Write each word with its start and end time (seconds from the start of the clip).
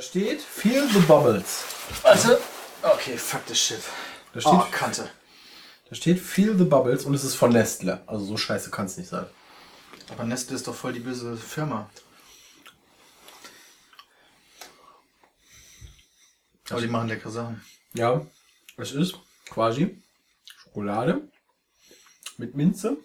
Da 0.00 0.04
steht 0.04 0.40
Feel 0.40 0.88
the 0.88 1.00
Bubbles. 1.00 1.62
Warte. 2.00 2.40
Okay, 2.82 3.18
fuck 3.18 3.44
this 3.44 3.60
shit. 3.60 3.82
Da 4.32 4.40
steht, 4.40 4.52
Oh, 4.54 4.66
Kante. 4.72 5.10
da 5.90 5.94
steht 5.94 6.18
Feel 6.18 6.56
the 6.56 6.64
Bubbles 6.64 7.04
und 7.04 7.12
es 7.12 7.22
ist 7.22 7.34
von 7.34 7.52
Nestle. 7.52 8.02
Also 8.08 8.24
so 8.24 8.38
scheiße 8.38 8.70
kann 8.70 8.86
es 8.86 8.96
nicht 8.96 9.10
sein. 9.10 9.26
Aber 10.08 10.24
Nestle 10.24 10.56
ist 10.56 10.66
doch 10.66 10.74
voll 10.74 10.94
die 10.94 11.00
böse 11.00 11.36
Firma. 11.36 11.90
Aber 16.70 16.80
die 16.80 16.86
machen 16.86 17.08
leckere 17.08 17.30
Sachen. 17.30 17.62
Ja, 17.92 18.26
es 18.78 18.92
ist 18.92 19.16
quasi 19.50 20.02
Schokolade 20.62 21.28
mit 22.38 22.54
Minze. 22.54 22.96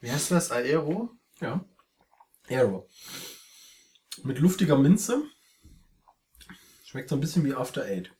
Wie 0.00 0.10
heißt 0.10 0.32
das? 0.32 0.50
Aero? 0.50 1.10
Ja. 1.40 1.64
Aero. 2.48 2.88
Mit 4.24 4.40
luftiger 4.40 4.76
Minze. 4.76 5.22
Schmeckt 6.92 7.08
so 7.08 7.16
ein 7.16 7.20
bisschen 7.20 7.42
wie 7.46 7.54
After 7.54 7.86
Eight. 7.86 8.10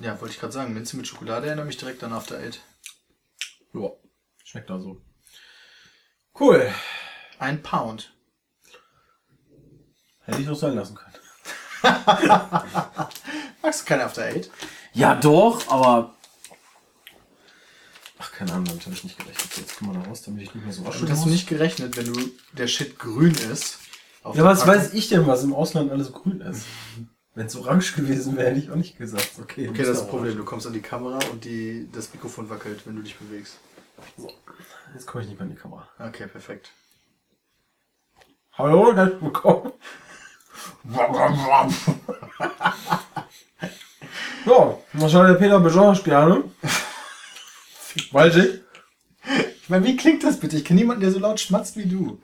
Ja, 0.00 0.20
wollte 0.20 0.32
ich 0.32 0.38
gerade 0.38 0.52
sagen. 0.52 0.74
Minze 0.74 0.96
mit 0.96 1.08
Schokolade 1.08 1.48
erinnert 1.48 1.66
mich 1.66 1.76
direkt 1.76 2.04
an 2.04 2.12
After 2.12 2.38
Eight. 2.38 2.60
Ja, 3.72 3.90
schmeckt 4.44 4.70
da 4.70 4.78
so. 4.78 5.02
Cool. 6.38 6.72
Ein 7.40 7.64
Pound. 7.64 8.14
Hätte 10.20 10.40
ich 10.40 10.48
auch 10.48 10.54
sein 10.54 10.76
lassen 10.76 10.94
können. 10.94 11.14
Magst 13.60 13.80
du 13.80 13.84
kein 13.86 14.02
After 14.02 14.22
Eight? 14.22 14.52
Ja, 14.92 15.16
doch, 15.16 15.66
aber. 15.66 16.14
Ach, 18.18 18.30
keine 18.30 18.52
Ahnung, 18.52 18.66
damit 18.66 18.84
habe 18.84 18.94
ich 18.94 19.02
nicht 19.02 19.18
gerechnet. 19.18 19.56
Jetzt 19.56 19.78
kommen 19.78 19.94
wir 19.94 20.00
da 20.00 20.08
raus, 20.08 20.22
damit 20.22 20.42
ich 20.44 20.54
nicht 20.54 20.64
mehr 20.64 20.72
so 20.72 20.84
waschen 20.84 21.10
hast 21.10 21.24
du 21.24 21.28
nicht 21.28 21.48
gerechnet, 21.48 21.96
wenn 21.96 22.12
du 22.12 22.30
der 22.52 22.68
Shit 22.68 23.00
grün 23.00 23.34
ist. 23.34 23.80
Ja, 24.22 24.44
was 24.44 24.60
Packung. 24.60 24.74
weiß 24.76 24.94
ich 24.94 25.08
denn, 25.08 25.26
was 25.26 25.42
im 25.42 25.52
Ausland 25.52 25.90
alles 25.90 26.12
grün 26.12 26.40
ist? 26.40 26.66
Wenn 27.34 27.46
es 27.46 27.56
orange 27.56 27.94
gewesen 27.96 28.36
wäre, 28.36 28.50
hätte 28.50 28.60
ich 28.60 28.70
auch 28.70 28.76
nicht 28.76 28.96
gesagt. 28.96 29.32
Okay, 29.40 29.68
Okay, 29.68 29.78
das 29.78 29.88
ist 29.88 30.00
das 30.02 30.08
Problem. 30.08 30.36
Du 30.36 30.44
kommst 30.44 30.66
an 30.68 30.72
die 30.72 30.80
Kamera 30.80 31.18
und 31.32 31.44
die, 31.44 31.88
das 31.92 32.12
Mikrofon 32.14 32.48
wackelt, 32.48 32.86
wenn 32.86 32.94
du 32.94 33.02
dich 33.02 33.16
bewegst. 33.16 33.58
Jetzt 34.94 35.06
komme 35.06 35.24
ich 35.24 35.30
nicht 35.30 35.40
mehr 35.40 35.48
in 35.48 35.54
die 35.56 35.60
Kamera. 35.60 35.88
Okay, 35.98 36.28
perfekt. 36.28 36.70
Hallo, 38.52 38.94
herzlich 38.94 39.20
willkommen. 39.20 39.72
Ja, 44.46 44.78
was 44.92 45.10
soll 45.10 45.26
der 45.26 45.34
Peter 45.34 45.58
besonders 45.58 46.04
gerne? 46.04 46.44
Weiß 48.12 48.36
ich. 48.36 48.60
Ich 49.62 49.68
meine, 49.68 49.84
wie 49.86 49.96
klingt 49.96 50.22
das 50.22 50.38
bitte? 50.38 50.56
Ich 50.56 50.64
kenne 50.64 50.80
niemanden, 50.80 51.00
der 51.00 51.10
so 51.10 51.18
laut 51.18 51.40
schmatzt 51.40 51.76
wie 51.76 51.86
du. 51.86 52.20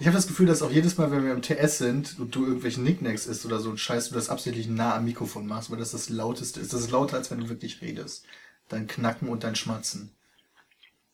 Ich 0.00 0.06
habe 0.06 0.16
das 0.16 0.26
Gefühl, 0.26 0.46
dass 0.46 0.62
auch 0.62 0.70
jedes 0.70 0.96
Mal, 0.96 1.10
wenn 1.10 1.24
wir 1.24 1.32
im 1.32 1.42
TS 1.42 1.78
sind 1.78 2.18
und 2.18 2.34
du 2.34 2.46
irgendwelche 2.46 2.80
Nicknacks 2.80 3.26
isst 3.26 3.44
oder 3.44 3.60
so 3.60 3.70
ein 3.70 3.78
Scheiß, 3.78 4.08
du 4.08 4.14
das 4.14 4.30
absichtlich 4.30 4.68
nah 4.68 4.94
am 4.94 5.04
Mikrofon 5.04 5.46
machst, 5.46 5.70
weil 5.70 5.78
das 5.78 5.92
das 5.92 6.08
lauteste 6.08 6.60
ist. 6.60 6.72
Das 6.72 6.80
ist 6.80 6.90
lauter, 6.90 7.16
als 7.16 7.30
wenn 7.30 7.40
du 7.40 7.48
wirklich 7.48 7.82
redest. 7.82 8.24
Dein 8.68 8.86
Knacken 8.86 9.28
und 9.28 9.44
dein 9.44 9.56
Schmatzen. 9.56 10.14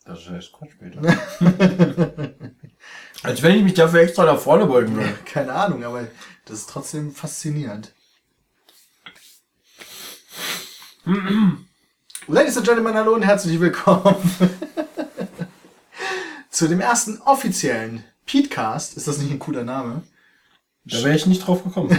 Das 0.04 0.26
ist 0.26 0.52
Quatsch, 0.52 0.78
Peter. 0.78 1.02
Als 3.22 3.42
wenn 3.42 3.56
ich 3.56 3.62
mich 3.62 3.74
dafür 3.74 4.00
extra 4.00 4.24
nach 4.24 4.38
vorne 4.38 4.64
beugen 4.64 4.96
würde. 4.96 5.12
Keine 5.26 5.52
Ahnung, 5.52 5.84
aber 5.84 6.06
das 6.46 6.60
ist 6.60 6.70
trotzdem 6.70 7.12
faszinierend. 7.12 7.92
Ladies 12.26 12.56
and 12.56 12.66
Gentlemen, 12.66 12.94
hallo 12.94 13.14
und 13.14 13.22
herzlich 13.22 13.60
willkommen 13.60 14.16
zu 16.50 16.68
dem 16.68 16.80
ersten 16.80 17.20
offiziellen 17.22 18.04
Petecast. 18.28 18.96
Ist 18.96 19.08
das 19.08 19.18
nicht 19.18 19.32
ein 19.32 19.38
cooler 19.38 19.64
Name? 19.64 20.02
Da 20.84 21.02
wäre 21.02 21.16
ich 21.16 21.26
nicht 21.26 21.46
drauf 21.46 21.64
gekommen. 21.64 21.98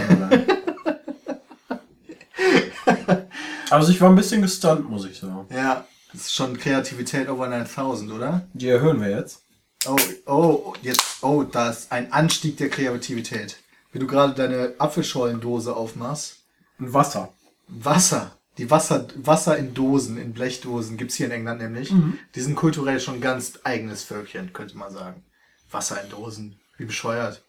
also 3.70 3.92
ich 3.92 4.00
war 4.00 4.08
ein 4.08 4.16
bisschen 4.16 4.42
gestunt, 4.42 4.88
muss 4.88 5.04
ich 5.04 5.18
sagen. 5.18 5.46
Ja, 5.50 5.84
das 6.12 6.22
ist 6.22 6.34
schon 6.34 6.56
Kreativität 6.58 7.28
over 7.28 7.48
9000, 7.48 8.12
oder? 8.12 8.46
Die 8.52 8.68
erhöhen 8.68 9.00
wir 9.00 9.10
jetzt. 9.10 9.42
Oh, 9.86 9.96
oh, 10.26 10.74
jetzt, 10.82 11.22
oh, 11.22 11.42
da 11.42 11.70
ist 11.70 11.92
ein 11.92 12.12
Anstieg 12.12 12.56
der 12.56 12.68
Kreativität. 12.68 13.58
Wie 13.92 13.98
du 13.98 14.06
gerade 14.06 14.34
deine 14.34 14.74
Apfelschollendose 14.78 15.74
aufmachst. 15.74 16.38
Und 16.78 16.92
Wasser. 16.94 17.32
Wasser. 17.68 18.32
Die 18.58 18.70
Wasser, 18.70 19.06
Wasser 19.16 19.56
in 19.56 19.74
Dosen, 19.74 20.18
in 20.18 20.32
Blechdosen 20.32 20.96
gibt's 20.96 21.14
hier 21.14 21.26
in 21.26 21.32
England 21.32 21.62
nämlich. 21.62 21.92
Die 22.34 22.40
sind 22.40 22.56
kulturell 22.56 23.00
schon 23.00 23.20
ganz 23.20 23.58
eigenes 23.64 24.02
Völkchen, 24.04 24.52
könnte 24.52 24.76
man 24.76 24.92
sagen. 24.92 25.24
Wasser 25.70 26.02
in 26.02 26.10
Dosen. 26.10 26.58
Wie 26.76 26.84
bescheuert. 26.84 27.42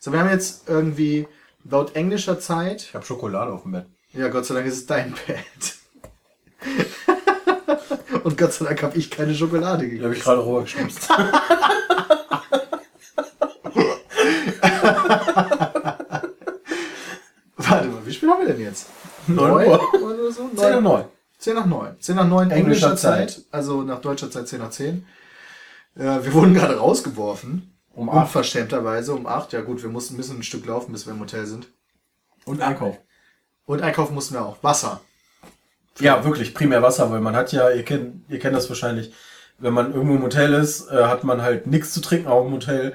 So, 0.00 0.12
wir 0.12 0.20
haben 0.20 0.30
jetzt 0.30 0.68
irgendwie 0.68 1.26
laut 1.64 1.96
englischer 1.96 2.38
Zeit, 2.38 2.82
Ich 2.82 2.94
habe 2.94 3.04
Schokolade 3.04 3.52
auf 3.52 3.62
dem 3.62 3.72
Bett. 3.72 3.86
ja, 4.12 4.28
Gott 4.28 4.46
sei 4.46 4.54
Dank 4.54 4.66
ist 4.66 4.74
es 4.76 4.86
dein 4.86 5.14
Bett. 5.26 5.76
Und 8.24 8.36
Gott 8.38 8.52
sei 8.52 8.64
Dank 8.66 8.82
habe 8.82 8.96
ich 8.98 9.10
keine 9.10 9.34
Schokolade 9.34 9.84
Die 9.84 9.90
gegessen. 9.90 10.04
habe 10.04 10.14
ich 10.16 10.22
gerade 10.22 10.44
rübergeschnipst. 10.44 11.08
Warte 17.56 17.88
mal, 17.88 18.06
wie 18.06 18.12
spät 18.12 18.28
haben 18.30 18.46
wir 18.46 18.52
denn 18.54 18.62
jetzt? 18.62 18.86
Neun 19.26 19.66
Uhr. 19.68 19.94
oder 20.02 20.32
so? 20.32 20.48
10 20.54 20.70
nach 20.74 20.80
9. 20.80 21.04
10 21.38 21.54
nach 21.54 21.66
9. 21.66 21.96
10 22.00 22.16
nach 22.16 22.26
9 22.28 22.50
englischer 22.50 22.56
Englischer 22.88 22.96
Zeit. 22.96 23.30
Zeit. 23.30 23.42
Also 23.50 23.82
nach 23.82 24.00
deutscher 24.00 24.30
Zeit 24.30 24.48
10 24.48 24.58
nach 24.60 24.70
10. 24.70 25.06
Äh, 25.98 26.24
wir 26.24 26.32
wurden 26.32 26.54
gerade 26.54 26.78
rausgeworfen. 26.78 27.74
Um 27.94 28.08
acht. 28.08 28.26
Unverschämterweise 28.26 29.12
um 29.12 29.26
8. 29.26 29.52
Ja 29.52 29.60
gut, 29.60 29.82
wir 29.82 29.90
mussten 29.90 30.14
ein 30.14 30.18
bisschen 30.18 30.38
ein 30.38 30.44
Stück 30.44 30.64
laufen, 30.66 30.92
bis 30.92 31.06
wir 31.06 31.12
im 31.12 31.20
Hotel 31.20 31.46
sind. 31.46 31.66
Und 32.44 32.62
Einkauf. 32.62 32.96
Und 33.66 33.82
einkaufen 33.82 34.14
mussten 34.14 34.34
wir 34.34 34.42
auch. 34.42 34.62
Wasser. 34.62 35.00
Ja, 35.98 36.24
wirklich, 36.24 36.54
primär 36.54 36.80
Wasser, 36.80 37.10
weil 37.10 37.20
man 37.20 37.34
hat 37.34 37.52
ja, 37.52 37.70
ihr 37.70 37.84
kennt, 37.84 38.22
ihr 38.30 38.38
kennt 38.38 38.54
das 38.54 38.68
wahrscheinlich, 38.68 39.12
wenn 39.58 39.74
man 39.74 39.92
irgendwo 39.92 40.14
im 40.14 40.22
Hotel 40.22 40.54
ist, 40.54 40.88
äh, 40.90 41.04
hat 41.04 41.24
man 41.24 41.42
halt 41.42 41.66
nichts 41.66 41.92
zu 41.92 42.00
trinken 42.00 42.28
auch 42.28 42.46
im 42.46 42.52
Hotel. 42.52 42.94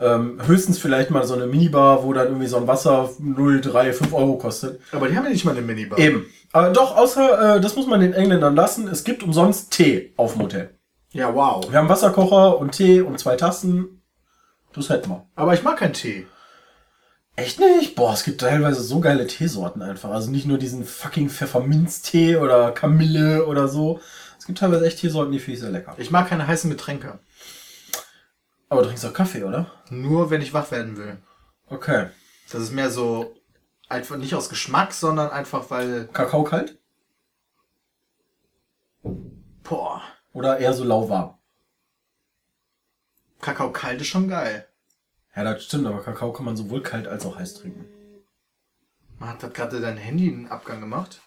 Ähm, 0.00 0.40
höchstens 0.44 0.78
vielleicht 0.78 1.10
mal 1.10 1.24
so 1.24 1.34
eine 1.34 1.46
Minibar, 1.46 2.02
wo 2.02 2.12
dann 2.12 2.26
irgendwie 2.26 2.48
so 2.48 2.56
ein 2.56 2.66
Wasser 2.66 3.10
0, 3.20 3.60
3, 3.60 3.92
5 3.92 4.12
Euro 4.12 4.36
kostet. 4.36 4.80
Aber 4.90 5.08
die 5.08 5.16
haben 5.16 5.24
ja 5.24 5.30
nicht 5.30 5.44
mal 5.44 5.52
eine 5.52 5.62
Minibar. 5.62 5.98
Eben. 5.98 6.26
Aber 6.52 6.70
doch, 6.70 6.96
außer, 6.96 7.56
äh, 7.56 7.60
das 7.60 7.76
muss 7.76 7.86
man 7.86 8.00
den 8.00 8.14
Engländern 8.14 8.56
lassen, 8.56 8.88
es 8.88 9.04
gibt 9.04 9.22
umsonst 9.22 9.70
Tee 9.70 10.12
auf 10.16 10.32
dem 10.32 10.42
Hotel. 10.42 10.79
Ja, 11.12 11.34
wow. 11.34 11.70
Wir 11.70 11.78
haben 11.78 11.88
Wasserkocher 11.88 12.58
und 12.58 12.72
Tee 12.72 13.00
und 13.00 13.18
zwei 13.18 13.36
Tassen. 13.36 14.02
Das 14.72 14.88
hätten 14.88 15.10
wir. 15.10 15.26
Aber 15.34 15.54
ich 15.54 15.62
mag 15.62 15.78
keinen 15.78 15.92
Tee. 15.94 16.26
Echt 17.36 17.58
nicht? 17.58 17.96
Boah, 17.96 18.12
es 18.12 18.24
gibt 18.24 18.40
teilweise 18.40 18.82
so 18.82 19.00
geile 19.00 19.26
Teesorten 19.26 19.82
einfach. 19.82 20.10
Also 20.10 20.30
nicht 20.30 20.46
nur 20.46 20.58
diesen 20.58 20.84
fucking 20.84 21.30
Pfefferminztee 21.30 22.36
oder 22.36 22.70
Kamille 22.72 23.46
oder 23.46 23.66
so. 23.66 24.00
Es 24.38 24.46
gibt 24.46 24.58
teilweise 24.58 24.86
echt 24.86 25.00
Teesorten, 25.00 25.32
die 25.32 25.38
finde 25.38 25.54
ich 25.54 25.60
sehr 25.60 25.70
lecker. 25.70 25.94
Ich 25.98 26.10
mag 26.10 26.28
keine 26.28 26.46
heißen 26.46 26.70
Getränke. 26.70 27.18
Aber 28.68 28.82
du 28.82 28.88
trinkst 28.88 29.04
auch 29.06 29.12
Kaffee, 29.12 29.42
oder? 29.42 29.66
Nur 29.90 30.30
wenn 30.30 30.42
ich 30.42 30.54
wach 30.54 30.70
werden 30.70 30.96
will. 30.96 31.18
Okay. 31.68 32.06
Das 32.52 32.60
ist 32.60 32.72
mehr 32.72 32.90
so 32.90 33.34
einfach 33.88 34.16
nicht 34.16 34.34
aus 34.34 34.48
Geschmack, 34.48 34.92
sondern 34.92 35.30
einfach 35.30 35.70
weil, 35.70 36.08
Kakao 36.12 36.44
kalt? 36.44 36.78
boah, 39.70 40.02
Oder 40.32 40.58
eher 40.58 40.72
so 40.72 40.84
lauwarm? 40.84 41.34
Kakao 43.40 43.72
kalt 43.72 44.00
ist 44.00 44.08
schon 44.08 44.28
geil. 44.28 44.66
Ja, 45.34 45.44
das 45.44 45.64
stimmt, 45.64 45.86
aber 45.86 46.02
Kakao 46.02 46.32
kann 46.32 46.44
man 46.44 46.56
sowohl 46.56 46.82
kalt 46.82 47.08
als 47.08 47.24
auch 47.24 47.36
heiß 47.36 47.54
trinken. 47.54 47.86
Man 49.18 49.30
hat 49.30 49.54
gerade 49.54 49.80
dein 49.80 49.96
Handy 49.96 50.28
einen 50.28 50.48
Abgang 50.48 50.80
gemacht. 50.80 51.20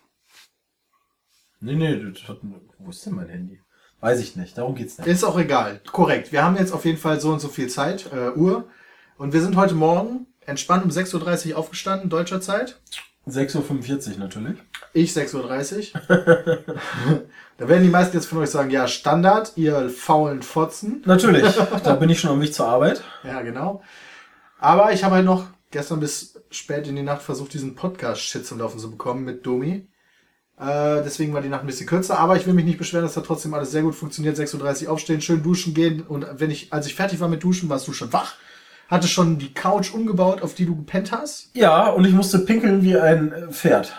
Nee, 1.59 1.75
nee, 1.75 2.11
das 2.11 2.27
hat, 2.27 2.39
wo 2.77 2.89
ist 2.89 3.05
denn 3.05 3.15
mein 3.15 3.29
Handy? 3.29 3.61
Weiß 4.01 4.19
ich 4.19 4.35
nicht, 4.35 4.57
darum 4.57 4.75
geht's 4.75 4.97
nicht. 4.97 5.07
Ist 5.07 5.23
auch 5.23 5.37
egal. 5.37 5.79
Korrekt. 5.91 6.31
Wir 6.31 6.43
haben 6.43 6.57
jetzt 6.57 6.73
auf 6.73 6.83
jeden 6.83 6.97
Fall 6.97 7.21
so 7.21 7.31
und 7.31 7.39
so 7.39 7.47
viel 7.47 7.69
Zeit, 7.69 8.11
äh, 8.11 8.31
Uhr. 8.31 8.67
Und 9.17 9.31
wir 9.31 9.41
sind 9.41 9.55
heute 9.55 9.75
Morgen 9.75 10.27
entspannt 10.45 10.83
um 10.83 10.89
6.30 10.89 11.51
Uhr 11.51 11.57
aufgestanden, 11.57 12.09
deutscher 12.09 12.41
Zeit. 12.41 12.81
6.45 13.27 14.13
Uhr 14.13 14.19
natürlich. 14.19 14.57
Ich 14.93 15.11
6.30 15.11 15.93
Uhr. 15.95 16.63
da 17.57 17.69
werden 17.69 17.83
die 17.83 17.89
meisten 17.89 18.17
jetzt 18.17 18.25
von 18.25 18.39
euch 18.39 18.49
sagen, 18.49 18.69
ja, 18.69 18.87
Standard, 18.87 19.53
ihr 19.55 19.89
faulen 19.89 20.43
Fotzen. 20.43 21.01
Natürlich, 21.05 21.45
da 21.83 21.95
bin 21.95 22.09
ich 22.09 22.19
schon 22.19 22.31
am 22.31 22.41
Weg 22.41 22.53
zur 22.53 22.67
Arbeit. 22.67 23.01
Ja, 23.23 23.41
genau. 23.41 23.81
Aber 24.59 24.91
ich 24.91 25.03
habe 25.03 25.15
halt 25.15 25.25
noch 25.25 25.47
gestern 25.71 25.99
bis 25.99 26.41
spät 26.51 26.87
in 26.87 26.95
die 26.95 27.01
Nacht 27.01 27.21
versucht, 27.21 27.53
diesen 27.53 27.75
Podcast-Shit 27.75 28.45
zum 28.45 28.59
Laufen 28.59 28.79
zu 28.79 28.91
bekommen 28.91 29.23
mit 29.23 29.45
Domi. 29.45 29.87
Äh, 30.59 31.01
deswegen 31.03 31.33
war 31.33 31.41
die 31.41 31.49
Nacht 31.49 31.63
ein 31.63 31.67
bisschen 31.67 31.87
kürzer, 31.87 32.19
aber 32.19 32.35
ich 32.37 32.45
will 32.45 32.53
mich 32.53 32.65
nicht 32.65 32.77
beschweren, 32.77 33.05
das 33.05 33.17
hat 33.17 33.25
trotzdem 33.25 33.53
alles 33.53 33.71
sehr 33.71 33.81
gut 33.81 33.95
funktioniert. 33.95 34.37
6.30 34.37 34.85
Uhr 34.85 34.91
aufstehen, 34.91 35.21
schön 35.21 35.41
duschen 35.41 35.73
gehen 35.73 36.01
und 36.01 36.27
wenn 36.37 36.51
ich, 36.51 36.71
als 36.71 36.85
ich 36.85 36.95
fertig 36.95 37.19
war 37.19 37.27
mit 37.27 37.43
Duschen, 37.43 37.69
warst 37.69 37.87
du 37.87 37.93
schon 37.93 38.13
wach. 38.13 38.35
Hatte 38.89 39.07
schon 39.07 39.39
die 39.39 39.53
Couch 39.53 39.93
umgebaut, 39.93 40.41
auf 40.41 40.53
die 40.55 40.65
du 40.65 40.75
gepennt 40.75 41.11
hast. 41.11 41.49
Ja, 41.53 41.89
und 41.89 42.05
ich 42.05 42.13
musste 42.13 42.39
pinkeln 42.39 42.83
wie 42.83 42.97
ein 42.97 43.31
äh, 43.31 43.51
Pferd. 43.51 43.93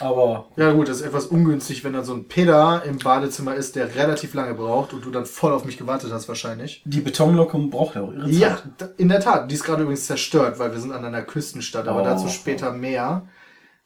Aber 0.00 0.46
Ja 0.56 0.70
gut, 0.72 0.88
das 0.88 0.98
ist 1.00 1.06
etwas 1.06 1.26
ungünstig, 1.26 1.82
wenn 1.82 1.92
dann 1.92 2.04
so 2.04 2.14
ein 2.14 2.28
Peter 2.28 2.82
im 2.84 2.98
Badezimmer 2.98 3.56
ist, 3.56 3.74
der 3.74 3.96
relativ 3.96 4.32
lange 4.34 4.54
braucht 4.54 4.92
und 4.92 5.04
du 5.04 5.10
dann 5.10 5.26
voll 5.26 5.52
auf 5.52 5.64
mich 5.64 5.76
gewartet 5.76 6.12
hast 6.12 6.28
wahrscheinlich. 6.28 6.82
die 6.84 7.00
Betonlocke 7.00 7.58
braucht 7.58 7.96
ja 7.96 8.02
auch 8.02 8.12
ihre 8.12 8.30
Zeit. 8.30 8.34
Ja, 8.80 8.88
in 8.96 9.08
der 9.08 9.18
Tat. 9.20 9.50
Die 9.50 9.56
ist 9.56 9.64
gerade 9.64 9.82
übrigens 9.82 10.06
zerstört, 10.06 10.58
weil 10.60 10.72
wir 10.72 10.80
sind 10.80 10.92
an 10.92 11.04
einer 11.04 11.22
Küstenstadt, 11.22 11.88
aber 11.88 12.02
Oh. 12.02 12.04
dazu 12.04 12.28
später 12.28 12.70
mehr. 12.72 13.26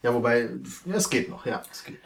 Ja, 0.02 0.12
wobei, 0.12 0.50
ja, 0.84 0.96
es 0.96 1.08
geht 1.08 1.30
noch, 1.30 1.46
ja. 1.46 1.62
Das 1.68 1.84
geht. 1.84 1.98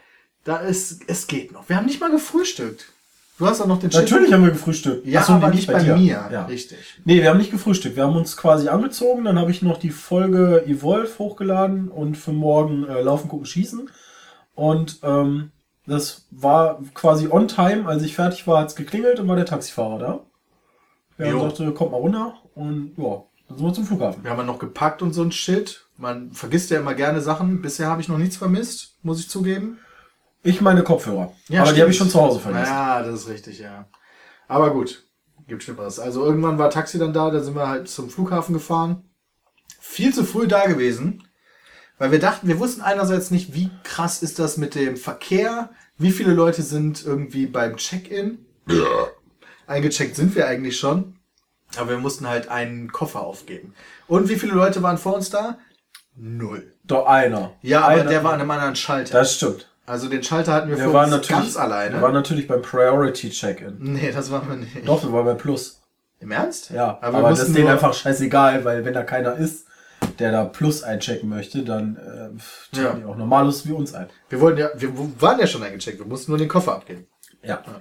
Da 0.45 0.59
ist, 0.59 1.03
es 1.09 1.27
geht 1.27 1.51
noch. 1.51 1.69
Wir 1.69 1.77
haben 1.77 1.87
nicht 1.87 2.01
mal 2.01 2.11
gefrühstückt. 2.11 2.93
Du 3.39 3.47
hast 3.47 3.61
doch 3.61 3.67
noch 3.67 3.79
den 3.79 3.91
Natürlich 3.91 4.33
haben 4.33 4.45
wir 4.45 4.51
gefrühstückt. 4.51 5.07
Ja, 5.07 5.21
Ach 5.21 5.27
so, 5.27 5.33
aber 5.35 5.49
nee, 5.49 5.57
nicht 5.57 5.67
bei, 5.71 5.83
dir. 5.83 5.97
mir. 5.97 6.29
Ja. 6.33 6.47
Richtig. 6.47 6.79
Nee, 7.05 7.21
wir 7.21 7.29
haben 7.29 7.37
nicht 7.39 7.51
gefrühstückt. 7.51 7.95
Wir 7.97 8.05
haben 8.05 8.17
uns 8.17 8.37
quasi 8.37 8.69
angezogen. 8.69 9.25
Dann 9.25 9.39
habe 9.39 9.51
ich 9.51 9.61
noch 9.61 9.77
die 9.79 9.91
Folge 9.91 10.65
Evolve 10.67 11.19
hochgeladen 11.19 11.89
und 11.89 12.17
für 12.17 12.33
morgen 12.33 12.87
äh, 12.89 13.03
Laufen, 13.03 13.29
Gucken, 13.29 13.45
Schießen. 13.45 13.91
Und 14.55 15.01
ähm, 15.03 15.51
das 15.87 16.27
war 16.31 16.81
quasi 16.95 17.29
on 17.31 17.47
time. 17.47 17.87
Als 17.87 18.03
ich 18.03 18.15
fertig 18.15 18.47
war, 18.47 18.61
hat's 18.63 18.75
geklingelt 18.75 19.21
und 19.21 19.29
war 19.29 19.37
der 19.37 19.45
Taxifahrer 19.47 19.99
da. 19.99 20.21
Der 21.19 21.31
Jo. 21.31 21.41
sagte, 21.41 21.71
kommt 21.73 21.93
mal 21.93 21.99
runter. 21.99 22.35
Und 22.55 22.93
ja, 22.97 23.23
dann 23.49 23.59
sind 23.59 23.67
wir 23.67 23.75
zum 23.75 23.85
Flughafen. 23.85 24.25
Wir 24.25 24.31
haben 24.31 24.39
ja 24.39 24.45
noch 24.45 24.59
gepackt 24.59 25.03
und 25.03 25.13
so 25.13 25.23
ein 25.23 25.33
Shit. 25.33 25.87
Man 25.99 26.31
vergisst 26.33 26.71
ja 26.71 26.79
immer 26.81 26.95
gerne 26.95 27.21
Sachen. 27.21 27.61
Bisher 27.61 27.89
habe 27.89 28.01
ich 28.01 28.09
noch 28.09 28.19
nichts 28.19 28.37
vermisst, 28.39 28.97
muss 29.03 29.21
ich 29.21 29.29
zugeben. 29.29 29.79
Ich 30.47 30.61
meine 30.61 30.85
Kopfhörer. 30.85 31.33
Ja, 31.49 31.63
Aber 31.63 31.73
die 31.73 31.81
habe 31.81 31.91
ich 31.91 31.97
schon 31.97 32.09
zu 32.09 32.21
Hause 32.21 32.39
vergessen. 32.39 32.73
Ja, 32.73 33.03
das 33.03 33.23
ist 33.23 33.29
richtig, 33.29 33.59
ja. 33.59 33.87
Aber 34.47 34.73
gut, 34.73 35.05
gibt 35.49 35.65
Schlimmeres. 35.65 35.99
Also 35.99 36.25
irgendwann 36.25 36.59
war 36.59 36.71
Taxi 36.71 36.99
dann 36.99 37.13
da, 37.13 37.31
da 37.31 37.41
sind 37.41 37.57
wir 37.57 37.69
halt 37.69 37.89
zum 37.89 38.11
Flughafen 38.11 38.53
gefahren. 38.53 39.03
Viel 39.81 40.15
zu 40.15 40.25
früh 40.25 40.47
da 40.47 40.67
gewesen, 40.67 41.25
weil 41.99 42.13
wir 42.13 42.21
dachten, 42.21 42.47
wir 42.47 42.61
wussten 42.61 42.81
einerseits 42.81 43.31
nicht, 43.31 43.55
wie 43.55 43.71
krass 43.83 44.23
ist 44.23 44.39
das 44.39 44.57
mit 44.57 44.75
dem 44.75 44.97
Verkehr, 44.97 45.71
wie 45.99 46.13
viele 46.13 46.33
Leute 46.33 46.63
sind 46.63 47.05
irgendwie 47.05 47.47
beim 47.47 47.77
Check-in. 47.77 48.47
Eingecheckt 49.67 50.15
sind 50.15 50.37
wir 50.37 50.47
eigentlich 50.47 50.79
schon, 50.79 51.19
aber 51.77 51.91
wir 51.91 51.99
mussten 51.99 52.29
halt 52.29 52.49
einen 52.49 52.93
Koffer 52.93 53.21
aufgeben. 53.21 53.75
Und 54.07 54.29
wie 54.29 54.37
viele 54.37 54.53
Leute 54.53 54.83
waren 54.83 54.99
vor 54.99 55.17
uns 55.17 55.31
da? 55.31 55.59
Null. 56.15 56.73
Doch 56.85 57.07
einer. 57.07 57.55
Ja, 57.63 57.81
aber 57.81 58.01
einer. 58.01 58.11
der 58.11 58.25
war 58.25 58.33
an 58.33 58.41
einem 58.41 58.51
anderen 58.51 58.77
Schalter. 58.77 59.19
Das 59.19 59.35
stimmt. 59.35 59.69
Also 59.87 60.09
den 60.09 60.23
Schalter 60.23 60.53
hatten 60.53 60.69
wir 60.69 60.77
Wir 60.77 60.91
für 60.91 60.99
uns 60.99 61.29
ganz 61.29 61.57
alleine. 61.57 61.95
Wir 61.95 62.03
waren 62.03 62.13
natürlich 62.13 62.49
beim 62.49 62.61
Priority 62.61 63.31
Check-in. 63.31 63.77
Nee, 63.79 64.11
das 64.13 64.31
waren 64.31 64.49
wir 64.49 64.57
nicht. 64.57 64.87
Doch, 64.87 65.03
wir 65.05 65.13
waren 65.13 65.25
bei 65.25 65.35
Plus. 65.35 65.81
Im 66.19 66.31
Ernst? 66.33 66.71
Ja, 66.71 66.99
aber, 67.01 67.19
aber, 67.19 67.31
das 67.31 67.41
ist 67.41 67.57
denen 67.57 67.69
einfach 67.69 67.93
scheißegal, 67.95 68.65
weil 68.65 68.85
wenn 68.85 68.95
da 68.95 69.03
keiner 69.03 69.37
ist, 69.37 69.67
der 70.19 70.33
da 70.33 70.45
Plus 70.45 70.83
einchecken 70.83 71.29
möchte, 71.29 71.63
dann 71.63 71.97
äh, 71.97 72.39
pff, 72.39 72.71
checken 72.73 72.85
Ja. 72.85 72.95
die 72.95 73.05
auch 73.05 73.17
Normalos 73.17 73.67
wie 73.67 73.73
uns 73.73 73.95
ein. 73.95 74.09
wir 74.31 74.41
wollten 74.41 74.59
ja, 74.61 74.71
wir 74.77 74.91
waren 75.21 75.39
ja 75.39 75.47
schon 75.47 75.63
eingecheckt, 75.63 75.99
wir 75.99 76.07
mussten 76.07 76.33
nur 76.33 76.39
den 76.39 76.49
Koffer 76.49 76.75
abgeben. 76.75 77.07
Ja. 77.43 77.57
Und 77.59 77.75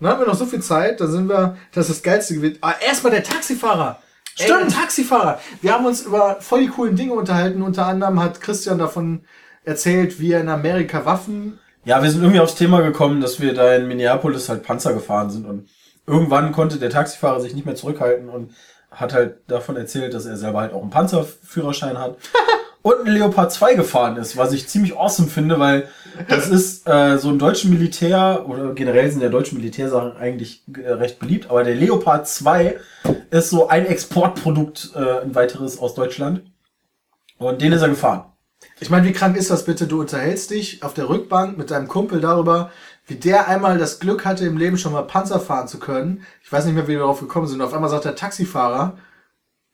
dann 0.00 0.12
haben 0.12 0.20
wir 0.20 0.26
noch 0.26 0.34
so 0.34 0.46
viel 0.46 0.62
Zeit, 0.62 1.00
da 1.00 1.06
sind 1.06 1.28
wir, 1.28 1.56
das 1.72 1.88
ist 1.88 1.98
das 1.98 2.02
Geilste 2.02 2.34
gewesen. 2.34 2.58
Ah, 2.62 2.74
erstmal 2.84 3.12
der 3.12 3.22
Taxifahrer. 3.22 4.00
Ey, 4.38 4.46
Stimmt. 4.46 4.62
der 4.62 4.68
Taxifahrer. 4.80 5.40
Wir 5.62 5.72
haben 5.72 5.86
uns 5.86 6.02
über 6.02 6.38
voll 6.40 6.62
die 6.62 6.68
coolen 6.68 6.96
Dinge 6.96 7.12
unterhalten. 7.12 7.62
Unter 7.62 7.86
anderem 7.86 8.20
hat 8.20 8.40
Christian 8.40 8.78
davon 8.78 9.24
erzählt, 9.64 10.20
wie 10.20 10.32
er 10.32 10.40
in 10.40 10.48
Amerika 10.48 11.04
Waffen. 11.04 11.58
Ja, 11.84 12.02
wir 12.02 12.10
sind 12.10 12.22
irgendwie 12.22 12.40
aufs 12.40 12.54
Thema 12.54 12.80
gekommen, 12.80 13.20
dass 13.20 13.40
wir 13.40 13.54
da 13.54 13.74
in 13.74 13.88
Minneapolis 13.88 14.48
halt 14.48 14.62
Panzer 14.62 14.94
gefahren 14.94 15.30
sind 15.30 15.46
und 15.46 15.68
irgendwann 16.06 16.52
konnte 16.52 16.78
der 16.78 16.90
Taxifahrer 16.90 17.40
sich 17.40 17.54
nicht 17.54 17.66
mehr 17.66 17.74
zurückhalten 17.74 18.28
und 18.28 18.52
hat 18.90 19.12
halt 19.12 19.38
davon 19.48 19.76
erzählt, 19.76 20.14
dass 20.14 20.26
er 20.26 20.36
selber 20.36 20.60
halt 20.60 20.72
auch 20.72 20.82
einen 20.82 20.90
Panzerführerschein 20.90 21.98
hat 21.98 22.16
und 22.82 23.00
ein 23.00 23.12
Leopard 23.12 23.52
2 23.52 23.74
gefahren 23.74 24.16
ist, 24.16 24.36
was 24.36 24.52
ich 24.52 24.68
ziemlich 24.68 24.96
awesome 24.96 25.28
finde, 25.28 25.58
weil 25.58 25.88
das 26.28 26.48
ist 26.48 26.88
äh, 26.88 27.18
so 27.18 27.30
im 27.30 27.38
deutschen 27.38 27.70
Militär 27.70 28.44
oder 28.48 28.72
generell 28.72 29.10
sind 29.10 29.20
ja 29.20 29.28
deutsche 29.28 29.56
Militärsachen 29.56 30.16
eigentlich 30.16 30.62
äh, 30.76 30.90
recht 30.90 31.18
beliebt, 31.18 31.50
aber 31.50 31.64
der 31.64 31.74
Leopard 31.74 32.28
2 32.28 32.78
ist 33.30 33.50
so 33.50 33.68
ein 33.68 33.86
Exportprodukt, 33.86 34.92
äh, 34.94 35.22
ein 35.22 35.34
weiteres 35.34 35.78
aus 35.78 35.94
Deutschland 35.94 36.42
und 37.38 37.60
den 37.60 37.72
ist 37.72 37.82
er 37.82 37.88
gefahren. 37.88 38.33
Ich 38.80 38.90
meine, 38.90 39.06
wie 39.06 39.12
krank 39.12 39.36
ist 39.36 39.50
das 39.50 39.64
bitte? 39.64 39.86
Du 39.86 40.00
unterhältst 40.00 40.50
dich 40.50 40.82
auf 40.82 40.94
der 40.94 41.08
Rückbank 41.08 41.56
mit 41.58 41.70
deinem 41.70 41.88
Kumpel 41.88 42.20
darüber, 42.20 42.70
wie 43.06 43.14
der 43.16 43.48
einmal 43.48 43.78
das 43.78 44.00
Glück 44.00 44.24
hatte, 44.24 44.46
im 44.46 44.56
Leben 44.56 44.78
schon 44.78 44.92
mal 44.92 45.02
Panzer 45.02 45.40
fahren 45.40 45.68
zu 45.68 45.78
können. 45.78 46.24
Ich 46.42 46.50
weiß 46.52 46.64
nicht 46.64 46.74
mehr, 46.74 46.84
wie 46.88 46.92
wir 46.92 47.00
darauf 47.00 47.20
gekommen 47.20 47.46
sind. 47.46 47.60
Auf 47.62 47.74
einmal 47.74 47.90
sagt 47.90 48.04
der 48.04 48.16
Taxifahrer, 48.16 48.98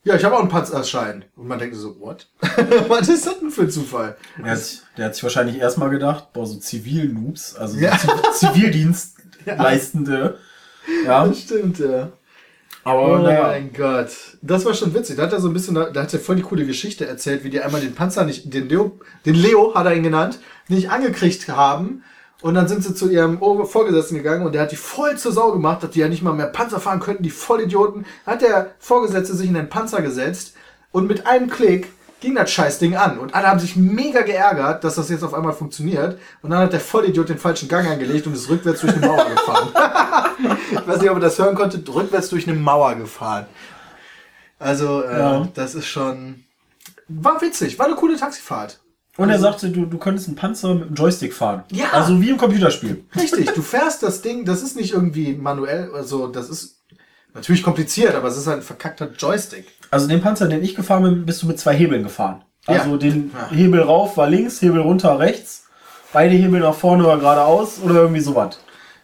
ja, 0.03 0.15
ich 0.15 0.25
habe 0.25 0.35
auch 0.37 0.41
einen 0.41 0.49
Panzerschein. 0.49 1.25
Und 1.37 1.47
man 1.49 1.59
denkt 1.59 1.77
so, 1.77 1.99
what? 2.01 2.29
Was 2.89 3.09
ist 3.09 3.27
das 3.27 3.39
denn 3.39 3.51
für 3.51 3.63
ein 3.63 3.71
Zufall? 3.71 4.17
Der 4.39 4.53
hat, 4.53 4.59
sich- 4.59 4.81
der 4.97 5.07
hat 5.07 5.15
sich 5.15 5.23
wahrscheinlich 5.23 5.59
erstmal 5.59 5.91
gedacht, 5.91 6.33
boah, 6.33 6.47
so 6.47 6.57
Zivil-Noobs, 6.59 7.57
also 7.57 7.75
so 7.75 7.81
Ja. 7.81 7.93
Ziv- 7.97 8.33
Zivildienstleistende. 8.35 10.39
Ja, 11.05 11.27
Das 11.27 11.39
stimmt, 11.41 11.79
ja. 11.79 12.09
Aber 12.85 13.03
Oh 13.03 13.19
naja. 13.19 13.43
mein 13.49 13.73
Gott. 13.73 14.09
Das 14.43 14.65
war 14.65 14.75
schon 14.75 14.95
witzig. 14.95 15.17
Da 15.17 15.25
hat 15.25 15.33
er 15.33 15.41
so 15.41 15.49
ein 15.49 15.53
bisschen, 15.53 15.75
da 15.75 15.93
hat 15.95 16.13
er 16.13 16.21
voll 16.21 16.37
die 16.37 16.43
coole 16.43 16.65
Geschichte 16.67 17.07
erzählt, 17.07 17.45
wie 17.45 17.51
die 17.51 17.61
einmal 17.61 17.81
den 17.81 17.95
Panzer 17.95 18.25
nicht, 18.25 18.53
den 18.53 18.69
Leo, 18.69 18.99
den 19.27 19.35
Leo 19.35 19.75
hat 19.75 19.87
er 19.87 19.95
ihn 19.95 20.03
genannt, 20.03 20.39
nicht 20.69 20.91
angekriegt 20.91 21.49
haben. 21.49 22.03
Und 22.43 22.55
dann 22.55 22.69
sind 22.69 22.83
sie 22.83 22.95
zu 22.95 23.11
ihrem 23.11 23.39
Vorgesetzten 23.67 24.15
gegangen 24.15 24.47
und 24.47 24.55
der 24.55 24.63
hat 24.63 24.73
die 24.73 24.77
voll 24.77 25.19
zur 25.19 25.33
Sau 25.33 25.53
gemacht, 25.53 25.83
dass 25.83 25.91
die 25.91 26.01
ja 26.01 26.09
nicht 26.09 26.23
mal 26.23 26.33
mehr 26.33 26.47
Panzer 26.47 26.81
fahren 26.81 27.01
könnten, 27.01 27.23
die 27.23 27.29
Vollidioten. 27.31 28.07
Hat 28.25 28.41
der 28.41 28.71
Vorgesetzte 28.79 29.37
sich 29.37 29.49
in 29.49 29.55
den 29.55 29.69
Panzer 29.69 30.01
gesetzt 30.01 30.55
und 30.91 31.07
mit 31.07 31.27
einem 31.27 31.51
Klick 31.51 31.89
ging 32.21 32.35
das 32.35 32.51
Scheißding 32.51 32.97
an. 32.97 33.19
Und 33.19 33.35
alle 33.35 33.49
haben 33.49 33.59
sich 33.61 33.77
mega 33.77 34.23
geärgert, 34.23 34.85
dass 34.85 34.95
das 34.97 35.09
jetzt 35.09 35.23
auf 35.25 35.35
einmal 35.35 35.53
funktioniert. 35.53 36.19
Und 36.43 36.51
dann 36.51 36.61
hat 36.61 36.73
der 36.73 36.81
Vollidiot 36.81 37.29
den 37.29 37.39
falschen 37.39 37.69
Gang 37.69 37.89
angelegt 37.89 38.27
und 38.27 38.35
ist 38.35 38.49
rückwärts 38.49 38.81
durch 38.83 38.95
eine 38.95 39.07
Mauer 39.07 39.25
gefahren. 39.31 39.69
ich 40.71 40.87
weiß 40.87 41.01
nicht, 41.01 41.11
ob 41.11 41.17
ihr 41.17 41.21
das 41.21 41.39
hören 41.39 41.55
konntet, 41.55 41.89
rückwärts 41.93 42.29
durch 42.29 42.47
eine 42.49 42.59
Mauer 42.59 42.95
gefahren. 42.95 43.47
Also, 44.59 45.03
äh, 45.03 45.19
Ja. 45.19 45.49
das 45.55 45.75
ist 45.75 45.87
schon. 45.87 46.45
War 47.09 47.41
witzig, 47.41 47.79
war 47.79 47.87
eine 47.87 47.97
coole 47.97 48.17
Taxifahrt. 48.17 48.79
Und 49.17 49.29
er 49.29 49.39
sagte, 49.39 49.69
du, 49.71 49.85
du 49.87 49.99
könntest 49.99 50.29
einen 50.29 50.37
Panzer 50.37 50.75
mit 50.75 50.87
einem 50.87 50.95
Joystick 50.95 51.35
fahren. 51.35 51.65
Ja. 51.73 51.91
Also 51.93 52.21
wie 52.23 52.31
im 52.31 52.37
Computerspiel. 52.37 53.05
Richtig, 53.17 53.51
du 53.55 53.61
fährst 53.63 54.03
das 54.03 54.23
Ding, 54.23 54.45
das 54.45 54.63
ist 54.63 54.77
nicht 54.77 54.93
irgendwie 54.93 55.35
manuell, 55.35 55.91
also 55.95 56.29
das 56.29 56.49
ist 56.49 56.79
natürlich 57.35 57.63
kompliziert, 57.63 58.15
aber 58.15 58.29
es 58.29 58.37
ist 58.37 58.47
halt 58.47 58.59
ein 58.59 58.63
verkackter 58.63 59.11
Joystick. 59.13 59.67
Also 59.91 60.07
den 60.07 60.21
Panzer, 60.21 60.47
den 60.49 60.63
ich 60.63 60.75
gefahren 60.75 61.03
bin, 61.03 61.27
bist 61.27 61.43
du 61.43 61.47
mit 61.47 61.59
zwei 61.59 61.75
Hebeln 61.75 62.03
gefahren. 62.03 62.43
Also 62.67 62.91
Ja. 62.93 62.97
den 62.97 63.33
Ja. 63.35 63.51
Hebel 63.57 63.81
rauf 63.83 64.17
war 64.17 64.29
links, 64.29 64.61
Hebel 64.63 64.81
runter 64.81 65.19
rechts, 65.19 65.65
beide 66.13 66.35
Hebel 66.35 66.61
nach 66.61 66.75
vorne 66.75 67.05
war 67.05 67.19
geradeaus 67.19 67.81
oder 67.83 67.95
irgendwie 67.95 68.21
sowas. 68.21 68.59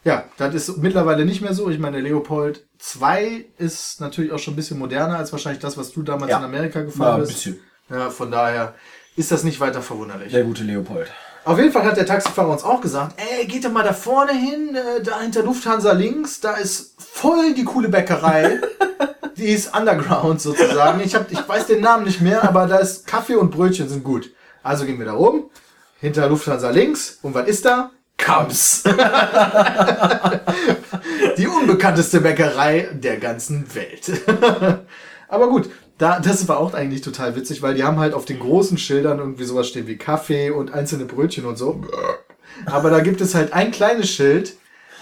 Ja, 0.05 0.25
das 0.37 0.55
ist 0.55 0.77
mittlerweile 0.79 1.25
nicht 1.25 1.41
mehr 1.41 1.53
so. 1.55 1.69
Ich 1.69 1.81
meine, 1.81 2.01
Leopold 2.01 2.65
2 2.79 3.47
ist 3.59 4.01
natürlich 4.01 4.31
auch 4.31 4.39
schon 4.39 4.53
ein 4.53 4.57
bisschen 4.57 4.79
moderner 4.79 5.17
als 5.19 5.33
wahrscheinlich 5.33 5.61
das, 5.61 5.77
was 5.77 5.91
du 5.91 6.03
damals 6.03 6.31
Ja. 6.31 6.39
in 6.39 6.45
Amerika 6.45 6.79
Ja, 6.79 6.85
gefahren 6.85 7.15
ein 7.15 7.21
bist. 7.23 7.33
bisschen. 7.33 7.59
Ja, 7.91 8.11
von 8.11 8.31
daher 8.31 8.75
ist 9.17 9.33
das 9.33 9.43
nicht 9.43 9.59
weiter 9.59 9.83
verwunderlich. 9.83 10.33
Der 10.33 10.45
gute 10.45 10.63
Leopold. 10.63 11.09
Auf 11.47 11.59
jeden 11.59 11.71
Fall 11.71 11.85
hat 11.85 11.97
der 11.97 12.07
Taxifahrer 12.07 12.51
uns 12.51 12.65
auch 12.65 12.81
gesagt, 12.81 13.15
ey, 13.19 13.47
geht 13.47 13.65
doch 13.65 13.71
mal 13.71 13.85
da 13.85 13.93
vorne 13.93 14.33
hin, 14.33 14.75
äh, 14.75 15.01
da 15.01 15.21
hinter 15.21 15.45
Lufthansa 15.45 15.93
links, 15.93 16.41
da 16.41 16.55
ist 16.55 16.97
voll 16.99 17.55
die 17.55 17.63
coole 17.63 17.89
Bäckerei. 17.89 18.61
die 19.37 19.51
ist 19.51 19.73
underground 19.73 20.41
sozusagen. 20.41 21.01
Ich, 21.01 21.15
hab, 21.15 21.31
ich 21.31 21.49
weiß 21.49 21.69
den 21.69 21.83
Namen 21.83 22.03
nicht 22.05 22.21
mehr, 22.21 22.43
aber 22.43 22.67
da 22.67 22.79
ist 22.79 23.07
Kaffee 23.07 23.37
und 23.37 23.53
Brötchen 23.53 23.89
sind 23.89 24.03
gut. 24.03 24.33
Also 24.65 24.87
gehen 24.87 24.99
wir 24.99 25.07
da 25.07 25.13
rum, 25.13 25.49
hinter 26.01 26.29
Lufthansa 26.29 26.71
links. 26.71 27.21
Und 27.23 27.33
was 27.35 27.47
ist 27.47 27.65
da? 27.65 27.93
Kamps. 28.17 28.83
die 31.39 31.47
unbekannteste 31.47 32.23
Bäckerei 32.23 32.89
der 32.93 33.19
ganzen 33.19 33.73
Welt. 33.73 34.11
Aber 35.29 35.49
gut, 35.49 35.71
da, 35.99 36.21
das 36.21 36.47
war 36.49 36.59
auch 36.59 36.75
eigentlich 36.75 37.01
total 37.01 37.37
witzig, 37.37 37.63
weil 37.63 37.75
die 37.75 37.85
haben 37.85 37.99
halt 37.99 38.15
auf 38.15 38.25
den 38.25 38.39
großen 38.39 38.79
Schildern 38.79 39.19
irgendwie 39.19 39.45
sowas 39.45 39.69
stehen 39.69 39.87
wie 39.87 39.97
Kaffee 39.97 40.51
und 40.51 40.73
einzelne 40.73 41.07
Brötchen 41.07 41.47
und 41.47 41.57
so. 41.57 41.83
Aber 42.67 42.91
da 42.91 43.01
gibt 43.01 43.21
es 43.21 43.35
halt 43.35 43.53
ein 43.53 43.71
kleines 43.71 44.11
Schild 44.11 44.57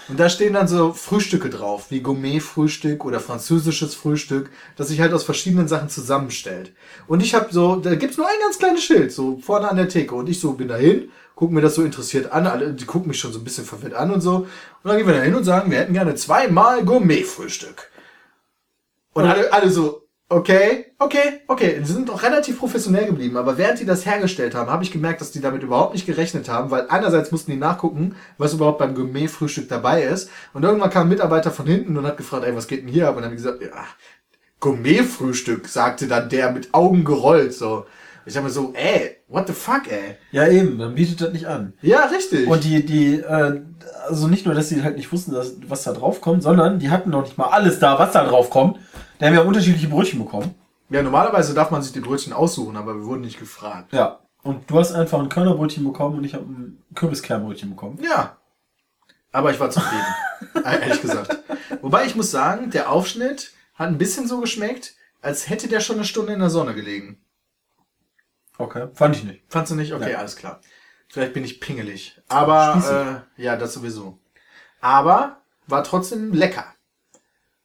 und 0.07 0.19
da 0.19 0.29
stehen 0.29 0.53
dann 0.53 0.67
so 0.67 0.93
Frühstücke 0.93 1.49
drauf, 1.49 1.87
wie 1.89 2.01
Gourmet-Frühstück 2.01 3.03
oder 3.03 3.19
französisches 3.19 3.95
Frühstück, 3.95 4.51
das 4.77 4.89
sich 4.89 5.01
halt 5.01 5.13
aus 5.13 5.23
verschiedenen 5.23 5.67
Sachen 5.67 5.89
zusammenstellt. 5.89 6.73
Und 7.07 7.23
ich 7.23 7.33
habe 7.33 7.47
so, 7.51 7.77
da 7.77 7.95
gibt's 7.95 8.17
nur 8.17 8.27
ein 8.27 8.39
ganz 8.41 8.59
kleines 8.59 8.83
Schild, 8.83 9.11
so 9.11 9.39
vorne 9.39 9.69
an 9.69 9.77
der 9.77 9.89
Theke. 9.89 10.13
Und 10.13 10.29
ich 10.29 10.39
so 10.39 10.53
bin 10.53 10.67
dahin, 10.67 11.09
guck 11.35 11.51
mir 11.51 11.61
das 11.61 11.75
so 11.75 11.83
interessiert 11.83 12.31
an, 12.31 12.45
alle, 12.45 12.73
die 12.73 12.85
gucken 12.85 13.07
mich 13.07 13.19
schon 13.19 13.33
so 13.33 13.39
ein 13.39 13.43
bisschen 13.43 13.65
verwirrt 13.65 13.95
an 13.95 14.11
und 14.11 14.21
so. 14.21 14.35
Und 14.35 14.47
dann 14.83 14.97
gehen 14.97 15.07
wir 15.07 15.15
da 15.15 15.21
hin 15.21 15.35
und 15.35 15.43
sagen, 15.43 15.71
wir 15.71 15.79
hätten 15.79 15.93
gerne 15.93 16.15
zweimal 16.15 16.85
Gourmet-Frühstück. 16.85 17.89
Und 19.13 19.25
alle, 19.25 19.51
alle 19.51 19.71
so, 19.71 20.04
okay, 20.29 20.85
okay, 20.99 21.41
okay. 21.47 21.79
Die 21.79 21.91
sind 21.91 22.09
auch 22.09 22.23
relativ 22.23 22.59
professionell 22.59 23.05
geblieben. 23.05 23.37
Aber 23.37 23.57
während 23.57 23.79
die 23.79 23.85
das 23.85 24.05
hergestellt 24.05 24.55
haben, 24.55 24.69
habe 24.69 24.83
ich 24.83 24.91
gemerkt, 24.91 25.21
dass 25.21 25.31
die 25.31 25.41
damit 25.41 25.63
überhaupt 25.63 25.93
nicht 25.93 26.05
gerechnet 26.05 26.49
haben, 26.49 26.71
weil 26.71 26.87
einerseits 26.89 27.31
mussten 27.31 27.51
die 27.51 27.57
nachgucken, 27.57 28.15
was 28.37 28.53
überhaupt 28.53 28.79
beim 28.79 28.95
Gourmet-Frühstück 28.95 29.69
dabei 29.69 30.03
ist. 30.03 30.29
Und 30.53 30.63
irgendwann 30.63 30.89
kam 30.89 31.07
ein 31.07 31.09
Mitarbeiter 31.09 31.51
von 31.51 31.67
hinten 31.67 31.97
und 31.97 32.05
hat 32.05 32.17
gefragt, 32.17 32.45
ey, 32.45 32.55
was 32.55 32.67
geht 32.67 32.83
denn 32.83 32.89
hier 32.89 33.07
ab? 33.07 33.15
Und 33.15 33.23
dann 33.23 33.31
haben 33.31 33.37
die 33.37 33.43
gesagt, 33.43 33.61
ja, 33.61 33.85
Gourmet-Frühstück, 34.59 35.67
sagte 35.67 36.07
dann 36.07 36.29
der 36.29 36.51
mit 36.51 36.73
Augen 36.73 37.03
gerollt, 37.03 37.53
so. 37.53 37.85
Ich 38.27 38.33
dachte 38.33 38.47
mir 38.47 38.51
so, 38.51 38.73
ey, 38.73 39.17
what 39.27 39.45
the 39.45 39.53
fuck, 39.53 39.83
ey? 39.87 40.15
Ja, 40.31 40.47
eben, 40.47 40.79
dann 40.79 40.95
bietet 40.95 41.21
das 41.21 41.31
nicht 41.31 41.45
an. 41.45 41.73
Ja, 41.83 42.05
richtig. 42.05 42.47
Und 42.47 42.63
die, 42.63 42.83
die, 42.83 43.19
äh, 43.19 43.61
also 44.07 44.27
nicht 44.27 44.47
nur, 44.47 44.55
dass 44.55 44.69
sie 44.69 44.81
halt 44.81 44.97
nicht 44.97 45.11
wussten, 45.11 45.31
dass, 45.31 45.53
was 45.67 45.83
da 45.83 45.93
drauf 45.93 46.21
kommt, 46.21 46.41
sondern 46.41 46.79
die 46.79 46.89
hatten 46.89 47.11
noch 47.11 47.21
nicht 47.21 47.37
mal 47.37 47.49
alles 47.49 47.77
da, 47.77 47.99
was 47.99 48.13
da 48.13 48.25
drauf 48.25 48.49
kommt. 48.49 48.79
Da 49.19 49.25
haben 49.27 49.33
wir 49.33 49.45
unterschiedliche 49.45 49.87
Brötchen 49.87 50.19
bekommen. 50.23 50.55
ja, 50.89 51.01
normalerweise 51.01 51.53
darf 51.53 51.71
man 51.71 51.81
sich 51.81 51.93
die 51.93 51.99
Brötchen 52.01 52.33
aussuchen, 52.33 52.75
aber 52.77 52.95
wir 52.95 53.05
wurden 53.05 53.21
nicht 53.21 53.39
gefragt. 53.39 53.93
Ja. 53.93 54.19
Und 54.43 54.69
du 54.69 54.77
hast 54.77 54.91
einfach 54.91 55.19
ein 55.19 55.29
Körnerbrötchen 55.29 55.83
bekommen 55.83 56.17
und 56.19 56.23
ich 56.23 56.33
habe 56.35 56.45
ein 56.45 56.83
Kürbiskernbrötchen 56.93 57.69
bekommen. 57.71 57.99
Ja. 58.03 58.37
Aber 59.31 59.51
ich 59.51 59.59
war 59.59 59.69
zufrieden. 59.69 60.05
äh, 60.63 60.81
ehrlich 60.81 61.01
gesagt. 61.01 61.37
Wobei 61.81 62.05
ich 62.05 62.15
muss 62.15 62.31
sagen, 62.31 62.69
der 62.69 62.91
Aufschnitt 62.91 63.51
hat 63.73 63.87
ein 63.87 63.97
bisschen 63.97 64.27
so 64.27 64.39
geschmeckt, 64.39 64.93
als 65.21 65.49
hätte 65.49 65.67
der 65.67 65.79
schon 65.79 65.95
eine 65.97 66.05
Stunde 66.05 66.33
in 66.33 66.39
der 66.39 66.49
Sonne 66.51 66.73
gelegen. 66.75 67.17
Okay. 68.57 68.87
Fand 68.93 69.15
ich 69.15 69.23
nicht. 69.23 69.43
Fandst 69.49 69.71
du 69.71 69.75
nicht? 69.75 69.93
Okay, 69.93 70.11
Ja. 70.11 70.19
alles 70.19 70.35
klar. 70.35 70.61
Vielleicht 71.09 71.33
bin 71.33 71.43
ich 71.43 71.59
pingelig. 71.59 72.21
Aber, 72.29 73.23
äh, 73.37 73.41
ja, 73.41 73.57
das 73.57 73.73
sowieso. 73.73 74.19
Aber 74.81 75.41
war 75.67 75.83
trotzdem 75.83 76.31
lecker. 76.33 76.65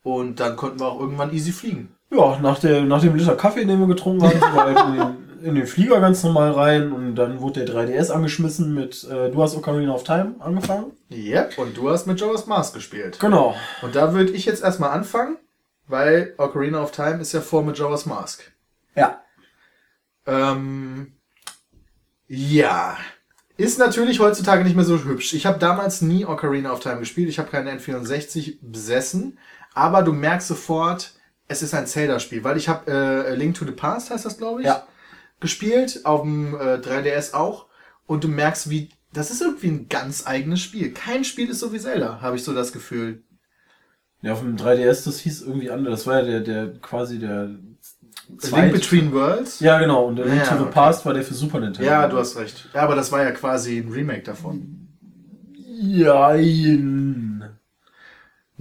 Und 0.02 0.40
dann 0.40 0.57
konnten 0.57 0.80
wir 0.80 0.87
auch 0.87 1.00
irgendwann 1.00 1.33
easy 1.33 1.52
fliegen. 1.52 1.95
Ja, 2.11 2.38
nach, 2.40 2.59
der, 2.59 2.83
nach 2.83 3.00
dem 3.00 3.14
Liter 3.14 3.37
Kaffee, 3.37 3.64
den 3.64 3.78
wir 3.78 3.87
getrunken 3.87 4.23
haben, 4.23 4.33
sind 4.33 4.54
wir 4.54 4.64
halt 4.64 4.78
in 4.78 4.95
den, 4.95 5.45
in 5.45 5.54
den 5.54 5.66
Flieger 5.66 6.00
ganz 6.00 6.23
normal 6.25 6.52
rein 6.52 6.92
und 6.92 7.14
dann 7.14 7.40
wurde 7.40 7.64
der 7.64 7.75
3DS 7.75 8.11
angeschmissen 8.11 8.75
mit, 8.75 9.04
äh, 9.04 9.30
du 9.30 9.42
hast 9.42 9.57
Ocarina 9.57 9.95
of 9.95 10.02
Time 10.02 10.35
angefangen. 10.40 10.92
Yep. 11.11 11.59
Und 11.59 11.76
du 11.76 11.88
hast 11.90 12.07
mit 12.07 12.21
Joas 12.21 12.47
Mars 12.47 12.73
gespielt. 12.73 13.21
Genau. 13.21 13.54
Und 13.83 13.95
da 13.95 14.12
würde 14.12 14.33
ich 14.33 14.45
jetzt 14.45 14.62
erstmal 14.62 14.90
anfangen, 14.90 15.37
weil 15.87 16.35
Ocarina 16.38 16.83
of 16.83 16.90
Time 16.90 17.21
ist 17.21 17.33
ja 17.33 17.40
vor 17.40 17.62
mit 17.62 17.78
Joas 17.78 18.07
Mask. 18.07 18.52
Ja. 18.97 19.21
Ähm, 20.26 21.12
ja. 22.26 22.97
Ist 23.57 23.78
natürlich 23.78 24.21
heutzutage 24.21 24.64
nicht 24.64 24.75
mehr 24.75 24.85
so 24.85 25.04
hübsch. 25.04 25.35
Ich 25.35 25.47
habe 25.47 25.59
damals 25.59 26.00
nie 26.00 26.25
Ocarina 26.25 26.73
of 26.73 26.80
Time 26.80 26.99
gespielt. 26.99 27.28
Ich 27.28 27.38
habe 27.38 27.50
keine 27.50 27.71
N64 27.73 28.59
besessen. 28.62 29.38
Aber 29.75 30.03
du 30.03 30.12
merkst 30.12 30.49
sofort, 30.49 31.12
es 31.49 31.62
ist 31.62 31.75
ein 31.75 31.87
Zelda-Spiel. 31.87 32.45
Weil 32.45 32.57
ich 32.57 32.69
habe 32.69 32.91
äh, 32.91 33.35
Link 33.35 33.57
to 33.57 33.65
the 33.65 33.73
Past, 33.73 34.11
heißt 34.11 34.25
das, 34.25 34.39
glaube 34.39 34.61
ich, 34.61 34.67
Ja. 34.67 34.87
gespielt. 35.41 36.00
Auf 36.05 36.23
dem 36.23 36.55
äh, 36.55 36.77
3DS 36.77 37.35
auch. 37.35 37.67
Und 38.07 38.25
du 38.25 38.29
merkst, 38.29 38.71
wie... 38.71 38.91
Das 39.12 39.33
ist 39.33 39.43
irgendwie 39.43 39.67
ein 39.69 39.89
ganz 39.89 40.25
eigenes 40.27 40.61
Spiel. 40.61 40.93
Kein 40.93 41.25
Spiel 41.25 41.50
ist 41.50 41.59
so 41.59 41.73
wie 41.73 41.81
Zelda, 41.81 42.21
habe 42.21 42.37
ich 42.37 42.45
so 42.45 42.55
das 42.55 42.73
Gefühl. 42.73 43.25
Ja, 44.23 44.35
auf 44.35 44.41
dem 44.41 44.57
3DS, 44.57 45.05
das 45.05 45.19
hieß 45.19 45.43
irgendwie 45.43 45.71
anders. 45.71 46.00
Das 46.00 46.07
war 46.07 46.21
ja 46.21 46.25
der, 46.25 46.41
der 46.41 46.79
quasi 46.81 47.19
der 47.19 47.50
A 48.53 48.57
Link 48.61 48.73
Between 48.73 49.12
Worlds? 49.12 49.59
Ja, 49.59 49.79
genau. 49.81 50.05
Und 50.07 50.17
der 50.17 50.27
Link 50.27 50.43
Ja, 50.43 50.47
to 50.47 50.57
the 50.59 50.62
okay. 50.62 50.71
Past 50.73 51.05
war 51.05 51.15
der 51.15 51.25
für 51.25 51.35
Super 51.35 51.59
Nintendo. 51.59 51.91
Ja, 51.91 52.07
du 52.07 52.19
hast 52.19 52.37
recht. 52.37 52.69
Ja, 52.73 52.83
aber 52.83 52.95
das 52.95 53.11
war 53.11 53.23
ja 53.25 53.33
quasi 53.33 53.79
ein 53.79 53.91
Remake 53.91 54.23
davon. 54.23 54.89
Jein. 55.81 57.50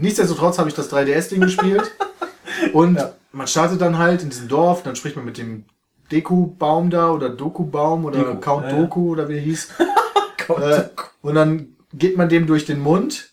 Nichtsdestotrotz 0.01 0.57
habe 0.57 0.69
ich 0.69 0.75
das 0.75 0.91
3DS-Ding 0.91 1.41
gespielt. 1.41 1.91
Und 2.73 2.95
Ja. 2.95 3.13
man 3.33 3.47
startet 3.47 3.81
dann 3.81 3.97
halt 3.97 4.23
in 4.23 4.29
diesem 4.29 4.47
Dorf, 4.47 4.81
dann 4.83 4.95
spricht 4.95 5.15
man 5.17 5.25
mit 5.25 5.37
dem 5.37 5.65
Deku-Baum 6.11 6.89
da 6.89 7.11
oder 7.11 7.29
Doku-Baum 7.29 8.05
oder 8.05 8.19
Deku, 8.19 8.39
Count 8.39 8.65
ja. 8.65 8.77
Doku 8.77 9.11
oder 9.11 9.27
wie 9.29 9.35
er 9.35 9.41
hieß. 9.41 9.69
äh, 10.47 10.83
und 11.21 11.35
dann 11.35 11.75
geht 11.93 12.17
man 12.17 12.29
dem 12.29 12.47
durch 12.47 12.65
den 12.65 12.79
Mund, 12.79 13.31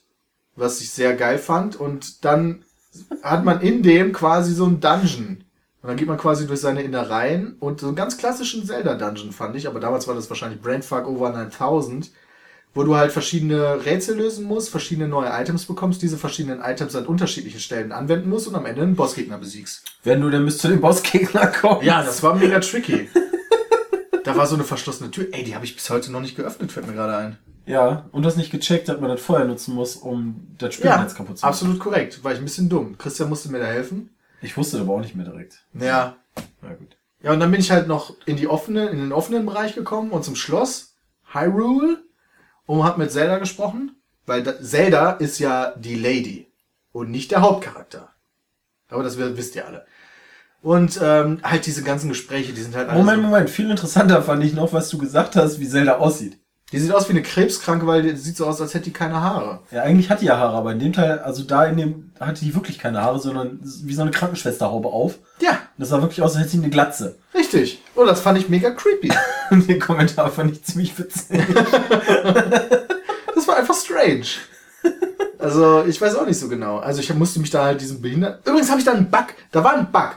was 0.56 0.80
ich 0.80 0.90
sehr 0.90 1.14
geil 1.14 1.38
fand. 1.38 1.76
Und 1.76 2.24
dann 2.24 2.64
hat 3.22 3.44
man 3.44 3.60
in 3.60 3.82
dem 3.82 4.12
quasi 4.12 4.52
so 4.52 4.66
ein 4.66 4.80
Dungeon. 4.80 5.44
Und 5.82 5.88
dann 5.88 5.96
geht 5.96 6.08
man 6.08 6.18
quasi 6.18 6.48
durch 6.48 6.60
seine 6.60 6.82
Innereien 6.82 7.56
und 7.60 7.80
so 7.80 7.86
einen 7.86 7.96
ganz 7.96 8.18
klassischen 8.18 8.66
Zelda-Dungeon 8.66 9.30
fand 9.30 9.54
ich, 9.54 9.68
aber 9.68 9.78
damals 9.78 10.08
war 10.08 10.16
das 10.16 10.28
wahrscheinlich 10.28 10.60
Brainfuck 10.60 11.06
Over 11.06 11.30
9000, 11.30 12.10
wo 12.76 12.84
du 12.84 12.94
halt 12.94 13.10
verschiedene 13.10 13.84
Rätsel 13.84 14.16
lösen 14.18 14.44
musst, 14.44 14.68
verschiedene 14.70 15.08
neue 15.08 15.30
Items 15.30 15.64
bekommst, 15.64 16.02
diese 16.02 16.16
verschiedenen 16.18 16.60
Items 16.62 16.94
an 16.94 17.06
unterschiedlichen 17.06 17.58
Stellen 17.58 17.90
anwenden 17.90 18.28
musst 18.28 18.46
und 18.46 18.54
am 18.54 18.66
Ende 18.66 18.82
einen 18.82 18.94
Bossgegner 18.94 19.38
besiegst. 19.38 19.82
Wenn 20.04 20.20
du 20.20 20.30
denn 20.30 20.44
bis 20.44 20.58
zu 20.58 20.68
dem 20.68 20.80
Bossgegner 20.80 21.46
kommst. 21.60 21.84
Ja, 21.84 22.04
das 22.04 22.22
war 22.22 22.36
mega 22.36 22.60
tricky. 22.60 23.08
da 24.24 24.36
war 24.36 24.46
so 24.46 24.54
eine 24.54 24.64
verschlossene 24.64 25.10
Tür. 25.10 25.26
Ey, 25.32 25.42
die 25.42 25.54
habe 25.54 25.64
ich 25.64 25.74
bis 25.74 25.88
heute 25.90 26.12
noch 26.12 26.20
nicht 26.20 26.36
geöffnet, 26.36 26.70
fällt 26.70 26.86
mir 26.86 26.92
gerade 26.92 27.16
ein. 27.16 27.38
Ja, 27.64 28.04
und 28.12 28.22
das 28.24 28.36
nicht 28.36 28.52
gecheckt, 28.52 28.88
dass 28.88 29.00
man 29.00 29.10
das 29.10 29.20
vorher 29.20 29.46
nutzen 29.46 29.74
muss, 29.74 29.96
um 29.96 30.46
das 30.58 30.76
Ja, 30.78 30.92
Spielnetz 30.92 31.14
kaputt 31.14 31.38
zu 31.38 31.42
machen. 31.44 31.52
absolut 31.52 31.78
korrekt. 31.80 32.22
War 32.22 32.32
ich 32.32 32.38
ein 32.38 32.44
bisschen 32.44 32.68
dumm. 32.68 32.96
Christian 32.98 33.28
musste 33.28 33.50
mir 33.50 33.58
da 33.58 33.66
helfen. 33.66 34.10
Ich 34.42 34.56
wusste 34.56 34.78
aber 34.78 34.92
auch 34.94 35.00
nicht 35.00 35.16
mehr 35.16 35.24
direkt. 35.24 35.64
Ja. 35.74 36.16
Na 36.62 36.74
gut. 36.74 36.96
Ja, 37.22 37.32
und 37.32 37.40
dann 37.40 37.50
bin 37.50 37.58
ich 37.60 37.70
halt 37.72 37.88
noch 37.88 38.14
in 38.26 38.36
die 38.36 38.46
offene, 38.46 38.86
in 38.90 38.98
den 38.98 39.12
offenen 39.12 39.46
Bereich 39.46 39.74
gekommen 39.74 40.10
und 40.10 40.24
zum 40.24 40.36
Schloss 40.36 40.94
Hyrule 41.32 41.98
und 42.66 42.84
hab 42.84 42.98
mit 42.98 43.10
Zelda 43.12 43.38
gesprochen, 43.38 43.96
weil 44.26 44.42
da, 44.42 44.60
Zelda 44.60 45.12
ist 45.12 45.38
ja 45.38 45.72
die 45.76 45.94
Lady 45.94 46.46
und 46.92 47.10
nicht 47.10 47.30
der 47.30 47.42
Hauptcharakter. 47.42 48.08
Aber 48.88 49.02
das 49.02 49.18
wi- 49.18 49.36
wisst 49.36 49.56
ihr 49.56 49.66
alle. 49.66 49.86
Und 50.62 50.98
ähm, 51.02 51.40
halt 51.42 51.66
diese 51.66 51.82
ganzen 51.82 52.08
Gespräche, 52.08 52.52
die 52.52 52.60
sind 52.62 52.74
halt 52.74 52.88
Moment, 52.92 53.18
so, 53.18 53.22
Moment. 53.28 53.50
Viel 53.50 53.70
interessanter 53.70 54.22
fand 54.22 54.42
ich 54.44 54.52
noch, 54.52 54.72
was 54.72 54.88
du 54.88 54.98
gesagt 54.98 55.36
hast, 55.36 55.60
wie 55.60 55.68
Zelda 55.68 55.98
aussieht. 55.98 56.38
Die 56.72 56.80
sieht 56.80 56.92
aus 56.92 57.06
wie 57.08 57.12
eine 57.12 57.22
Krebskranke, 57.22 57.86
weil 57.86 58.02
die 58.02 58.16
sieht 58.16 58.36
so 58.36 58.44
aus, 58.44 58.60
als 58.60 58.74
hätte 58.74 58.86
die 58.86 58.92
keine 58.92 59.20
Haare. 59.20 59.60
Ja, 59.70 59.82
eigentlich 59.82 60.10
hat 60.10 60.20
die 60.20 60.24
ja 60.26 60.36
Haare, 60.36 60.56
aber 60.56 60.72
in 60.72 60.80
dem 60.80 60.92
Teil, 60.92 61.20
also 61.20 61.44
da 61.44 61.64
in 61.64 61.76
dem, 61.76 62.10
hatte 62.18 62.44
die 62.44 62.54
wirklich 62.56 62.78
keine 62.80 63.02
Haare, 63.02 63.20
sondern 63.20 63.60
wie 63.62 63.94
so 63.94 64.02
eine 64.02 64.10
Krankenschwesterhaube 64.10 64.88
auf. 64.88 65.14
Ja, 65.40 65.50
Und 65.52 65.58
das 65.78 65.90
sah 65.90 66.02
wirklich 66.02 66.22
aus, 66.22 66.32
als 66.34 66.40
hätte 66.40 66.50
sie 66.50 66.58
eine 66.58 66.70
Glatze. 66.70 67.16
richtig. 67.34 67.82
Oh, 67.94 68.04
das 68.04 68.20
fand 68.20 68.38
ich 68.38 68.48
mega 68.48 68.70
creepy. 68.70 69.12
Den 69.50 69.78
Kommentar 69.78 70.28
fand 70.30 70.52
ich 70.52 70.64
ziemlich 70.64 70.98
witzig. 70.98 71.40
Das 73.34 73.46
war 73.46 73.56
einfach 73.58 73.74
strange. 73.76 74.24
Also, 75.38 75.84
ich 75.84 76.00
weiß 76.00 76.16
auch 76.16 76.26
nicht 76.26 76.38
so 76.38 76.48
genau. 76.48 76.78
Also, 76.78 77.00
ich 77.00 77.12
musste 77.14 77.38
mich 77.38 77.50
da 77.50 77.64
halt 77.64 77.80
diesen 77.80 78.00
behindert. 78.00 78.46
Übrigens 78.46 78.70
habe 78.70 78.80
ich 78.80 78.86
da 78.86 78.92
einen 78.92 79.10
Bug. 79.10 79.26
Da 79.52 79.62
war 79.62 79.74
ein 79.74 79.92
Bug. 79.92 80.16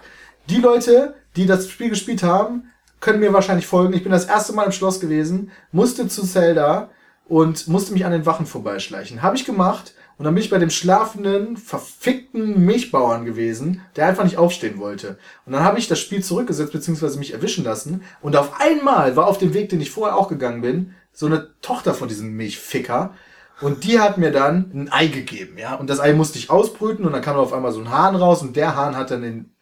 Die 0.49 0.57
Leute, 0.61 1.15
die 1.35 1.45
das 1.45 1.69
Spiel 1.69 1.89
gespielt 1.89 2.23
haben, 2.23 2.71
können 2.99 3.19
mir 3.19 3.33
wahrscheinlich 3.33 3.67
folgen. 3.67 3.93
Ich 3.93 4.03
bin 4.03 4.11
das 4.11 4.25
erste 4.25 4.53
Mal 4.53 4.65
im 4.65 4.71
Schloss 4.71 4.99
gewesen, 4.99 5.51
musste 5.71 6.07
zu 6.07 6.25
Zelda 6.25 6.89
und 7.27 7.67
musste 7.67 7.93
mich 7.93 8.05
an 8.05 8.11
den 8.11 8.25
Wachen 8.25 8.45
vorbeischleichen. 8.45 9.21
Habe 9.21 9.35
ich 9.35 9.45
gemacht 9.45 9.93
und 10.17 10.25
dann 10.25 10.33
bin 10.33 10.43
ich 10.43 10.49
bei 10.49 10.57
dem 10.57 10.69
schlafenden, 10.69 11.55
verfickten 11.55 12.65
Milchbauern 12.65 13.25
gewesen, 13.25 13.81
der 13.95 14.07
einfach 14.07 14.23
nicht 14.23 14.37
aufstehen 14.37 14.79
wollte. 14.79 15.17
Und 15.45 15.53
dann 15.53 15.63
habe 15.63 15.79
ich 15.79 15.87
das 15.87 15.99
Spiel 15.99 16.23
zurückgesetzt 16.23 16.73
bzw. 16.73 17.17
mich 17.17 17.33
erwischen 17.33 17.63
lassen 17.63 18.03
und 18.21 18.35
auf 18.35 18.59
einmal 18.59 19.15
war 19.15 19.27
auf 19.27 19.37
dem 19.37 19.53
Weg, 19.53 19.69
den 19.69 19.81
ich 19.81 19.91
vorher 19.91 20.17
auch 20.17 20.27
gegangen 20.27 20.61
bin, 20.61 20.95
so 21.13 21.25
eine 21.25 21.49
Tochter 21.61 21.93
von 21.93 22.07
diesem 22.07 22.35
Milchficker 22.35 23.13
und 23.61 23.83
die 23.83 23.99
hat 23.99 24.17
mir 24.17 24.31
dann 24.31 24.71
ein 24.73 24.91
Ei 24.91 25.07
gegeben, 25.07 25.57
ja. 25.57 25.75
Und 25.75 25.89
das 25.89 25.99
Ei 25.99 26.13
musste 26.13 26.39
ich 26.39 26.49
ausbrüten 26.49 27.05
und 27.05 27.11
dann 27.11 27.21
kam 27.21 27.35
auf 27.35 27.53
einmal 27.53 27.71
so 27.71 27.79
ein 27.79 27.91
Hahn 27.91 28.15
raus 28.15 28.41
und 28.41 28.55
der 28.55 28.75
Hahn 28.75 28.95
hat 28.95 29.11
dann 29.11 29.21
den 29.21 29.53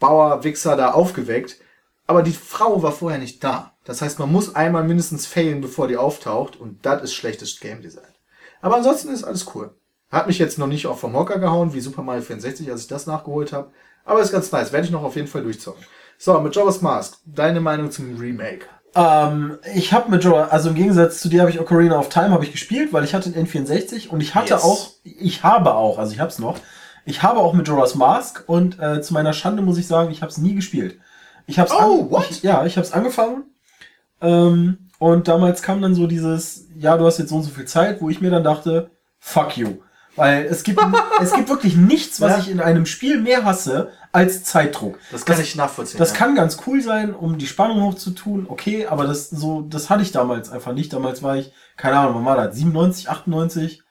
Bauer-Wichser 0.00 0.76
da 0.76 0.92
aufgeweckt. 0.92 1.58
Aber 2.10 2.24
die 2.24 2.32
Frau 2.32 2.82
war 2.82 2.90
vorher 2.90 3.20
nicht 3.20 3.44
da. 3.44 3.70
Das 3.84 4.02
heißt, 4.02 4.18
man 4.18 4.32
muss 4.32 4.56
einmal 4.56 4.82
mindestens 4.82 5.26
failen, 5.28 5.60
bevor 5.60 5.86
die 5.86 5.96
auftaucht. 5.96 6.56
Und 6.56 6.84
das 6.84 7.04
ist 7.04 7.14
schlechtes 7.14 7.60
Game 7.60 7.82
Design. 7.82 8.12
Aber 8.60 8.74
ansonsten 8.78 9.10
ist 9.10 9.22
alles 9.22 9.46
cool. 9.54 9.76
Hat 10.10 10.26
mich 10.26 10.40
jetzt 10.40 10.58
noch 10.58 10.66
nicht 10.66 10.88
auch 10.88 10.98
vom 10.98 11.14
Hocker 11.14 11.38
gehauen, 11.38 11.72
wie 11.72 11.78
Super 11.78 12.02
Mario 12.02 12.22
64, 12.22 12.68
als 12.68 12.80
ich 12.80 12.88
das 12.88 13.06
nachgeholt 13.06 13.52
habe. 13.52 13.70
Aber 14.04 14.20
ist 14.20 14.32
ganz 14.32 14.50
nice. 14.50 14.72
Werde 14.72 14.86
ich 14.86 14.90
noch 14.90 15.04
auf 15.04 15.14
jeden 15.14 15.28
Fall 15.28 15.44
durchzocken. 15.44 15.84
So, 16.18 16.40
mit 16.40 16.56
Jobbers 16.56 16.82
Mask. 16.82 17.18
Deine 17.26 17.60
Meinung 17.60 17.92
zum 17.92 18.18
Remake? 18.18 18.66
Ähm, 18.96 19.58
ich 19.72 19.92
habe 19.92 20.10
mit 20.10 20.24
Joe, 20.24 20.50
also 20.50 20.70
im 20.70 20.74
Gegensatz 20.74 21.20
zu 21.20 21.28
dir 21.28 21.42
habe 21.42 21.52
ich 21.52 21.60
Ocarina 21.60 21.96
of 21.96 22.08
Time 22.08 22.30
habe 22.30 22.42
ich 22.44 22.50
gespielt, 22.50 22.92
weil 22.92 23.04
ich 23.04 23.14
hatte 23.14 23.30
den 23.30 23.46
N64 23.46 24.08
und 24.08 24.20
ich 24.20 24.34
hatte 24.34 24.54
Yes. 24.54 24.64
auch, 24.64 24.90
ich 25.04 25.44
habe 25.44 25.76
auch, 25.76 25.96
also 26.00 26.12
ich 26.12 26.18
habe 26.18 26.30
es 26.32 26.40
noch, 26.40 26.58
ich 27.04 27.22
habe 27.22 27.38
auch 27.38 27.52
mit 27.52 27.68
Jorah's 27.68 27.94
Mask 27.94 28.42
und 28.48 28.80
äh, 28.80 29.00
zu 29.00 29.14
meiner 29.14 29.32
Schande 29.32 29.62
muss 29.62 29.78
ich 29.78 29.86
sagen, 29.86 30.10
ich 30.10 30.22
habe 30.22 30.32
es 30.32 30.38
nie 30.38 30.56
gespielt. 30.56 30.98
Ich 31.50 31.58
habe 31.58 31.68
es 31.68 31.74
Oh, 31.74 32.10
what? 32.10 32.30
Ich, 32.30 32.42
ja, 32.42 32.64
ich 32.64 32.76
habe 32.76 32.86
es 32.86 32.92
angefangen 32.92 33.44
ähm, 34.20 34.90
und 34.98 35.28
damals 35.28 35.62
kam 35.62 35.80
dann 35.82 35.94
so 35.94 36.06
dieses, 36.06 36.66
ja, 36.76 36.96
du 36.96 37.06
hast 37.06 37.18
jetzt 37.18 37.30
so 37.30 37.36
und 37.36 37.42
so 37.42 37.50
viel 37.50 37.64
Zeit, 37.66 38.00
wo 38.00 38.10
ich 38.10 38.20
mir 38.20 38.30
dann 38.30 38.44
dachte, 38.44 38.90
fuck 39.18 39.56
you. 39.56 39.78
Weil 40.16 40.44
es 40.46 40.62
gibt, 40.64 40.80
es 41.22 41.32
gibt 41.32 41.48
wirklich 41.48 41.76
nichts, 41.76 42.20
was 42.20 42.32
Ja. 42.32 42.38
ich 42.38 42.50
in 42.50 42.60
einem 42.60 42.84
Spiel 42.84 43.20
mehr 43.20 43.44
hasse 43.44 43.90
als 44.12 44.42
Zeitdruck. 44.44 44.98
Das 45.12 45.24
kann 45.24 45.40
ich 45.40 45.54
nachvollziehen. 45.54 45.98
Das 45.98 46.10
ja. 46.10 46.16
kann 46.16 46.34
ganz 46.34 46.58
cool 46.66 46.82
sein, 46.82 47.14
um 47.14 47.38
die 47.38 47.46
Spannung 47.46 47.82
hochzutun, 47.82 48.46
okay, 48.48 48.86
aber 48.86 49.06
das 49.06 49.30
so, 49.30 49.62
das 49.62 49.88
hatte 49.88 50.02
ich 50.02 50.12
damals 50.12 50.50
einfach 50.50 50.72
nicht. 50.72 50.92
Damals 50.92 51.22
war 51.22 51.36
ich, 51.36 51.52
keine 51.76 51.96
Ahnung, 51.98 52.16
wann 52.16 52.24
war 52.24 52.36
das? 52.36 52.56
97, 52.56 53.08
98, 53.08 53.82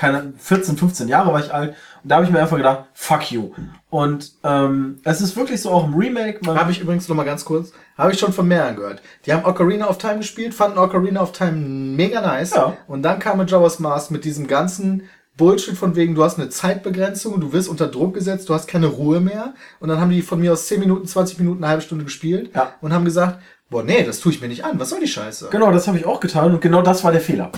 keine 0.00 0.32
14, 0.38 0.78
15 0.78 1.08
Jahre 1.08 1.30
war 1.30 1.40
ich 1.40 1.52
alt. 1.52 1.74
Und 2.02 2.10
da 2.10 2.14
habe 2.16 2.24
ich 2.24 2.30
mir 2.30 2.40
einfach 2.40 2.56
gedacht, 2.56 2.86
fuck 2.94 3.30
you. 3.30 3.50
Und 3.90 4.32
ähm, 4.44 4.98
es 5.04 5.20
ist 5.20 5.36
wirklich 5.36 5.60
so 5.60 5.70
auch 5.70 5.84
im 5.86 5.94
Remake, 5.94 6.40
Habe 6.46 6.72
ich 6.72 6.80
übrigens 6.80 7.06
noch 7.06 7.16
mal 7.16 7.24
ganz 7.24 7.44
kurz, 7.44 7.72
habe 7.98 8.10
ich 8.10 8.18
schon 8.18 8.32
von 8.32 8.48
mehreren 8.48 8.76
gehört. 8.76 9.02
Die 9.26 9.32
haben 9.34 9.44
Ocarina 9.44 9.88
of 9.90 9.98
Time 9.98 10.16
gespielt, 10.16 10.54
fanden 10.54 10.78
Ocarina 10.78 11.20
of 11.20 11.32
Time 11.32 11.52
mega 11.52 12.22
nice. 12.22 12.54
Ja. 12.54 12.78
Und 12.88 13.02
dann 13.02 13.18
kam 13.18 13.36
Majora's 13.36 13.78
Mask 13.78 14.10
mit 14.10 14.24
diesem 14.24 14.46
ganzen 14.46 15.02
Bullshit 15.36 15.76
von 15.76 15.94
wegen, 15.96 16.14
du 16.14 16.24
hast 16.24 16.38
eine 16.38 16.48
Zeitbegrenzung, 16.48 17.38
du 17.38 17.52
wirst 17.52 17.68
unter 17.68 17.86
Druck 17.86 18.14
gesetzt, 18.14 18.48
du 18.48 18.54
hast 18.54 18.68
keine 18.68 18.86
Ruhe 18.86 19.20
mehr. 19.20 19.52
Und 19.80 19.90
dann 19.90 20.00
haben 20.00 20.10
die 20.10 20.22
von 20.22 20.40
mir 20.40 20.54
aus 20.54 20.66
10 20.66 20.80
Minuten, 20.80 21.06
20 21.06 21.38
Minuten, 21.38 21.62
eine 21.62 21.68
halbe 21.68 21.82
Stunde 21.82 22.04
gespielt 22.04 22.52
Ja. 22.54 22.72
und 22.80 22.94
haben 22.94 23.04
gesagt, 23.04 23.38
boah, 23.70 23.84
nee, 23.84 24.02
das 24.02 24.20
tue 24.20 24.32
ich 24.32 24.40
mir 24.40 24.48
nicht 24.48 24.64
an. 24.64 24.78
Was 24.78 24.90
soll 24.90 25.00
die 25.00 25.08
Scheiße? 25.08 25.48
Genau, 25.50 25.70
das 25.70 25.86
habe 25.86 25.96
ich 25.96 26.04
auch 26.04 26.20
getan 26.20 26.52
und 26.52 26.60
genau 26.60 26.82
das 26.82 27.04
war 27.04 27.12
der 27.12 27.20
Fehler. 27.20 27.50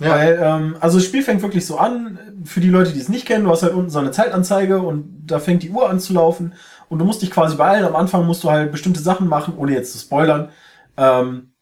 Ja. 0.00 0.10
Weil, 0.10 0.40
ähm, 0.42 0.76
also 0.80 0.98
das 0.98 1.06
Spiel 1.06 1.22
fängt 1.22 1.42
wirklich 1.42 1.64
so 1.64 1.78
an, 1.78 2.18
für 2.44 2.60
die 2.60 2.68
Leute, 2.68 2.92
die 2.92 3.00
es 3.00 3.08
nicht 3.08 3.26
kennen, 3.26 3.44
du 3.44 3.50
hast 3.50 3.62
halt 3.62 3.74
unten 3.74 3.90
so 3.90 4.00
eine 4.00 4.10
Zeitanzeige 4.10 4.80
und 4.80 5.22
da 5.26 5.38
fängt 5.38 5.62
die 5.62 5.70
Uhr 5.70 5.88
an 5.88 6.00
zu 6.00 6.12
laufen 6.12 6.54
und 6.88 6.98
du 6.98 7.04
musst 7.04 7.22
dich 7.22 7.30
quasi 7.30 7.56
beeilen. 7.56 7.84
Am 7.84 7.96
Anfang 7.96 8.26
musst 8.26 8.42
du 8.42 8.50
halt 8.50 8.72
bestimmte 8.72 9.00
Sachen 9.00 9.28
machen, 9.28 9.54
ohne 9.56 9.72
jetzt 9.72 9.92
zu 9.92 9.98
spoilern. 9.98 10.48
Ähm, 10.96 11.52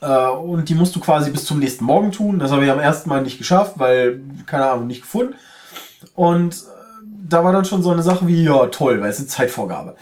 äh, 0.00 0.28
und 0.28 0.68
die 0.68 0.74
musst 0.74 0.94
du 0.94 1.00
quasi 1.00 1.30
bis 1.30 1.44
zum 1.44 1.58
nächsten 1.58 1.84
Morgen 1.84 2.12
tun. 2.12 2.38
Das 2.38 2.52
habe 2.52 2.64
ich 2.64 2.70
am 2.70 2.78
ersten 2.78 3.08
Mal 3.08 3.22
nicht 3.22 3.38
geschafft, 3.38 3.74
weil, 3.76 4.20
keine 4.46 4.70
Ahnung, 4.70 4.86
nicht 4.86 5.02
gefunden. 5.02 5.34
Und 6.14 6.54
äh, 6.54 6.58
da 7.28 7.42
war 7.42 7.52
dann 7.52 7.64
schon 7.64 7.82
so 7.82 7.90
eine 7.90 8.02
Sache 8.02 8.28
wie, 8.28 8.44
ja, 8.44 8.66
toll, 8.66 9.00
weil 9.00 9.10
es 9.10 9.18
eine 9.18 9.26
Zeitvorgabe. 9.26 9.96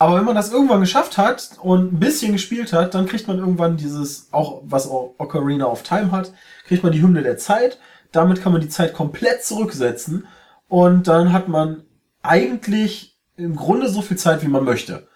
Aber 0.00 0.16
wenn 0.16 0.24
man 0.24 0.34
das 0.34 0.50
irgendwann 0.50 0.80
geschafft 0.80 1.18
hat 1.18 1.50
und 1.60 1.92
ein 1.92 2.00
bisschen 2.00 2.32
gespielt 2.32 2.72
hat, 2.72 2.94
dann 2.94 3.04
kriegt 3.04 3.28
man 3.28 3.38
irgendwann 3.38 3.76
dieses, 3.76 4.28
auch 4.32 4.62
was 4.64 4.88
auch 4.88 5.14
Ocarina 5.18 5.66
of 5.66 5.82
Time 5.82 6.10
hat, 6.10 6.32
kriegt 6.66 6.82
man 6.82 6.92
die 6.92 7.02
Hymne 7.02 7.22
der 7.22 7.36
Zeit. 7.36 7.78
Damit 8.10 8.40
kann 8.40 8.52
man 8.52 8.62
die 8.62 8.70
Zeit 8.70 8.94
komplett 8.94 9.44
zurücksetzen 9.44 10.26
und 10.68 11.06
dann 11.06 11.34
hat 11.34 11.48
man 11.48 11.82
eigentlich 12.22 13.18
im 13.36 13.56
Grunde 13.56 13.90
so 13.90 14.00
viel 14.00 14.16
Zeit, 14.16 14.42
wie 14.42 14.48
man 14.48 14.64
möchte. 14.64 15.06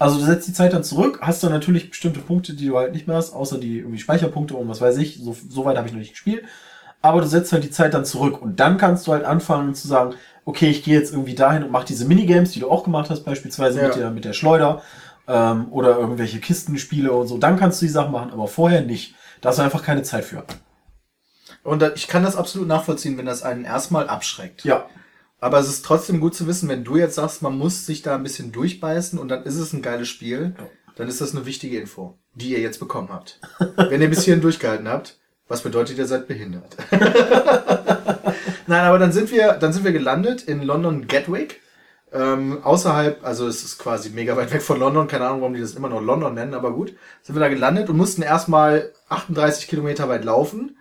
Also 0.00 0.18
du 0.18 0.24
setzt 0.24 0.48
die 0.48 0.52
Zeit 0.52 0.72
dann 0.72 0.82
zurück, 0.82 1.20
hast 1.22 1.44
dann 1.44 1.52
natürlich 1.52 1.90
bestimmte 1.90 2.18
Punkte, 2.18 2.54
die 2.54 2.66
du 2.66 2.76
halt 2.76 2.94
nicht 2.94 3.06
mehr 3.06 3.16
hast, 3.16 3.32
außer 3.32 3.58
die 3.58 3.78
irgendwie 3.78 4.00
Speicherpunkte 4.00 4.56
und 4.56 4.68
was 4.68 4.80
weiß 4.80 4.96
ich. 4.96 5.20
So, 5.22 5.36
so 5.48 5.64
weit 5.64 5.76
habe 5.76 5.86
ich 5.86 5.92
noch 5.92 6.00
nicht 6.00 6.14
gespielt. 6.14 6.44
Aber 7.00 7.20
du 7.20 7.28
setzt 7.28 7.52
halt 7.52 7.62
die 7.62 7.70
Zeit 7.70 7.94
dann 7.94 8.04
zurück 8.04 8.42
und 8.42 8.58
dann 8.58 8.76
kannst 8.76 9.06
du 9.06 9.12
halt 9.12 9.24
anfangen 9.24 9.76
zu 9.76 9.86
sagen, 9.86 10.14
okay, 10.44 10.68
ich 10.70 10.82
gehe 10.82 10.98
jetzt 10.98 11.12
irgendwie 11.12 11.34
dahin 11.34 11.62
und 11.64 11.70
mache 11.70 11.86
diese 11.86 12.04
Minigames, 12.04 12.52
die 12.52 12.60
du 12.60 12.70
auch 12.70 12.84
gemacht 12.84 13.10
hast, 13.10 13.24
beispielsweise 13.24 13.80
Ja. 13.80 13.86
mit, 13.88 13.96
der, 13.96 14.10
mit 14.10 14.24
der 14.24 14.32
Schleuder 14.32 14.82
ähm, 15.28 15.66
oder 15.70 15.98
irgendwelche 15.98 16.40
Kistenspiele 16.40 17.12
und 17.12 17.26
so. 17.28 17.38
Dann 17.38 17.58
kannst 17.58 17.80
du 17.80 17.86
die 17.86 17.92
Sachen 17.92 18.12
machen, 18.12 18.32
aber 18.32 18.48
vorher 18.48 18.82
nicht. 18.82 19.14
Da 19.40 19.48
hast 19.50 19.58
du 19.58 19.62
einfach 19.62 19.82
keine 19.84 20.02
Zeit 20.02 20.24
für. 20.24 20.44
Und 21.64 21.80
da, 21.82 21.92
ich 21.94 22.08
kann 22.08 22.22
das 22.24 22.36
absolut 22.36 22.66
nachvollziehen, 22.68 23.18
wenn 23.18 23.26
das 23.26 23.42
einen 23.42 23.64
erstmal 23.64 24.08
abschreckt. 24.08 24.64
Ja, 24.64 24.86
Aber 25.40 25.58
es 25.60 25.68
ist 25.68 25.84
trotzdem 25.84 26.20
gut 26.20 26.34
zu 26.34 26.46
wissen, 26.46 26.68
wenn 26.68 26.82
du 26.84 26.96
jetzt 26.96 27.14
sagst, 27.16 27.42
man 27.42 27.56
muss 27.56 27.86
sich 27.86 28.02
da 28.02 28.14
ein 28.16 28.22
bisschen 28.24 28.50
durchbeißen 28.52 29.18
und 29.18 29.28
dann 29.28 29.44
ist 29.44 29.56
es 29.56 29.72
ein 29.72 29.82
geiles 29.82 30.08
Spiel, 30.08 30.54
dann 30.96 31.08
ist 31.08 31.20
das 31.20 31.34
eine 31.34 31.46
wichtige 31.46 31.78
Info, 31.78 32.18
die 32.34 32.50
ihr 32.50 32.60
jetzt 32.60 32.80
bekommen 32.80 33.08
habt. 33.10 33.40
wenn 33.76 34.02
ihr 34.02 34.10
bis 34.10 34.24
hierhin 34.24 34.42
durchgehalten 34.42 34.88
habt, 34.88 35.18
was 35.48 35.62
bedeutet, 35.62 35.98
ihr 35.98 36.06
seid 36.06 36.26
behindert. 36.28 36.76
Nein, 38.72 38.86
aber 38.86 38.98
dann 38.98 39.12
sind 39.12 39.30
wir, 39.30 39.52
dann 39.52 39.74
sind 39.74 39.84
wir 39.84 39.92
gelandet 39.92 40.44
in 40.44 40.62
London 40.62 41.06
Gatwick. 41.06 41.60
Ähm, 42.10 42.62
außerhalb, 42.62 43.22
also 43.22 43.46
es 43.46 43.62
ist 43.62 43.76
quasi 43.76 44.08
mega 44.08 44.34
weit 44.34 44.50
weg 44.50 44.62
von 44.62 44.78
London, 44.78 45.08
keine 45.08 45.26
Ahnung, 45.26 45.42
warum 45.42 45.52
die 45.52 45.60
das 45.60 45.74
immer 45.74 45.90
noch 45.90 46.00
London 46.00 46.32
nennen, 46.32 46.54
aber 46.54 46.72
gut, 46.72 46.96
sind 47.20 47.36
wir 47.36 47.40
da 47.40 47.50
gelandet 47.50 47.90
und 47.90 47.98
mussten 47.98 48.22
erstmal 48.22 48.90
38 49.10 49.68
Kilometer 49.68 50.08
weit 50.08 50.24
laufen, 50.24 50.78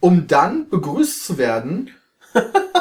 um 0.00 0.26
dann 0.28 0.70
begrüßt 0.70 1.26
zu 1.26 1.36
werden 1.36 1.90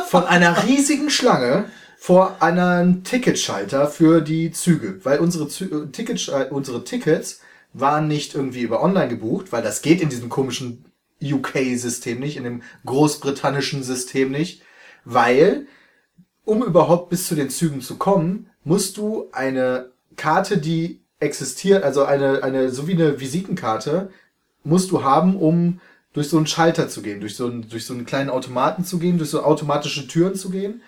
von 0.07 0.24
einer 0.24 0.63
riesigen 0.63 1.10
Schlange 1.10 1.65
vor 1.98 2.41
einem 2.41 3.03
Ticketschalter 3.03 3.88
für 3.88 4.21
die 4.21 4.51
Züge, 4.51 5.03
weil 5.03 5.19
unsere, 5.19 5.50
Zü 5.50 5.65
äh, 5.65 5.91
Ticket, 5.91 6.29
unsere 6.51 6.86
Tickets 6.86 7.41
waren 7.74 8.07
nicht 8.07 8.36
irgendwie 8.36 8.62
über 8.62 8.81
online 8.81 9.10
gebucht, 9.10 9.51
weil 9.51 9.63
das 9.63 9.81
geht 9.81 10.01
in 10.01 10.07
diesem 10.07 10.29
komischen 10.29 10.86
UK-System 11.22 12.20
nicht, 12.20 12.38
in 12.38 12.44
dem 12.44 12.62
großbritannischen 12.86 13.84
System 13.84 14.32
nicht, 14.32 14.63
weil 15.06 15.68
um 16.44 16.63
überhaupt 16.63 17.10
bis 17.10 17.28
zu 17.28 17.36
den 17.36 17.50
Zügen 17.50 17.82
zu 17.82 17.98
kommen, 17.98 18.50
musst 18.63 18.98
du 18.98 19.30
eine 19.32 19.92
Karte, 20.16 20.58
die 20.58 21.01
existiert, 21.20 21.84
also 21.84 22.04
eine, 22.04 22.44
eine, 22.44 22.70
so 22.70 22.88
wie 22.88 22.94
eine 22.94 23.20
Visitenkarte, 23.20 24.10
musst 24.63 24.92
du 24.92 25.04
haben, 25.04 25.36
um 25.36 25.80
durch 26.13 26.30
so 26.30 26.38
einen 26.38 26.48
Schalter 26.48 26.90
zu 26.90 27.01
gehen, 27.01 27.22
durch 27.22 27.36
so 27.36 27.46
einen, 27.46 27.70
durch 27.70 27.86
so 27.86 27.94
einen 27.94 28.06
kleinen 28.06 28.30
Automaten 28.30 28.84
zu 28.84 29.00
gehen, 29.00 29.18
durch 29.18 29.30
so 29.30 29.44
automatische 29.44 30.08
Türen 30.08 30.36
zu 30.36 30.50
gehen. 30.50 30.82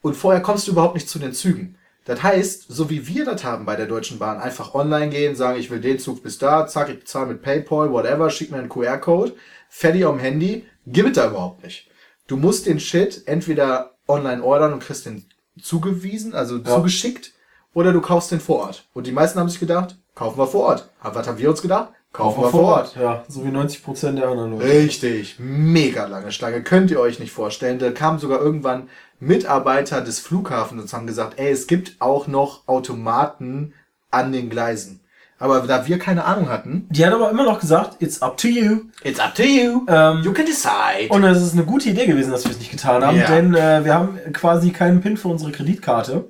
Und 0.00 0.14
vorher 0.14 0.42
kommst 0.42 0.66
du 0.66 0.72
überhaupt 0.72 0.94
nicht 0.94 1.08
zu 1.08 1.18
den 1.18 1.32
Zügen. 1.32 1.76
Das 2.04 2.22
heißt, 2.22 2.66
so 2.68 2.90
wie 2.90 3.06
wir 3.06 3.24
das 3.24 3.44
haben 3.44 3.64
bei 3.64 3.76
der 3.76 3.86
Deutschen 3.86 4.18
Bahn, 4.18 4.38
einfach 4.38 4.74
online 4.74 5.08
gehen, 5.08 5.36
sagen, 5.36 5.58
ich 5.58 5.70
will 5.70 5.80
den 5.80 5.98
Zug 5.98 6.22
bis 6.22 6.38
da, 6.38 6.66
zack, 6.66 6.90
ich 6.90 6.98
bezahle 6.98 7.26
mit 7.26 7.42
PayPal, 7.42 7.90
whatever, 7.90 8.28
schick 8.30 8.50
mir 8.50 8.58
einen 8.58 8.68
QR-Code, 8.68 9.34
fertig 9.74 10.06
am 10.06 10.20
Handy, 10.20 10.64
gibt 10.86 11.10
es 11.10 11.14
da 11.16 11.28
überhaupt 11.28 11.64
nicht. 11.64 11.90
Du 12.28 12.36
musst 12.36 12.66
den 12.66 12.78
Shit 12.78 13.22
entweder 13.26 13.90
online 14.06 14.42
ordern 14.42 14.72
und 14.72 14.82
kriegst 14.84 15.04
den 15.04 15.24
zugewiesen, 15.60 16.32
also 16.32 16.60
zugeschickt, 16.60 17.32
oder 17.74 17.92
du 17.92 18.00
kaufst 18.00 18.30
den 18.30 18.38
vor 18.38 18.60
Ort. 18.60 18.86
Und 18.94 19.08
die 19.08 19.12
meisten 19.12 19.38
haben 19.38 19.48
sich 19.48 19.58
gedacht, 19.58 19.96
kaufen 20.14 20.38
wir 20.38 20.46
vor 20.46 20.66
Ort. 20.66 20.88
Aber 21.00 21.16
was 21.16 21.26
haben 21.26 21.38
wir 21.38 21.50
uns 21.50 21.60
gedacht? 21.60 21.88
Kaufen 22.12 22.42
wir 22.42 22.50
vor 22.50 22.62
Ort. 22.62 22.94
Ja, 22.94 23.24
so 23.26 23.44
wie 23.44 23.50
90 23.50 23.82
Prozent 23.82 24.18
der 24.18 24.28
anderen 24.28 24.52
Leute. 24.52 24.64
Richtig, 24.64 25.36
mega 25.40 26.06
lange 26.06 26.30
Schlange. 26.30 26.62
Könnt 26.62 26.92
ihr 26.92 27.00
euch 27.00 27.18
nicht 27.18 27.32
vorstellen. 27.32 27.80
Da 27.80 27.90
kamen 27.90 28.20
sogar 28.20 28.40
irgendwann 28.40 28.88
Mitarbeiter 29.18 30.00
des 30.02 30.20
Flughafens 30.20 30.82
und 30.82 30.92
haben 30.92 31.08
gesagt, 31.08 31.40
ey, 31.40 31.50
es 31.50 31.66
gibt 31.66 31.96
auch 31.98 32.28
noch 32.28 32.68
Automaten 32.68 33.74
an 34.12 34.30
den 34.30 34.50
Gleisen. 34.50 35.00
Aber 35.38 35.60
da 35.60 35.86
wir 35.86 35.98
keine 35.98 36.24
Ahnung 36.24 36.48
hatten, 36.48 36.86
Die 36.90 37.04
hat 37.04 37.12
aber 37.12 37.30
immer 37.30 37.44
noch 37.44 37.60
gesagt, 37.60 37.96
it's 38.00 38.22
up 38.22 38.36
to 38.36 38.48
you. 38.48 38.82
it's 39.02 39.18
up 39.20 39.34
to 39.34 39.42
you. 39.42 39.84
Ähm, 39.88 40.22
you 40.22 40.32
can 40.32 40.46
decide. 40.46 41.08
Und 41.10 41.24
es 41.24 41.42
ist 41.42 41.52
eine 41.54 41.64
gute 41.64 41.88
Idee 41.90 42.06
gewesen, 42.06 42.30
dass 42.30 42.44
wir 42.44 42.52
es 42.52 42.58
nicht 42.58 42.70
getan 42.70 43.04
haben, 43.04 43.18
Ja. 43.18 43.26
denn 43.26 43.54
äh, 43.54 43.84
wir 43.84 43.94
haben 43.94 44.18
quasi 44.32 44.70
keinen 44.70 45.00
PIN 45.00 45.16
für 45.16 45.28
unsere 45.28 45.50
Kreditkarte, 45.50 46.24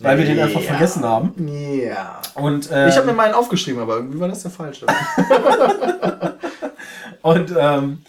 weil 0.00 0.18
wir 0.18 0.24
den 0.24 0.40
einfach 0.40 0.60
Ja. 0.60 0.66
vergessen 0.68 1.04
haben. 1.04 1.32
Ja. 1.82 2.20
Und, 2.34 2.70
äh, 2.70 2.88
Ich 2.88 2.96
habe 2.96 3.06
mir 3.06 3.12
meinen 3.12 3.34
aufgeschrieben, 3.34 3.80
aber 3.80 3.96
irgendwie 3.96 4.18
war 4.20 4.28
das 4.28 4.42
der 4.42 4.50
falsche. 4.50 4.86
und 7.22 7.54
ähm, 7.58 8.02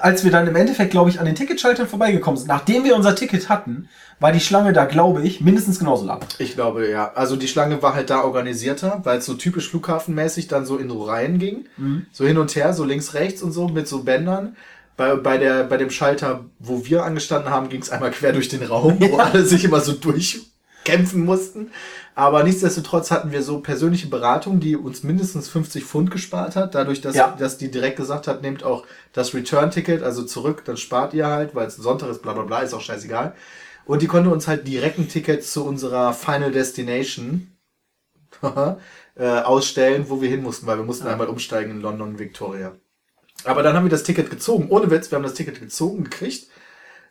als 0.00 0.24
wir 0.24 0.30
dann 0.30 0.46
im 0.46 0.56
Endeffekt, 0.56 0.90
glaube 0.90 1.10
ich, 1.10 1.20
an 1.20 1.26
den 1.26 1.34
Ticketschaltern 1.34 1.86
vorbeigekommen 1.88 2.38
sind, 2.38 2.48
nachdem 2.48 2.84
wir 2.84 2.96
unser 2.96 3.14
Ticket 3.14 3.48
hatten, 3.48 3.88
war 4.18 4.32
die 4.32 4.40
Schlange 4.40 4.72
da, 4.72 4.84
glaube 4.84 5.22
ich, 5.22 5.40
mindestens 5.40 5.78
genauso 5.78 6.06
lang. 6.06 6.24
Ich 6.38 6.54
glaube, 6.54 6.88
ja. 6.88 7.12
Also 7.14 7.36
die 7.36 7.48
Schlange 7.48 7.82
war 7.82 7.94
halt 7.94 8.10
da 8.10 8.22
organisierter, 8.22 9.00
weil 9.04 9.18
es 9.18 9.26
so 9.26 9.34
typisch 9.34 9.68
flughafenmäßig 9.68 10.48
dann 10.48 10.64
so 10.64 10.78
in 10.78 10.88
so 10.88 11.02
Reihen 11.02 11.38
ging. 11.38 11.66
So 12.12 12.26
hin 12.26 12.38
und 12.38 12.54
her, 12.56 12.72
so 12.72 12.84
links, 12.84 13.14
rechts 13.14 13.42
und 13.42 13.52
so 13.52 13.68
mit 13.68 13.86
so 13.88 14.02
Bändern. 14.02 14.56
Bei, 14.96 15.14
bei, 15.14 15.36
der, 15.36 15.64
bei 15.64 15.76
dem 15.76 15.90
Schalter, 15.90 16.46
wo 16.58 16.86
wir 16.86 17.04
angestanden 17.04 17.50
haben, 17.50 17.68
ging 17.68 17.82
es 17.82 17.90
einmal 17.90 18.10
quer 18.10 18.32
durch 18.32 18.48
den 18.48 18.62
Raum, 18.62 18.96
wo 18.98 19.16
alle 19.18 19.44
sich 19.44 19.64
immer 19.64 19.80
so 19.80 19.92
durchkämpfen 20.86 21.24
mussten. 21.24 21.70
Aber 22.14 22.42
nichtsdestotrotz 22.44 23.10
hatten 23.10 23.30
wir 23.30 23.42
so 23.42 23.60
persönliche 23.60 24.06
Beratung, 24.08 24.60
die 24.60 24.76
uns 24.76 25.02
mindestens 25.02 25.48
50 25.48 25.84
Pfund 25.84 26.10
gespart 26.10 26.56
hat, 26.56 26.74
dadurch, 26.74 27.00
dass, 27.00 27.14
Ja. 27.14 27.36
dass 27.38 27.58
die 27.58 27.70
direkt 27.70 27.96
gesagt 27.96 28.26
hat, 28.26 28.42
nehmt 28.42 28.64
auch 28.64 28.86
das 29.12 29.34
Return-Ticket, 29.34 30.02
also 30.02 30.22
zurück, 30.24 30.64
dann 30.64 30.76
spart 30.76 31.12
ihr 31.14 31.26
halt, 31.26 31.54
weil 31.54 31.66
es 31.66 31.78
ein 31.78 31.82
Sonntag 31.82 32.08
ist, 32.10 32.22
bla 32.22 32.32
bla 32.32 32.44
bla, 32.44 32.60
ist 32.60 32.72
auch 32.72 32.80
scheißegal. 32.80 33.34
Und 33.84 34.02
die 34.02 34.06
konnte 34.06 34.30
uns 34.30 34.48
halt 34.48 34.66
direkt 34.66 34.98
ein 34.98 35.08
Ticket 35.08 35.44
zu 35.44 35.64
unserer 35.64 36.12
Final 36.12 36.50
Destination 36.50 37.52
äh, 39.16 39.24
ausstellen, 39.40 40.06
wo 40.08 40.20
wir 40.20 40.28
hin 40.28 40.42
mussten, 40.42 40.66
weil 40.66 40.78
wir 40.78 40.84
mussten 40.84 41.06
einmal 41.06 41.28
umsteigen 41.28 41.70
in 41.72 41.80
London 41.80 42.18
Victoria. 42.18 42.74
Aber 43.44 43.62
dann 43.62 43.76
haben 43.76 43.84
wir 43.84 43.90
das 43.90 44.02
Ticket 44.02 44.30
gezogen, 44.30 44.68
ohne 44.70 44.90
Witz, 44.90 45.10
wir 45.10 45.16
haben 45.16 45.22
das 45.22 45.34
Ticket 45.34 45.60
gezogen, 45.60 46.04
gekriegt, 46.04 46.48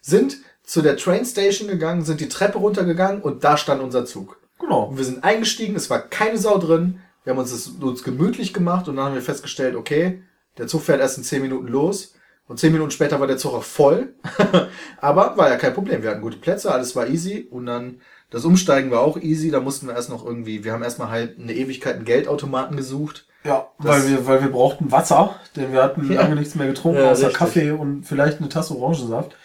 sind 0.01 0.37
zu 0.65 0.81
der 0.81 0.97
Train 0.97 1.25
Station 1.25 1.67
gegangen, 1.67 2.03
sind 2.03 2.19
die 2.21 2.29
Treppe 2.29 2.57
runtergegangen 2.57 3.21
und 3.21 3.43
da 3.43 3.57
stand 3.57 3.81
unser 3.81 4.05
Zug. 4.05 4.37
Genau. 4.59 4.83
Und 4.85 4.97
wir 4.97 5.05
sind 5.05 5.23
eingestiegen, 5.23 5.75
es 5.75 5.89
war 5.89 5.99
keine 5.99 6.37
Sau 6.37 6.57
drin, 6.57 6.99
wir 7.23 7.31
haben 7.31 7.39
uns 7.39 7.51
das 7.51 7.67
uns 7.67 8.03
gemütlich 8.03 8.53
gemacht 8.53 8.87
und 8.87 8.95
dann 8.95 9.05
haben 9.05 9.15
wir 9.15 9.21
festgestellt, 9.21 9.75
okay, 9.75 10.21
der 10.57 10.67
Zug 10.67 10.83
fährt 10.83 11.01
erst 11.01 11.17
in 11.17 11.23
10 11.23 11.41
Minuten 11.41 11.67
los 11.67 12.13
und 12.47 12.59
10 12.59 12.71
Minuten 12.71 12.91
später 12.91 13.19
war 13.19 13.27
der 13.27 13.37
Zug 13.37 13.53
auch 13.53 13.63
voll. 13.63 14.13
Aber 15.01 15.35
war 15.37 15.49
ja 15.49 15.57
kein 15.57 15.73
Problem, 15.73 16.03
wir 16.03 16.11
hatten 16.11 16.21
gute 16.21 16.37
Plätze, 16.37 16.71
alles 16.71 16.95
war 16.95 17.07
easy 17.07 17.47
und 17.49 17.65
dann 17.65 18.01
das 18.31 18.45
Umsteigen 18.45 18.91
war 18.91 19.01
auch 19.01 19.17
easy, 19.17 19.51
da 19.51 19.59
mussten 19.59 19.87
wir 19.87 19.93
erst 19.95 20.09
noch 20.09 20.25
irgendwie, 20.25 20.63
wir 20.63 20.73
haben 20.73 20.83
erstmal 20.83 21.09
halt 21.09 21.39
eine 21.39 21.53
Ewigkeit 21.53 21.95
einen 21.95 22.05
Geldautomaten 22.05 22.75
gesucht. 22.75 23.27
Ja, 23.43 23.67
weil 23.77 24.07
wir, 24.09 24.25
weil 24.25 24.41
wir 24.41 24.49
brauchten 24.51 24.91
Wasser, 24.91 25.35
denn 25.55 25.71
wir 25.71 25.83
hatten 25.83 26.11
Ja. 26.11 26.21
lange 26.21 26.35
nichts 26.35 26.55
mehr 26.55 26.65
getrunken, 26.67 26.99
Ja, 27.01 27.11
außer 27.11 27.27
richtig. 27.27 27.37
Kaffee 27.37 27.71
und 27.71 28.03
vielleicht 28.03 28.39
eine 28.39 28.49
Tasse 28.49 28.75
Orangensaft. 28.75 29.35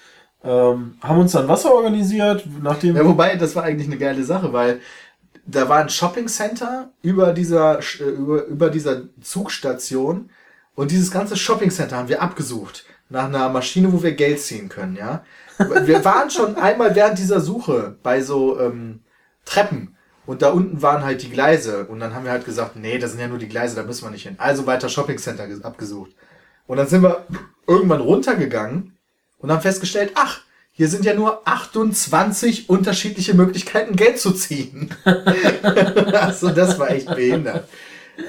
Ähm, 0.43 0.97
haben 1.03 1.21
uns 1.21 1.33
dann 1.33 1.49
Wasser 1.49 1.75
organisiert, 1.75 2.45
nachdem 2.63 2.97
Ja, 2.97 3.05
wobei, 3.05 3.37
das 3.37 3.55
war 3.57 3.65
eigentlich 3.65 3.89
eine 3.89 3.99
geile 3.99 4.25
Sache, 4.25 4.53
weil 4.55 4.81
da 5.47 5.69
war 5.69 5.81
ein 5.81 5.91
Shopping 5.91 6.29
Center 6.29 6.91
über 7.03 7.33
dieser, 7.33 7.81
äh, 7.81 8.05
über, 8.05 8.45
über 8.47 8.71
dieser 8.71 9.03
Zugstation 9.21 10.31
und 10.75 10.91
dieses 10.91 11.11
ganze 11.11 11.37
Shopping 11.37 11.71
Center 11.71 11.97
haben 11.97 12.09
wir 12.09 12.23
abgesucht 12.23 12.87
nach 13.11 13.25
einer 13.25 13.49
Maschine, 13.51 13.93
wo 13.93 14.03
wir 14.03 14.13
Geld 14.13 14.41
ziehen 14.41 14.69
können, 14.69 14.97
ja. 14.97 15.25
Wir 15.59 16.05
waren 16.07 16.31
schon 16.31 16.57
einmal 16.57 16.95
während 16.95 17.19
dieser 17.19 17.41
Suche 17.41 17.97
bei 18.03 18.23
so 18.23 18.59
ähm, 18.59 19.01
Treppen 19.45 19.95
und 20.25 20.41
da 20.41 20.53
unten 20.53 20.81
waren 20.81 21.05
halt 21.05 21.23
die 21.23 21.31
Gleise 21.31 21.85
und 21.87 22.01
dann 22.01 22.15
haben 22.15 22.25
wir 22.25 22.31
halt 22.31 22.47
gesagt, 22.47 22.77
nee, 22.77 22.99
das 22.99 23.11
sind 23.11 23.21
ja 23.21 23.29
nur 23.29 23.37
die 23.37 23.49
Gleise, 23.49 23.77
da 23.77 23.83
müssen 23.83 24.07
wir 24.07 24.11
nicht 24.11 24.23
hin. 24.23 24.37
Also 24.39 24.67
weiter 24.67 24.89
Shopping 24.89 25.19
Center 25.19 25.45
ges- 25.45 25.65
abgesucht. 25.65 26.13
Und 26.67 26.79
dann 26.79 26.87
sind 26.87 27.03
wir 27.03 27.27
irgendwann 27.67 28.01
runtergegangen 28.01 28.97
und 29.41 29.51
haben 29.51 29.61
festgestellt, 29.61 30.13
ach, 30.15 30.41
hier 30.73 30.89
sind 30.89 31.05
ja 31.05 31.13
nur 31.15 31.47
28 31.47 32.71
unterschiedliche 32.71 33.35
Möglichkeiten, 33.35 33.97
Geld 33.97 34.19
zu 34.19 34.31
ziehen. 34.33 34.95
also 36.13 36.51
das 36.51 36.79
war 36.79 36.91
echt 36.91 37.07
behindert. 37.15 37.69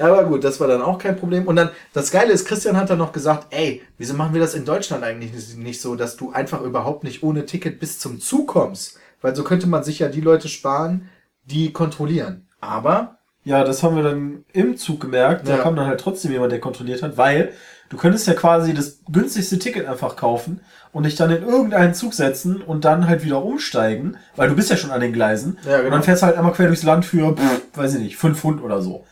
Aber 0.00 0.24
gut, 0.24 0.42
das 0.44 0.58
war 0.60 0.68
dann 0.68 0.82
auch 0.82 0.98
kein 0.98 1.16
Problem. 1.16 1.46
Und 1.46 1.56
dann, 1.56 1.70
das 1.92 2.10
Geile 2.10 2.32
ist, 2.32 2.46
Christian 2.46 2.76
hat 2.76 2.90
dann 2.90 2.98
noch 2.98 3.12
gesagt, 3.12 3.48
ey, 3.50 3.82
wieso 3.98 4.14
machen 4.14 4.32
wir 4.34 4.40
das 4.40 4.54
in 4.54 4.64
Deutschland 4.64 5.04
eigentlich 5.04 5.56
nicht 5.56 5.80
so, 5.80 5.94
dass 5.96 6.16
du 6.16 6.32
einfach 6.32 6.62
überhaupt 6.62 7.04
nicht 7.04 7.22
ohne 7.22 7.46
Ticket 7.46 7.78
bis 7.78 7.98
zum 7.98 8.20
Zug 8.20 8.48
kommst? 8.48 8.98
Weil 9.20 9.36
so 9.36 9.44
könnte 9.44 9.66
man 9.66 9.84
sich 9.84 9.98
ja 10.00 10.08
die 10.08 10.20
Leute 10.20 10.48
sparen, 10.48 11.08
die 11.44 11.72
kontrollieren. 11.72 12.48
Aber. 12.60 13.18
Ja, 13.44 13.64
das 13.64 13.82
haben 13.82 13.96
wir 13.96 14.02
dann 14.02 14.44
im 14.52 14.76
Zug 14.76 15.00
gemerkt. 15.00 15.46
Da 15.48 15.56
Ja. 15.56 15.62
kam 15.62 15.76
dann 15.76 15.86
halt 15.86 16.00
trotzdem 16.00 16.32
jemand, 16.32 16.52
der 16.52 16.60
kontrolliert 16.60 17.02
hat, 17.02 17.16
weil 17.16 17.52
du 17.92 17.98
könntest 17.98 18.26
ja 18.26 18.32
quasi 18.32 18.72
das 18.72 19.00
günstigste 19.12 19.58
Ticket 19.58 19.86
einfach 19.86 20.16
kaufen 20.16 20.60
und 20.92 21.04
dich 21.04 21.14
dann 21.14 21.30
in 21.30 21.42
irgendeinen 21.42 21.92
Zug 21.92 22.14
setzen 22.14 22.62
und 22.62 22.86
dann 22.86 23.06
halt 23.06 23.22
wieder 23.22 23.44
umsteigen, 23.44 24.16
weil 24.34 24.48
du 24.48 24.56
bist 24.56 24.70
ja 24.70 24.78
schon 24.78 24.90
an 24.90 25.02
den 25.02 25.12
Gleisen. 25.12 25.58
Ja, 25.64 25.76
genau. 25.76 25.84
Und 25.84 25.90
dann 25.92 26.02
fährst 26.02 26.22
du 26.22 26.26
halt 26.26 26.38
einmal 26.38 26.54
quer 26.54 26.68
durchs 26.68 26.84
Land 26.84 27.04
für, 27.04 27.36
pff, 27.36 27.60
weiß 27.74 27.94
ich 27.94 28.00
nicht, 28.00 28.16
fünf 28.16 28.40
Pfund 28.40 28.62
oder 28.62 28.80
so. 28.80 29.04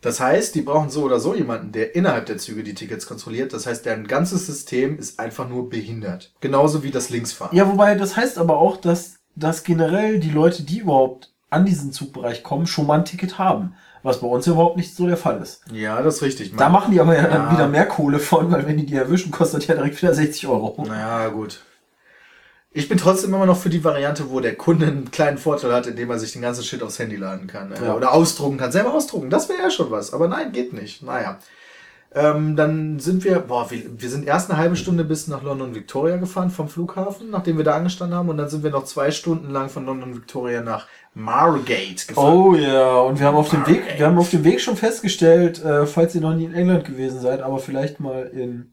Das 0.00 0.20
heißt, 0.20 0.54
die 0.54 0.60
brauchen 0.60 0.90
so 0.90 1.02
oder 1.02 1.18
so 1.18 1.34
jemanden, 1.34 1.72
der 1.72 1.96
innerhalb 1.96 2.26
der 2.26 2.38
Züge 2.38 2.62
die 2.62 2.74
Tickets 2.74 3.06
kontrolliert. 3.06 3.52
Das 3.52 3.66
heißt, 3.66 3.84
deren 3.84 4.06
ganzes 4.06 4.46
System 4.46 4.96
ist 4.96 5.18
einfach 5.18 5.48
nur 5.48 5.68
behindert. 5.68 6.32
Genauso 6.40 6.84
wie 6.84 6.92
das 6.92 7.10
Linksfahren. 7.10 7.56
Ja, 7.56 7.66
wobei 7.66 7.96
das 7.96 8.16
heißt 8.16 8.38
aber 8.38 8.58
auch, 8.58 8.76
dass, 8.76 9.16
dass 9.34 9.64
generell 9.64 10.20
die 10.20 10.30
Leute, 10.30 10.62
die 10.62 10.80
überhaupt 10.80 11.32
an 11.50 11.64
diesen 11.64 11.90
Zugbereich 11.90 12.44
kommen, 12.44 12.66
schon 12.68 12.86
mal 12.86 12.98
ein 12.98 13.04
Ticket 13.04 13.38
haben. 13.38 13.74
Was 14.04 14.20
bei 14.20 14.26
uns 14.28 14.46
überhaupt 14.46 14.76
nicht 14.76 14.94
so 14.94 15.06
der 15.06 15.16
Fall 15.16 15.40
ist. 15.42 15.62
Ja, 15.72 16.00
das 16.02 16.16
ist 16.16 16.22
richtig. 16.22 16.54
Da 16.56 16.68
machen 16.68 16.92
die 16.92 17.00
aber 17.00 17.16
ja, 17.16 17.26
dann 17.26 17.50
wieder 17.50 17.66
mehr 17.66 17.86
Kohle 17.86 18.18
von, 18.20 18.52
weil 18.52 18.66
wenn 18.66 18.76
die 18.76 18.86
die 18.86 18.94
erwischen, 18.94 19.32
kostet 19.32 19.66
ja 19.66 19.74
direkt 19.74 20.00
wieder 20.00 20.14
60 20.14 20.46
Euro. 20.46 20.84
Naja, 20.86 21.28
gut. 21.30 21.62
Ich 22.70 22.88
bin 22.88 22.98
trotzdem 22.98 23.32
immer 23.32 23.46
noch 23.46 23.56
für 23.56 23.70
die 23.70 23.82
Variante, 23.82 24.30
wo 24.30 24.40
der 24.40 24.56
Kunde 24.56 24.86
einen 24.86 25.10
kleinen 25.10 25.38
Vorteil 25.38 25.72
hat, 25.72 25.86
indem 25.86 26.10
er 26.10 26.18
sich 26.18 26.32
den 26.32 26.42
ganzen 26.42 26.64
Shit 26.64 26.82
aufs 26.82 26.98
Handy 26.98 27.16
laden 27.16 27.46
kann. 27.46 27.72
äh, 27.72 27.82
Ja. 27.84 27.94
Oder 27.94 28.12
ausdrucken 28.12 28.58
kann. 28.58 28.72
Selber 28.72 28.92
ausdrucken, 28.92 29.30
das 29.30 29.48
wäre 29.48 29.62
ja 29.62 29.70
schon 29.70 29.90
was. 29.90 30.12
Aber 30.12 30.28
nein, 30.28 30.52
geht 30.52 30.72
nicht. 30.72 31.02
Naja. 31.02 31.38
Ähm, 32.16 32.54
dann 32.54 33.00
sind 33.00 33.24
wir, 33.24 33.40
boah, 33.40 33.70
wir, 33.72 33.82
wir 33.98 34.08
sind 34.08 34.24
erst 34.24 34.48
eine 34.48 34.58
halbe 34.58 34.76
Stunde 34.76 35.02
bis 35.02 35.26
nach 35.26 35.42
London 35.42 35.74
Victoria 35.74 36.16
gefahren 36.16 36.50
vom 36.50 36.68
Flughafen, 36.68 37.30
nachdem 37.30 37.56
wir 37.56 37.64
da 37.64 37.74
angestanden 37.74 38.16
haben. 38.16 38.28
Und 38.28 38.38
dann 38.38 38.48
sind 38.48 38.62
wir 38.62 38.70
noch 38.70 38.84
zwei 38.84 39.10
Stunden 39.10 39.50
lang 39.50 39.68
von 39.68 39.84
London 39.84 40.14
Victoria 40.14 40.60
nach 40.60 40.86
Margate 41.14 42.06
gefahren. 42.06 42.36
Oh 42.36 42.54
ja, 42.54 42.98
und 43.00 43.18
wir 43.18 43.26
haben 43.26 43.36
auf 43.36 43.50
dem 43.50 43.66
Weg, 43.66 43.82
wir 43.96 44.06
haben 44.06 44.18
auf 44.18 44.30
dem 44.30 44.44
Weg 44.44 44.60
schon 44.60 44.76
festgestellt, 44.76 45.64
äh, 45.64 45.86
falls 45.86 46.14
ihr 46.14 46.20
noch 46.20 46.34
nie 46.34 46.44
in 46.44 46.54
England 46.54 46.84
gewesen 46.84 47.20
seid, 47.20 47.42
aber 47.42 47.58
vielleicht 47.58 47.98
mal 47.98 48.26
in 48.26 48.72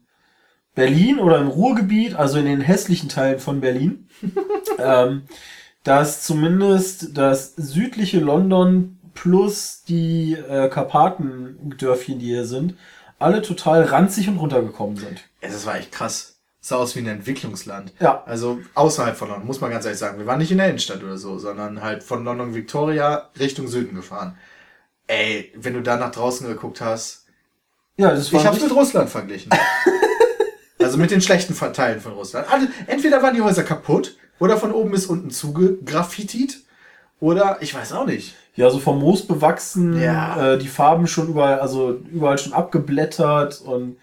Berlin 0.74 1.18
oder 1.18 1.38
im 1.38 1.48
Ruhrgebiet, 1.48 2.14
also 2.14 2.38
in 2.38 2.46
den 2.46 2.60
hässlichen 2.60 3.08
Teilen 3.08 3.40
von 3.40 3.60
Berlin, 3.60 4.08
ähm, 4.78 5.22
dass 5.82 6.22
zumindest 6.22 7.16
das 7.18 7.54
südliche 7.56 8.20
London 8.20 8.98
plus 9.14 9.82
die 9.86 10.34
äh, 10.34 10.68
Karpatendörfchen, 10.68 12.18
die 12.18 12.26
hier 12.26 12.46
sind, 12.46 12.74
alle 13.22 13.42
total 13.42 13.84
ranzig 13.84 14.28
und 14.28 14.38
runtergekommen 14.38 14.96
sind. 14.96 15.22
Das 15.40 15.66
war 15.66 15.76
echt 15.76 15.92
krass. 15.92 16.36
Sah 16.60 16.76
aus 16.76 16.94
wie 16.94 17.00
ein 17.00 17.08
Entwicklungsland. 17.08 17.92
Ja. 17.98 18.22
Also 18.24 18.60
außerhalb 18.74 19.16
von 19.16 19.28
London, 19.28 19.46
muss 19.46 19.60
man 19.60 19.70
ganz 19.70 19.84
ehrlich 19.84 19.98
sagen. 19.98 20.18
Wir 20.18 20.26
waren 20.26 20.38
nicht 20.38 20.52
in 20.52 20.58
der 20.58 20.68
Innenstadt 20.68 21.02
oder 21.02 21.18
so, 21.18 21.38
sondern 21.38 21.82
halt 21.82 22.04
von 22.04 22.24
London 22.24 22.54
Victoria 22.54 23.30
Richtung 23.38 23.66
Süden 23.66 23.96
gefahren. 23.96 24.38
Ey, 25.08 25.52
wenn 25.56 25.74
du 25.74 25.82
da 25.82 25.96
nach 25.96 26.12
draußen 26.12 26.46
geguckt 26.46 26.80
hast. 26.80 27.26
Ja, 27.96 28.10
das 28.10 28.32
war 28.32 28.40
Ich 28.40 28.46
hab's 28.46 28.62
mit 28.62 28.72
Russland 28.72 29.10
verglichen. 29.10 29.52
also 30.78 30.98
mit 30.98 31.10
den 31.10 31.20
schlechten 31.20 31.56
Teilen 31.72 32.00
von 32.00 32.12
Russland. 32.12 32.46
Also, 32.50 32.68
entweder 32.86 33.22
waren 33.22 33.34
die 33.34 33.42
Häuser 33.42 33.64
kaputt 33.64 34.16
oder 34.38 34.56
von 34.56 34.72
oben 34.72 34.92
bis 34.92 35.06
unten 35.06 35.30
zugegraffitit 35.30 36.62
oder 37.22 37.58
ich 37.60 37.72
weiß 37.74 37.92
auch 37.92 38.04
nicht. 38.06 38.34
Ja, 38.56 38.68
so 38.68 38.78
vom 38.80 38.98
Moos 38.98 39.22
bewachsen, 39.26 39.98
Ja. 39.98 40.54
äh, 40.54 40.58
die 40.58 40.66
Farben 40.68 41.06
schon 41.06 41.28
überall, 41.28 41.60
also 41.60 42.00
überall 42.10 42.36
schon 42.36 42.52
abgeblättert 42.52 43.62
und 43.62 43.96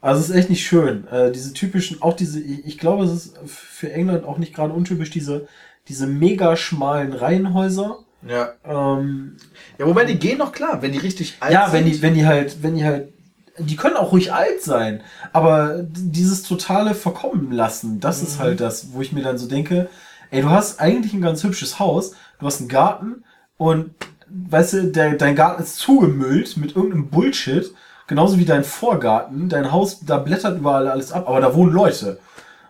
also 0.00 0.20
es 0.20 0.30
ist 0.30 0.36
echt 0.36 0.50
nicht 0.50 0.66
schön. 0.66 1.06
Äh, 1.08 1.30
diese 1.30 1.52
typischen, 1.52 2.02
auch 2.02 2.14
diese, 2.14 2.40
ich 2.40 2.78
glaube, 2.78 3.04
es 3.04 3.12
ist 3.12 3.38
für 3.46 3.92
England 3.92 4.24
auch 4.24 4.38
nicht 4.38 4.54
gerade 4.54 4.72
untypisch, 4.72 5.10
diese, 5.10 5.46
diese 5.88 6.06
mega 6.06 6.56
schmalen 6.56 7.12
Reihenhäuser. 7.12 7.98
Ja. 8.26 8.48
Ähm, 8.64 9.36
Ja, 9.78 9.86
wobei 9.86 10.04
die 10.06 10.18
gehen 10.18 10.38
noch 10.38 10.52
klar, 10.52 10.80
wenn 10.82 10.92
die 10.92 10.98
richtig 10.98 11.36
alt 11.40 11.52
ja, 11.52 11.64
sind. 11.68 11.74
wenn 11.74 11.84
die, 11.92 12.02
wenn 12.02 12.14
die 12.14 12.26
halt, 12.26 12.62
wenn 12.62 12.74
die 12.76 12.84
halt, 12.84 13.12
die 13.58 13.76
können 13.76 13.96
auch 13.96 14.10
ruhig 14.12 14.32
alt 14.32 14.62
sein, 14.62 15.00
aber 15.32 15.84
dieses 15.86 16.42
totale 16.42 16.94
Verkommen 16.94 17.52
lassen, 17.52 18.00
das 18.00 18.20
ist 18.22 18.38
halt 18.40 18.60
das, 18.60 18.92
wo 18.92 19.00
ich 19.02 19.12
mir 19.12 19.22
dann 19.22 19.38
so 19.38 19.46
denke, 19.46 19.88
ey, 20.30 20.42
du 20.42 20.50
hast 20.50 20.80
eigentlich 20.80 21.12
ein 21.14 21.20
ganz 21.22 21.44
hübsches 21.44 21.78
Haus, 21.78 22.12
du 22.38 22.46
hast 22.46 22.60
einen 22.60 22.68
Garten 22.68 23.24
und 23.56 23.94
weißt 24.28 24.72
du, 24.74 24.84
der, 24.92 25.14
dein 25.14 25.36
Garten 25.36 25.62
ist 25.62 25.76
zugemüllt 25.76 26.56
mit 26.56 26.74
irgendeinem 26.74 27.08
Bullshit, 27.08 27.72
genauso 28.06 28.38
wie 28.38 28.44
dein 28.44 28.64
Vorgarten, 28.64 29.48
dein 29.48 29.72
Haus, 29.72 30.00
da 30.00 30.18
blättert 30.18 30.58
überall 30.58 30.88
alles 30.88 31.12
ab, 31.12 31.28
aber 31.28 31.40
da 31.40 31.54
wohnen 31.54 31.72
Leute, 31.72 32.18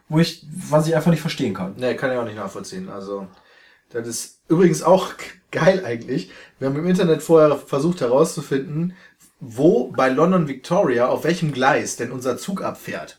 wo 0.09 0.19
ich, 0.19 0.47
was 0.69 0.87
ich 0.87 0.95
einfach 0.95 1.11
nicht 1.11 1.21
verstehen 1.21 1.55
kann. 1.55 1.75
Nee, 1.77 1.95
kann 1.95 2.13
ich 2.13 2.19
auch 2.19 2.25
nicht 2.25 2.37
nachvollziehen. 2.37 2.89
Also, 2.89 3.27
das 3.91 4.07
ist 4.07 4.41
übrigens 4.49 4.83
auch 4.83 5.13
geil 5.51 5.85
eigentlich. 5.85 6.31
Wir 6.59 6.69
haben 6.69 6.77
im 6.77 6.87
Internet 6.87 7.23
vorher 7.23 7.57
versucht 7.57 8.01
herauszufinden, 8.01 8.95
wo 9.41 9.89
bei 9.93 10.09
London 10.09 10.49
Victoria, 10.49 11.09
auf 11.09 11.25
welchem 11.25 11.53
Gleis 11.53 11.97
denn 11.97 12.13
unser 12.13 12.39
Zug 12.39 12.63
abfährt. 12.63 13.19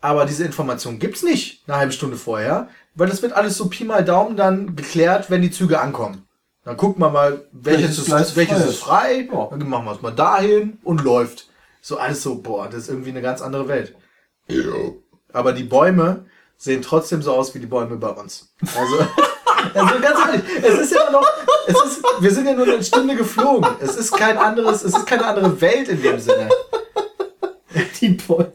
Aber 0.00 0.24
diese 0.24 0.44
Information 0.44 0.98
gibt's 0.98 1.22
nicht 1.22 1.62
eine 1.66 1.76
halbe 1.76 1.92
Stunde 1.92 2.16
vorher, 2.16 2.68
weil 2.94 3.08
das 3.08 3.22
wird 3.22 3.32
alles 3.32 3.56
so 3.56 3.68
Pi 3.68 3.84
mal 3.84 4.04
Daumen 4.04 4.36
dann 4.36 4.76
geklärt, 4.76 5.30
wenn 5.30 5.42
die 5.42 5.50
Züge 5.50 5.80
ankommen. 5.80 6.26
Dann 6.64 6.76
guckt 6.76 6.98
man 6.98 7.12
mal, 7.12 7.44
welches, 7.52 7.82
Welches 7.82 7.98
ist, 7.98 8.06
Gleis 8.06 8.36
welches 8.36 8.56
frei 8.58 8.64
ist 8.64 8.70
ist. 8.70 8.78
frei, 8.80 9.28
Ja. 9.32 9.46
dann 9.50 9.68
machen 9.68 9.84
wir 9.86 9.92
es 9.92 10.02
mal 10.02 10.10
dahin 10.12 10.78
und 10.84 11.02
läuft. 11.02 11.48
So 11.80 11.96
alles 11.96 12.22
so, 12.22 12.36
boah, 12.42 12.66
das 12.66 12.82
ist 12.82 12.88
irgendwie 12.90 13.10
eine 13.10 13.22
ganz 13.22 13.40
andere 13.40 13.66
Welt. 13.68 13.94
Aber 15.32 15.52
die 15.52 15.64
Bäume 15.64 16.26
sehen 16.58 16.82
trotzdem 16.82 17.22
so 17.22 17.32
aus 17.32 17.54
wie 17.54 17.58
die 17.60 17.66
Bäume 17.66 17.96
bei 17.96 18.10
uns. 18.10 18.52
Also, 18.76 18.98
also 19.74 20.00
ganz 20.00 20.18
ehrlich, 20.26 20.42
es 20.62 20.78
ist 20.80 20.92
ja 20.92 21.10
noch, 21.10 21.26
es 21.66 21.74
ist, 21.84 22.02
wir 22.20 22.30
sind 22.30 22.46
ja 22.46 22.52
nur 22.52 22.66
eine 22.66 22.82
Stunde 22.84 23.16
geflogen. 23.16 23.70
Es 23.80 23.96
ist 23.96 24.12
kein 24.12 24.36
anderes, 24.36 24.82
es 24.84 24.94
ist 24.94 25.06
keine 25.06 25.24
andere 25.26 25.58
Welt 25.60 25.88
in 25.88 26.02
dem 26.02 26.18
Sinne. 26.20 26.50
Die 28.00 28.08
Bäume. 28.10 28.52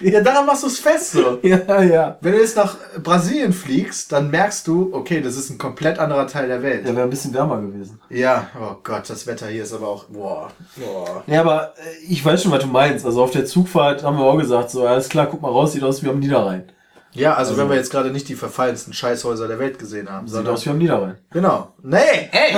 Ja, 0.00 0.20
daran 0.20 0.46
machst 0.46 0.62
du 0.62 0.66
es 0.68 0.78
fest 0.78 1.12
so. 1.12 1.38
Ja, 1.42 1.82
ja. 1.82 2.18
Wenn 2.20 2.32
du 2.32 2.40
jetzt 2.40 2.56
nach 2.56 2.76
Brasilien 3.02 3.52
fliegst, 3.52 4.12
dann 4.12 4.30
merkst 4.30 4.66
du, 4.66 4.90
okay, 4.92 5.20
das 5.20 5.36
ist 5.36 5.50
ein 5.50 5.58
komplett 5.58 5.98
anderer 5.98 6.26
Teil 6.26 6.48
der 6.48 6.62
Welt. 6.62 6.86
Der 6.86 6.94
wäre 6.94 7.06
ein 7.06 7.10
bisschen 7.10 7.34
wärmer 7.34 7.60
gewesen. 7.60 8.00
Ja, 8.10 8.48
oh 8.60 8.76
Gott, 8.82 9.08
das 9.08 9.26
Wetter 9.26 9.46
hier 9.48 9.62
ist 9.64 9.72
aber 9.72 9.88
auch, 9.88 10.04
boah, 10.04 10.50
boah. 10.76 11.22
Ja, 11.26 11.40
aber 11.40 11.74
äh, 11.76 12.04
ich 12.08 12.24
weiß 12.24 12.42
schon, 12.42 12.52
was 12.52 12.62
du 12.62 12.68
meinst. 12.68 13.04
Also 13.06 13.22
auf 13.22 13.30
der 13.30 13.44
Zugfahrt 13.46 14.02
haben 14.02 14.16
wir 14.18 14.24
auch 14.24 14.38
gesagt, 14.38 14.70
so, 14.70 14.86
alles 14.86 15.08
klar, 15.08 15.26
guck 15.30 15.42
mal 15.42 15.50
raus, 15.50 15.72
sieht 15.72 15.82
aus 15.82 16.02
wie 16.02 16.08
am 16.08 16.18
Niederrhein. 16.18 16.64
Ja, 17.12 17.32
also, 17.34 17.56
wenn 17.56 17.70
wir 17.70 17.76
jetzt 17.76 17.90
gerade 17.90 18.10
nicht 18.10 18.28
die 18.28 18.34
verfallensten 18.34 18.92
Scheißhäuser 18.92 19.48
der 19.48 19.58
Welt 19.58 19.78
gesehen 19.78 20.10
haben, 20.10 20.26
Sieht 20.26 20.34
sondern, 20.34 20.52
aus 20.52 20.66
wie 20.66 20.70
am 20.70 20.76
Niederrhein. 20.76 21.16
genau. 21.30 21.72
Nee, 21.82 21.96
ey! 22.30 22.52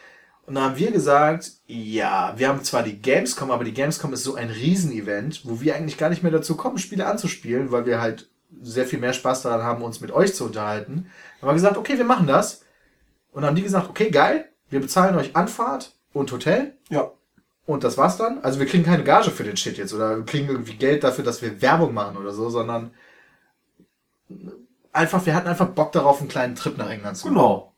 Und 0.47 0.55
dann 0.55 0.63
haben 0.63 0.77
wir 0.77 0.93
gesagt, 0.93 1.51
ja, 1.67 2.35
wir 2.37 2.49
haben 2.49 2.63
zwar 2.63 2.85
die 2.85 3.01
Gamescom, 3.01 3.51
aber 3.51 3.65
die 3.65 3.75
Gamescom 3.75 4.13
ist 4.13 4.23
so 4.23 4.37
ein 4.37 4.49
Riesenevent, 4.49 5.43
wo 5.45 5.61
wir 5.61 5.75
eigentlich 5.75 5.99
gar 5.99 6.09
nicht 6.09 6.23
mehr 6.23 6.31
dazu 6.31 6.57
kommen, 6.57 6.79
Spiele 6.79 7.07
anzuspielen, 7.07 7.73
weil 7.73 7.85
wir 7.85 8.01
halt 8.01 8.31
sehr 8.63 8.87
viel 8.87 9.01
mehr 9.01 9.13
Spaß 9.13 9.43
daran 9.43 9.65
haben, 9.65 9.83
uns 9.83 10.01
mit 10.01 10.13
euch 10.13 10.35
zu 10.35 10.45
unterhalten. 10.45 11.11
Dann 11.41 11.49
haben 11.49 11.49
wir 11.49 11.55
gesagt, 11.55 11.77
okay, 11.77 11.99
wir 11.99 12.05
machen 12.05 12.29
das. 12.29 12.63
Und 13.33 13.43
dann 13.43 13.49
haben 13.49 13.57
die 13.57 13.63
gesagt, 13.63 13.91
okay, 13.91 14.11
geil, 14.11 14.49
wir 14.71 14.81
bezahlen 14.81 15.17
euch 15.17 15.35
Anfahrt 15.35 15.97
und 16.13 16.31
Hotel. 16.31 16.75
Ja. 16.91 17.11
Und 17.67 17.83
das 17.83 17.99
war's 17.99 18.17
dann. 18.17 18.39
Also 18.45 18.61
wir 18.61 18.67
kriegen 18.67 18.85
keine 18.85 19.03
Gage 19.03 19.33
für 19.33 19.43
den 19.43 19.57
Shit 19.57 19.77
jetzt 19.77 19.93
oder 19.93 20.17
wir 20.17 20.25
kriegen 20.25 20.49
irgendwie 20.49 20.77
Geld 20.77 21.03
dafür, 21.03 21.25
dass 21.25 21.43
wir 21.43 21.61
Werbung 21.61 21.93
machen 21.93 22.17
oder 22.17 22.33
so, 22.33 22.49
sondern 22.51 22.93
einfach, 24.93 25.27
wir 25.27 25.35
hatten 25.35 25.49
einfach 25.49 25.67
Bock 25.67 25.91
darauf, 25.91 26.21
einen 26.21 26.29
kleinen 26.29 26.55
Trip 26.55 26.79
nach 26.79 26.89
England 26.89 27.17
zu 27.17 27.27
machen. 27.27 27.35
Genau. 27.35 27.73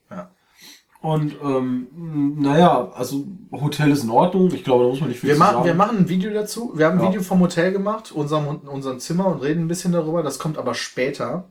Und 1.01 1.37
ähm, 1.43 1.87
naja, 2.41 2.91
also 2.95 3.25
Hotel 3.53 3.93
ist 3.93 4.03
in 4.03 4.11
Ordnung. 4.11 4.53
Ich 4.53 4.65
glaube, 4.65 4.83
da 4.85 4.91
muss 4.91 5.01
man 5.01 5.11
nicht 5.11 5.21
viel 5.21 5.29
Wir, 5.29 5.35
zu 5.37 5.41
machen, 5.41 5.53
sagen. 5.55 5.67
wir 5.67 5.75
machen 5.75 5.99
ein 5.99 6.09
Video 6.09 6.33
dazu. 6.33 6.73
Wir 6.75 6.87
haben 6.87 6.99
ein 6.99 7.05
Ja. 7.05 7.09
Video 7.11 7.23
vom 7.23 7.41
Hotel 7.41 7.71
gemacht, 7.73 8.11
unserem, 8.11 8.47
unserem 8.67 8.99
Zimmer 8.99 9.27
und 9.27 9.41
reden 9.43 9.65
ein 9.65 9.69
bisschen 9.69 9.93
darüber. 9.93 10.25
Das 10.25 10.41
kommt 10.41 10.59
aber 10.59 10.75
später, 10.75 11.45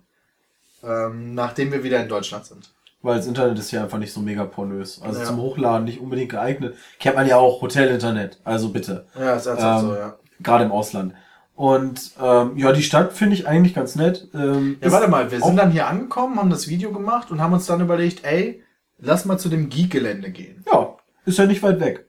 ähm, 0.84 1.34
nachdem 1.34 1.72
wir 1.72 1.84
wieder 1.84 2.02
in 2.02 2.10
Deutschland 2.10 2.46
sind. 2.46 2.72
Weil 3.02 3.18
das 3.18 3.28
Internet 3.28 3.58
ist 3.58 3.72
ja 3.72 3.84
einfach 3.84 4.00
nicht 4.00 4.12
so 4.12 4.20
mega 4.20 4.44
pornös. 4.44 5.02
Also 5.02 5.20
Ja. 5.22 5.26
zum 5.26 5.38
Hochladen 5.38 5.86
nicht 5.86 6.02
unbedingt 6.02 6.30
geeignet. 6.32 6.76
Kennt 7.00 7.16
man 7.16 7.28
ja 7.28 7.38
auch 7.38 7.62
Hotel-Internet. 7.62 8.40
Also 8.44 8.70
bitte. 8.70 9.06
Ja, 9.18 9.36
ist 9.36 9.46
ernsthaft 9.46 9.84
Ähm, 9.84 9.90
so, 9.90 9.96
ja. 9.96 10.16
Gerade 10.42 10.66
im 10.66 10.72
Ausland. 10.74 11.14
Und 11.56 12.12
ähm, 12.22 12.58
ja, 12.58 12.72
die 12.74 12.84
Stadt 12.84 13.14
finde 13.14 13.36
ich 13.36 13.48
eigentlich 13.48 13.74
ganz 13.74 13.96
nett. 13.96 14.28
Ähm, 14.34 14.78
Ja, 14.82 14.92
warte 14.92 15.08
mal, 15.08 15.32
wir 15.32 15.42
sind 15.42 15.56
dann 15.56 15.72
hier 15.72 15.88
angekommen, 15.88 16.38
haben 16.38 16.50
das 16.50 16.68
Video 16.68 16.92
gemacht 16.92 17.32
und 17.32 17.42
haben 17.42 17.54
uns 17.54 17.66
dann 17.66 17.80
überlegt, 17.82 18.26
ey, 18.26 18.62
lass 19.00 19.26
mal 19.26 19.38
zu 19.38 19.50
dem 19.50 19.70
Geek-Gelände 19.70 20.32
gehen. 20.32 20.64
Ja, 20.72 20.96
ist 21.26 21.38
ja 21.38 21.46
nicht 21.46 21.64
weit 21.64 21.80
weg. 21.80 22.06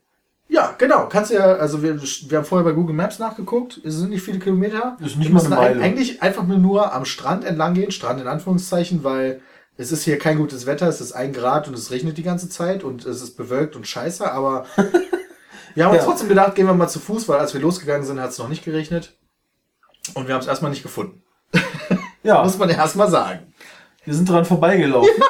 Ja, 0.51 0.75
genau. 0.79 1.09
Kannst 1.09 1.31
du 1.31 1.35
ja, 1.35 1.45
also 1.57 1.83
wir, 1.83 2.01
wir 2.03 2.39
haben 2.39 2.45
vorher 2.47 2.65
bei 2.65 2.73
Google 2.73 2.95
Maps 2.97 3.19
nachgeguckt. 3.19 3.81
Es 3.85 3.97
sind 3.97 4.09
nicht 4.11 4.23
viele 4.23 4.39
Kilometer. 4.39 4.97
Ist 4.99 5.17
nicht 5.17 5.29
wir 5.29 5.35
mal 5.35 5.43
müssen 5.43 5.53
eine 5.53 5.75
Meile. 5.75 5.83
Eigentlich 5.83 6.23
einfach 6.23 6.45
nur, 6.45 6.93
am 6.95 7.05
Strand 7.05 7.45
entlang 7.45 7.75
gehen. 7.75 7.91
Strand 7.91 8.21
in 8.21 8.27
Anführungszeichen, 8.29 9.05
weil 9.05 9.43
es 9.77 9.93
ist 9.93 10.05
hier 10.05 10.19
kein 10.19 10.39
gutes 10.39 10.65
Wetter. 10.65 10.89
Es 10.89 11.03
ist 11.03 11.13
ein 11.13 11.35
Grad 11.35 11.69
und 11.69 11.75
es 11.75 11.91
regnet 11.91 12.17
die 12.17 12.23
ganze 12.23 12.49
Zeit 12.49 12.83
und 12.83 13.05
es 13.05 13.21
ist 13.21 13.37
bewölkt 13.37 13.77
und 13.77 13.87
scheiße. 13.87 14.33
Aber 14.33 14.65
wir 15.75 15.85
haben 15.85 15.91
uns 15.93 16.01
Ja. 16.01 16.05
trotzdem 16.07 16.29
gedacht, 16.31 16.55
gehen 16.55 16.67
wir 16.67 16.73
mal 16.75 16.89
zu 16.89 16.99
Fuß, 16.99 17.29
weil 17.29 17.39
als 17.41 17.53
wir 17.53 17.61
losgegangen 17.61 18.07
sind, 18.07 18.19
hat 18.19 18.31
es 18.31 18.39
noch 18.39 18.49
nicht 18.49 18.65
geregnet. 18.65 19.15
Und 20.15 20.29
wir 20.29 20.35
haben 20.35 20.41
es 20.41 20.47
erstmal 20.49 20.71
nicht 20.71 20.83
gefunden. 20.83 21.23
Ja, 22.23 22.43
Muss 22.45 22.57
man 22.57 22.71
erstmal 22.71 23.11
sagen. 23.11 23.53
wir 24.07 24.15
sind 24.15 24.29
dran 24.31 24.47
vorbeigelaufen. 24.47 25.11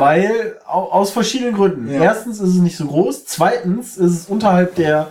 weil, 0.00 0.56
au- 0.66 0.90
aus 0.90 1.10
verschiedenen 1.10 1.54
Gründen. 1.54 1.92
Ja. 1.92 2.02
Erstens 2.02 2.40
ist 2.40 2.48
es 2.50 2.54
nicht 2.60 2.76
so 2.76 2.86
groß. 2.86 3.24
Zweitens 3.26 3.96
ist 3.96 4.12
es 4.12 4.26
unterhalb 4.26 4.74
der, 4.74 5.08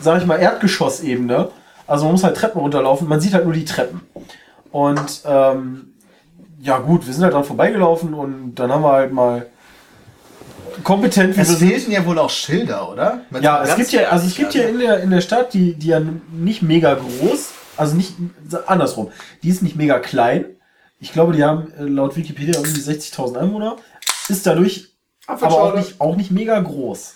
sag 0.00 0.20
ich 0.20 0.26
mal, 0.26 0.36
Erdgeschossebene. 0.40 1.48
Also 1.86 2.04
man 2.04 2.12
muss 2.12 2.24
halt 2.24 2.36
Treppen 2.36 2.60
runterlaufen. 2.60 3.08
Man 3.08 3.20
sieht 3.20 3.32
halt 3.34 3.44
nur 3.44 3.54
die 3.54 3.64
Treppen. 3.64 4.00
Und 4.70 5.22
ähm, 5.26 5.92
ja 6.60 6.78
gut, 6.78 7.06
wir 7.06 7.12
sind 7.14 7.24
halt 7.24 7.34
dran 7.34 7.44
vorbeigelaufen 7.44 8.14
und 8.14 8.54
dann 8.54 8.70
haben 8.72 8.82
wir 8.82 8.92
halt 8.92 9.12
mal 9.12 9.46
kompetent, 10.84 11.36
Es 11.36 11.56
fehlten 11.56 11.92
ja 11.92 12.04
wohl 12.06 12.18
auch 12.18 12.30
Schilder, 12.30 12.90
oder? 12.90 13.20
Mit 13.30 13.42
Ja, 13.42 13.62
es 13.62 13.76
gibt 13.76 13.92
ja, 13.92 14.08
also 14.08 14.26
es 14.26 14.34
gibt 14.34 14.54
ja 14.54 14.64
in 14.64 14.78
der, 14.78 15.00
in 15.00 15.10
der 15.10 15.20
Stadt, 15.20 15.52
die, 15.54 15.74
die 15.74 15.88
ja 15.88 16.00
nicht 16.32 16.62
mega 16.62 16.94
groß, 16.94 17.50
also 17.76 17.94
nicht, 17.94 18.14
andersrum, 18.66 19.10
die 19.42 19.48
ist 19.50 19.62
nicht 19.62 19.76
mega 19.76 19.98
klein. 19.98 20.44
Ich 20.98 21.12
glaube, 21.12 21.32
die 21.32 21.44
haben 21.44 21.72
äh, 21.78 21.82
laut 21.82 22.16
Wikipedia 22.16 22.54
irgendwie 22.58 22.80
60.000 22.80 23.36
Einwohner, 23.38 23.76
ist 24.28 24.46
dadurch 24.46 24.88
aber 25.26 25.38
auch 25.38 25.42
Apfelschorle. 25.44 25.78
nicht, 25.80 26.00
auch 26.00 26.16
nicht 26.16 26.30
mega 26.30 26.58
groß. 26.60 27.14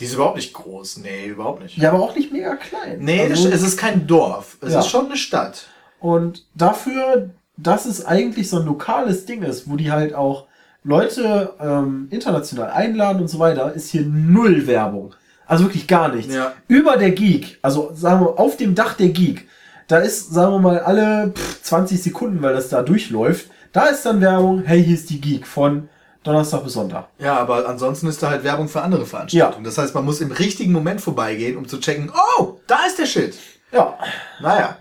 Die 0.00 0.04
ist 0.04 0.14
überhaupt 0.14 0.36
nicht 0.36 0.52
groß. 0.52 0.98
Nee, 0.98 1.26
überhaupt 1.26 1.62
nicht. 1.62 1.76
Ja, 1.76 1.90
aber 1.90 2.00
auch 2.02 2.14
nicht 2.14 2.32
mega 2.32 2.54
klein. 2.54 2.98
Nee, 3.00 3.22
also, 3.28 3.48
es 3.48 3.62
ist 3.62 3.76
kein 3.76 4.06
Dorf. 4.06 4.56
Es 4.60 4.72
Ja. 4.72 4.80
ist 4.80 4.88
schon 4.88 5.06
eine 5.06 5.16
Stadt. 5.16 5.66
Und 5.98 6.44
dafür, 6.54 7.30
dass 7.56 7.84
es 7.84 8.06
eigentlich 8.06 8.48
so 8.48 8.58
ein 8.60 8.66
lokales 8.66 9.26
Ding 9.26 9.42
ist, 9.42 9.68
wo 9.68 9.74
die 9.76 9.90
halt 9.90 10.14
auch 10.14 10.46
Leute 10.84 11.54
ähm, 11.60 12.06
international 12.10 12.70
einladen 12.70 13.20
und 13.20 13.28
so 13.28 13.40
weiter, 13.40 13.72
ist 13.74 13.90
hier 13.90 14.02
null 14.02 14.68
Werbung. 14.68 15.14
Also 15.46 15.64
wirklich 15.64 15.88
gar 15.88 16.14
nichts. 16.14 16.32
Ja. 16.32 16.52
Über 16.68 16.96
der 16.96 17.10
Geek, 17.10 17.58
also 17.62 17.90
sagen 17.94 18.20
wir 18.24 18.38
auf 18.38 18.56
dem 18.56 18.74
Dach 18.76 18.94
der 18.94 19.08
Geek, 19.08 19.48
da 19.88 19.98
ist, 19.98 20.30
sagen 20.32 20.52
wir 20.52 20.58
mal, 20.60 20.78
alle 20.80 21.32
pff, 21.34 21.62
20 21.62 22.00
Sekunden, 22.02 22.40
weil 22.42 22.54
das 22.54 22.68
da 22.68 22.82
durchläuft, 22.82 23.46
da 23.72 23.86
ist 23.86 24.04
dann 24.06 24.20
Werbung, 24.20 24.62
hey, 24.64 24.84
hier 24.84 24.94
ist 24.94 25.10
die 25.10 25.20
Geek 25.20 25.46
von 25.46 25.88
Donnerstag 26.22 26.64
bis 26.64 26.72
Sonntag. 26.72 27.08
Ja, 27.18 27.38
aber 27.38 27.68
ansonsten 27.68 28.06
ist 28.08 28.22
da 28.22 28.30
halt 28.30 28.44
Werbung 28.44 28.68
für 28.68 28.82
andere 28.82 29.06
Veranstaltungen. 29.06 29.64
Das 29.64 29.78
heißt, 29.78 29.94
man 29.94 30.04
muss 30.04 30.20
im 30.20 30.32
richtigen 30.32 30.72
Moment 30.72 31.00
vorbeigehen, 31.00 31.56
um 31.56 31.68
zu 31.68 31.78
checken, 31.78 32.12
oh, 32.38 32.60
da 32.66 32.86
ist 32.86 32.98
der 32.98 33.06
Shit. 33.06 33.36
Ja. 33.72 33.98
Naja. 34.40 34.76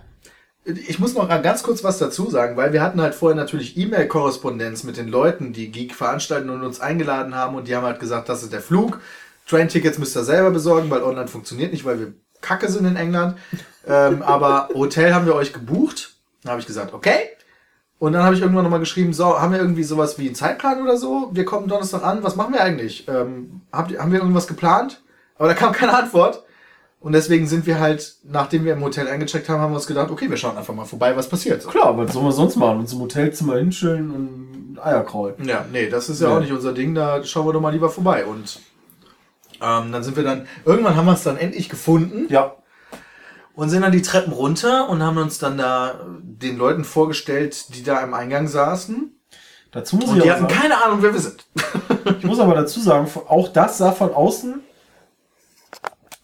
Ich 0.65 0.99
muss 0.99 1.13
noch 1.13 1.29
ganz 1.29 1.63
kurz 1.63 1.83
was 1.85 1.97
dazu 1.97 2.29
sagen, 2.29 2.57
weil 2.57 2.73
wir 2.73 2.81
hatten 2.81 3.01
halt 3.01 3.15
vorher 3.15 3.37
natürlich 3.37 3.77
E-Mail-Korrespondenz 3.77 4.83
mit 4.83 4.97
den 4.97 5.07
Leuten, 5.07 5.53
die 5.53 5.71
Geek 5.71 5.95
veranstalten 5.95 6.49
und 6.49 6.61
uns 6.61 6.81
eingeladen 6.81 7.35
haben 7.35 7.55
und 7.55 7.69
die 7.69 7.75
haben 7.75 7.85
halt 7.85 8.01
gesagt, 8.01 8.27
das 8.27 8.43
ist 8.43 8.51
der 8.51 8.61
Flug. 8.61 8.99
Train-Tickets 9.47 9.97
müsst 9.97 10.17
ihr 10.17 10.25
selber 10.25 10.51
besorgen, 10.51 10.89
weil 10.89 11.03
online 11.03 11.29
funktioniert 11.29 11.71
nicht, 11.71 11.85
weil 11.85 11.99
wir 11.99 12.13
kacke 12.41 12.69
sind 12.69 12.85
in 12.85 12.97
England. 12.97 13.37
ähm, 13.87 14.21
aber 14.21 14.67
Hotel 14.73 15.13
haben 15.13 15.25
wir 15.25 15.35
euch 15.35 15.53
gebucht. 15.53 16.15
Dann 16.43 16.51
habe 16.51 16.61
ich 16.61 16.67
gesagt, 16.67 16.93
okay. 16.93 17.29
Und 17.99 18.13
dann 18.13 18.23
habe 18.23 18.35
ich 18.35 18.41
irgendwann 18.41 18.63
nochmal 18.63 18.79
geschrieben, 18.79 19.11
so, 19.13 19.39
haben 19.39 19.51
wir 19.53 19.59
irgendwie 19.59 19.83
sowas 19.83 20.19
wie 20.19 20.27
einen 20.27 20.35
Zeitplan 20.35 20.81
oder 20.83 20.97
so? 20.97 21.29
Wir 21.33 21.45
kommen 21.45 21.67
Donnerstag 21.67 22.03
an, 22.03 22.21
was 22.23 22.35
machen 22.35 22.53
wir 22.53 22.61
eigentlich? 22.61 23.07
Ähm, 23.07 23.61
habt 23.71 23.97
haben 23.97 24.11
wir 24.11 24.19
irgendwas 24.19 24.47
geplant? 24.47 25.01
Aber 25.37 25.47
da 25.47 25.53
kam 25.55 25.71
keine 25.73 25.95
Antwort. 25.97 26.43
Und 26.99 27.13
deswegen 27.13 27.47
sind 27.47 27.65
wir 27.67 27.79
halt, 27.79 28.15
nachdem 28.23 28.65
wir 28.65 28.73
im 28.73 28.83
Hotel 28.83 29.07
eingecheckt 29.07 29.49
haben, 29.49 29.61
haben 29.61 29.71
wir 29.71 29.75
uns 29.77 29.87
gedacht, 29.87 30.09
okay, 30.11 30.29
wir 30.29 30.37
schauen 30.37 30.57
einfach 30.57 30.73
mal 30.73 30.85
vorbei, 30.85 31.15
was 31.15 31.29
passiert. 31.29 31.65
Klar, 31.67 31.95
was 31.97 32.11
sollen 32.13 32.25
wir 32.25 32.31
sonst 32.31 32.55
machen? 32.55 32.79
Uns 32.79 32.91
im 32.93 32.99
Hotelzimmer 32.99 33.55
hinschillen 33.57 34.11
und 34.11 34.79
Eier 34.83 35.03
kraulen. 35.03 35.35
Ja, 35.45 35.65
nee, 35.71 35.89
das 35.89 36.09
ist 36.09 36.21
ja 36.21 36.27
Nee. 36.29 36.33
auch 36.35 36.39
nicht 36.39 36.51
unser 36.51 36.73
Ding, 36.73 36.93
da 36.95 37.23
schauen 37.23 37.45
wir 37.47 37.53
doch 37.53 37.61
mal 37.61 37.71
lieber 37.71 37.89
vorbei. 37.89 38.25
Und 38.25 38.59
ähm, 39.61 39.91
dann 39.91 40.03
sind 40.03 40.17
wir 40.17 40.23
dann, 40.23 40.47
irgendwann 40.65 40.95
haben 40.95 41.05
wir 41.05 41.13
es 41.13 41.23
dann 41.23 41.37
endlich 41.37 41.69
gefunden 41.69 42.25
Ja. 42.29 42.55
Und 43.57 43.71
sind 43.71 43.81
dann 43.81 43.91
die 43.91 44.03
Treppen 44.03 44.33
runter 44.33 44.87
und 44.87 45.01
haben 45.01 45.17
uns 45.17 45.39
dann 45.39 45.57
da 45.57 45.99
den 46.21 46.57
Leuten 46.57 46.83
vorgestellt, 46.83 47.75
die 47.75 47.81
da 47.83 48.01
im 48.01 48.13
Eingang 48.13 48.47
saßen. 48.47 49.19
Dazu 49.71 49.95
muss 49.95 50.09
Und 50.09 50.17
ich 50.17 50.23
die 50.23 50.31
hatten 50.31 50.47
sagen, 50.47 50.53
keine 50.53 50.83
Ahnung, 50.83 50.99
wer 51.01 51.11
wir 51.11 51.19
sind. 51.19 51.43
Ich 52.19 52.23
muss 52.23 52.39
aber 52.39 52.53
dazu 52.53 52.79
sagen, 52.79 53.09
auch 53.27 53.49
das 53.49 53.79
sah 53.79 53.91
von 53.93 54.13
außen, 54.13 54.61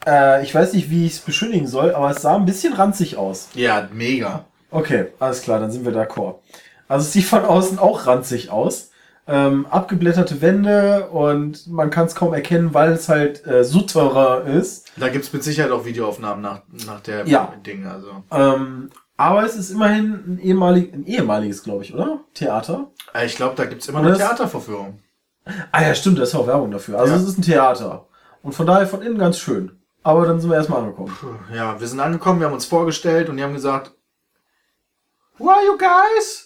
äh, 0.06 0.44
ich 0.44 0.54
weiß 0.54 0.74
nicht, 0.74 0.92
wie 0.92 1.08
ich 1.08 1.14
es 1.14 1.20
beschönigen 1.20 1.66
soll, 1.68 1.96
aber 1.96 2.12
es 2.12 2.22
sah 2.22 2.36
ein 2.36 2.46
bisschen 2.46 2.74
ranzig 2.74 3.18
aus. 3.18 3.50
Ja, 3.56 3.90
mega. 3.92 4.46
Okay, 4.70 5.08
alles 5.20 5.42
klar, 5.42 5.60
dann 5.60 5.72
sind 5.72 5.86
wir 5.86 5.92
d'accord. 5.92 6.36
Also 6.88 7.04
es 7.04 7.14
sieht 7.14 7.26
von 7.26 7.46
außen 7.46 7.80
auch 7.80 8.06
ranzig 8.06 8.52
aus. 8.52 8.92
Ähm, 9.26 9.66
abgeblätterte 9.70 10.42
Wände 10.42 11.08
und 11.10 11.68
man 11.68 11.90
kann 11.90 12.08
es 12.08 12.16
kaum 12.16 12.34
erkennen, 12.34 12.74
weil 12.74 12.92
es 12.92 13.08
halt 13.08 13.46
äh, 13.48 13.64
Souterrain 13.64 14.48
ist. 14.48 14.92
Da 14.98 15.08
gibt's 15.08 15.32
mit 15.32 15.44
Sicherheit 15.46 15.72
auch 15.72 15.86
Videoaufnahmen 15.86 16.42
nach, 16.42 16.62
nach 16.86 17.00
der 17.00 17.26
Ja. 17.26 17.54
Ding. 17.66 17.88
Also. 17.88 18.24
Ähm, 18.32 18.90
aber 19.16 19.46
es 19.46 19.56
ist 19.56 19.70
immerhin 19.70 20.14
ein, 20.28 20.40
ehemalig, 20.40 20.92
ein 20.94 21.06
ehemaliges, 21.06 21.64
glaube 21.64 21.84
ich, 21.86 21.94
oder? 21.94 22.20
Theater. 22.34 22.88
Äh, 23.14 23.26
Ich 23.26 23.36
glaube, 23.38 23.56
da 23.56 23.64
gibt's 23.64 23.88
immer 23.88 24.00
Oder 24.02 24.10
eine 24.10 24.18
Theatervorführung. 24.18 25.00
Ah 25.72 25.82
ja, 25.84 25.96
stimmt, 25.96 26.20
da 26.20 26.24
ist 26.24 26.36
auch 26.36 26.48
Werbung 26.48 26.72
dafür. 26.72 27.00
Also 27.00 27.14
Ja. 27.14 27.20
es 27.20 27.26
ist 27.28 27.38
ein 27.38 27.44
Theater. 27.44 28.08
Und 28.42 28.54
von 28.54 28.66
daher 28.66 28.88
von 28.88 29.02
innen 29.02 29.18
ganz 29.18 29.38
schön. 29.40 29.72
Aber 30.04 30.26
dann 30.26 30.42
sind 30.42 30.50
wir 30.50 30.58
erstmal 30.58 30.82
angekommen. 30.82 31.16
Puh, 31.18 31.28
Ja, 31.56 31.80
wir 31.80 31.88
sind 31.88 32.02
angekommen, 32.02 32.42
wir 32.42 32.48
haben 32.48 32.54
uns 32.54 32.66
vorgestellt 32.66 33.30
und 33.30 33.38
die 33.38 33.44
haben 33.44 33.54
gesagt, 33.54 33.94
Who 35.38 35.50
are 35.50 35.66
you 35.66 35.78
guys? 35.78 36.43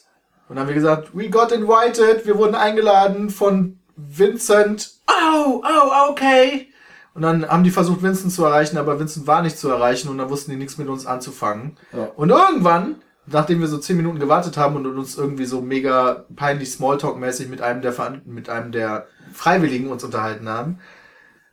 Und 0.49 0.55
dann 0.55 0.59
haben 0.59 0.67
wir 0.67 0.75
gesagt, 0.75 1.09
we 1.13 1.29
got 1.29 1.51
invited, 1.51 2.25
wir 2.25 2.37
wurden 2.37 2.55
eingeladen 2.55 3.29
von 3.29 3.79
Vincent. 3.95 4.91
Oh, 5.09 5.61
oh, 5.63 6.09
okay. 6.11 6.67
Und 7.13 7.23
dann 7.23 7.47
haben 7.49 7.63
die 7.63 7.71
versucht, 7.71 8.03
Vincent 8.03 8.31
zu 8.31 8.45
erreichen, 8.45 8.77
aber 8.77 8.99
Vincent 8.99 9.25
war 9.27 9.41
nicht 9.41 9.57
zu 9.57 9.69
erreichen 9.69 10.07
und 10.09 10.19
dann 10.19 10.29
wussten 10.29 10.51
die 10.51 10.57
nichts 10.57 10.77
mit 10.77 10.87
uns 10.87 11.05
anzufangen. 11.07 11.75
Ja. 11.91 12.09
Und 12.15 12.29
irgendwann, 12.29 12.97
nachdem 13.25 13.59
wir 13.59 13.67
so 13.67 13.77
zehn 13.79 13.97
Minuten 13.97 14.19
gewartet 14.19 14.55
haben 14.55 14.75
und 14.75 14.85
uns 14.85 15.17
irgendwie 15.17 15.45
so 15.45 15.61
mega 15.61 16.25
peinlich 16.35 16.69
Smalltalk-mäßig 16.69 17.49
mit 17.49 17.61
einem 17.61 17.81
der 17.81 17.91
Veran- 17.91 18.21
mit 18.25 18.49
einem 18.49 18.71
der 18.71 19.07
Freiwilligen 19.33 19.89
uns 19.89 20.03
unterhalten 20.03 20.47
haben. 20.47 20.79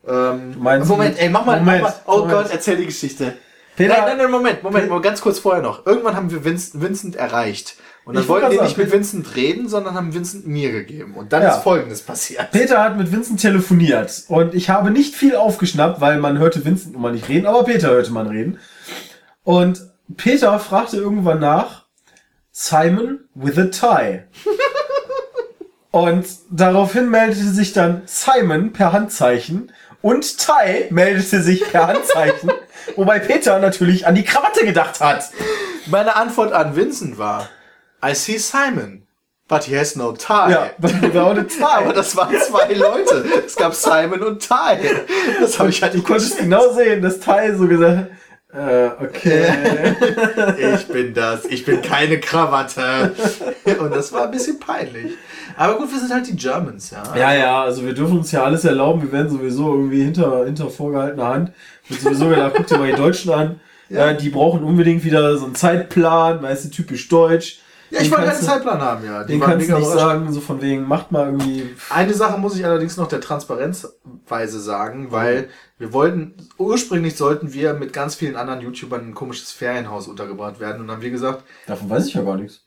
Ähm, 0.07 0.53
Du 0.53 0.61
meinst 0.61 0.89
Moment, 0.89 1.19
ey, 1.19 1.31
mach 1.31 1.47
mal, 1.47 1.59
Moment, 1.61 1.83
mach 1.83 1.91
mal. 1.91 2.01
Oh 2.07 2.19
Moment. 2.19 2.33
Gott, 2.43 2.53
erzähl 2.53 2.77
die 2.77 2.87
Geschichte. 2.87 3.37
Peter- 3.75 3.95
nein, 3.95 4.05
nein, 4.07 4.19
nein, 4.19 4.31
Moment, 4.31 4.63
Moment, 4.63 4.89
mal 4.91 5.01
ganz 5.01 5.21
kurz 5.23 5.39
vorher 5.39 5.63
noch. 5.63 5.85
Irgendwann 5.87 6.15
haben 6.15 6.31
wir 6.31 6.45
Vincent, 6.45 6.83
Vincent 6.83 7.17
erreicht. 7.17 7.77
Und 8.05 8.15
dann 8.15 8.23
Ich 8.23 8.29
wollte 8.29 8.47
wollten 8.47 8.59
die 8.59 8.65
nicht 8.65 8.77
mit 8.77 8.93
Vincent 8.93 9.35
reden, 9.35 9.69
sondern 9.69 9.95
haben 9.95 10.13
Vincent 10.13 10.47
mir 10.47 10.73
gegeben. 10.73 11.15
Und 11.15 11.33
dann 11.33 11.43
Ja. 11.43 11.55
ist 11.57 11.63
Folgendes 11.63 12.03
passiert. 12.03 12.51
Peter 12.51 12.83
hat 12.83 12.97
mit 12.99 13.11
Vincent 13.11 13.41
telefoniert 13.41 14.25
und 14.29 14.55
ich 14.55 14.69
habe 14.69 14.91
nicht 14.91 15.15
viel 15.15 15.37
aufgeschnappt, 15.37 16.01
weil 16.01 16.19
man 16.19 16.39
hörte 16.39 16.65
Vincent 16.65 16.95
immer 16.95 17.11
nicht 17.13 17.29
reden, 17.29 17.47
aber 17.47 17.65
Peter 17.65 17.89
hörte 17.89 18.13
man 18.13 18.27
reden. 18.27 18.59
Und 19.43 19.81
Peter 20.17 20.59
fragte 20.59 20.99
irgendwann 20.99 21.41
nach 21.41 21.85
Simon 22.53 23.21
with 23.35 23.59
a 23.59 23.65
tie. 23.67 24.21
und 25.91 26.27
daraufhin 26.51 27.09
meldete 27.09 27.49
sich 27.51 27.73
dann 27.73 28.03
Simon 28.07 28.73
per 28.73 28.93
Handzeichen 28.93 29.73
Und 30.03 30.37
Tai 30.39 30.89
meldete 30.91 31.41
sich 31.43 31.65
per 31.71 31.87
Handzeichen, 31.87 32.53
wobei 32.97 33.19
Peter 33.19 33.59
natürlich 33.59 34.07
an 34.07 34.15
die 34.15 34.25
Krawatte 34.25 34.67
gedacht 34.67 35.01
hat. 35.01 35.31
Meine 35.87 36.17
Antwort 36.17 36.53
an 36.53 36.77
Vincent 36.77 37.17
war, 37.17 37.49
I 38.05 38.15
see 38.15 38.39
Simon, 38.39 39.07
but 39.49 39.65
he 39.65 39.75
has 39.77 39.97
no 39.97 40.13
tie. 40.13 40.51
Ja, 40.51 40.71
without 40.79 41.39
a 41.39 41.45
tie. 41.45 41.63
Aber 41.85 41.93
das 41.93 42.15
waren 42.17 42.37
zwei 42.39 42.73
Leute. 42.75 43.25
Es 43.47 43.57
gab 43.57 43.75
Simon 43.75 44.23
und 44.23 44.41
Ty. 44.41 44.79
Das 45.41 45.59
habe 45.59 45.71
ich 45.71 45.83
halt 45.83 45.95
Du 45.95 45.99
nicht 45.99 46.07
konntest 46.07 46.39
genau 46.39 46.73
sehen, 46.73 47.01
dass 47.03 47.21
Tai 47.21 47.53
so 47.55 47.67
gesagt 47.67 48.11
äh, 48.55 48.91
okay. 49.03 49.97
Ich 50.75 50.87
bin 50.87 51.13
das. 51.13 51.45
Ich 51.47 51.65
bin 51.65 51.83
keine 51.83 52.21
Krawatte. 52.21 53.13
Und 53.81 53.95
das 53.95 54.13
war 54.13 54.27
ein 54.27 54.31
bisschen 54.31 54.61
peinlich. 54.61 55.13
Aber 55.57 55.79
gut, 55.79 55.91
wir 55.91 55.99
sind 55.99 56.13
halt 56.13 56.29
die 56.29 56.37
Germans, 56.37 56.91
ja. 56.91 57.03
Ja, 57.17 57.35
ja, 57.35 57.63
also 57.63 57.85
wir 57.85 57.95
dürfen 57.95 58.19
uns 58.19 58.31
ja 58.31 58.45
alles 58.45 58.65
erlauben. 58.65 59.03
Wir 59.03 59.11
werden 59.11 59.29
sowieso 59.29 59.75
irgendwie 59.75 60.05
hinter, 60.05 60.45
hinter 60.45 60.71
vorgehaltener 60.71 61.27
Hand. 61.27 61.53
Wird 61.89 62.01
sowieso 62.01 62.29
gedacht, 62.29 62.53
guck 62.57 62.67
dir 62.67 62.79
mal 62.79 62.91
die 62.91 62.97
Deutschen 62.97 63.33
an. 63.33 63.61
Ja. 63.89 64.07
Ja. 64.07 64.13
die 64.15 64.31
brauchen 64.31 64.63
unbedingt 64.65 65.05
wieder 65.05 65.37
so 65.37 65.45
einen 65.45 65.55
Zeitplan, 65.55 66.43
weißt 66.43 66.65
du, 66.67 66.69
typisch 66.71 67.09
deutsch. 67.09 67.61
Ja, 67.95 68.01
ich 68.01 68.11
wollte 68.11 68.31
einen 68.31 68.41
Zeitplan 68.41 68.81
haben, 68.81 69.05
ja. 69.05 69.25
Die 69.25 69.33
Den 69.33 69.41
kannst 69.41 69.69
du 69.69 69.77
nicht 69.79 69.89
sagen, 69.89 70.33
so 70.33 70.41
von 70.41 70.61
wegen, 70.61 70.87
macht 70.87 71.13
mal 71.13 71.27
irgendwie. 71.27 71.75
Eine 71.91 72.13
Sache 72.15 72.39
muss 72.39 72.57
ich 72.57 72.65
allerdings 72.65 72.97
noch 72.97 73.09
der 73.09 73.21
Transparenzweise 73.21 74.61
sagen, 74.61 75.13
weil 75.13 75.49
wir 75.79 75.93
wollten, 75.93 76.35
ursprünglich 76.59 77.17
sollten 77.17 77.53
wir 77.53 77.75
mit 77.75 77.93
ganz 77.93 78.15
vielen 78.15 78.37
anderen 78.37 78.61
YouTubern 78.61 79.01
in 79.03 79.09
ein 79.09 79.15
komisches 79.15 79.53
Ferienhaus 79.53 80.09
untergebracht 80.09 80.61
werden. 80.61 80.81
Und 80.81 80.89
dann 80.89 80.97
haben 80.97 81.03
wir 81.03 81.11
gesagt, 81.11 81.45
Davon 81.67 81.89
weiß 81.91 82.07
ich 82.07 82.15
ja 82.15 82.23
gar 82.23 82.37
nichts. 82.37 82.63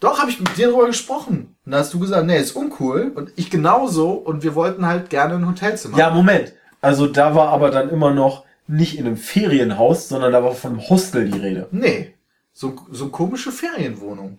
doch, 0.00 0.18
habe 0.20 0.30
ich 0.30 0.40
mit 0.40 0.56
dir 0.56 0.68
darüber 0.68 0.86
gesprochen. 0.86 1.56
Und 1.64 1.72
da 1.72 1.78
hast 1.78 1.94
du 1.94 1.98
gesagt, 2.00 2.26
nee, 2.26 2.38
ist 2.38 2.56
uncool. 2.56 3.12
Und 3.14 3.32
ich 3.36 3.50
genauso. 3.50 4.12
Und 4.12 4.42
wir 4.42 4.54
wollten 4.54 4.86
halt 4.86 5.10
gerne 5.10 5.34
ein 5.34 5.46
Hotelzimmer. 5.48 5.96
Ja, 5.98 6.10
Moment. 6.10 6.52
Also 6.80 7.06
da 7.06 7.34
war 7.34 7.48
aber 7.48 7.70
dann 7.70 7.88
immer 7.88 8.12
noch 8.12 8.44
nicht 8.66 8.98
in 8.98 9.06
einem 9.06 9.16
Ferienhaus, 9.16 10.08
sondern 10.08 10.32
da 10.32 10.42
war 10.42 10.52
von 10.52 10.72
einem 10.72 10.88
Hostel 10.88 11.30
die 11.30 11.38
Rede. 11.38 11.68
Nee, 11.70 12.14
so, 12.54 12.76
so 12.90 13.04
eine 13.04 13.10
komische 13.12 13.52
Ferienwohnung. 13.52 14.38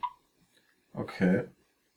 Okay. 0.94 1.44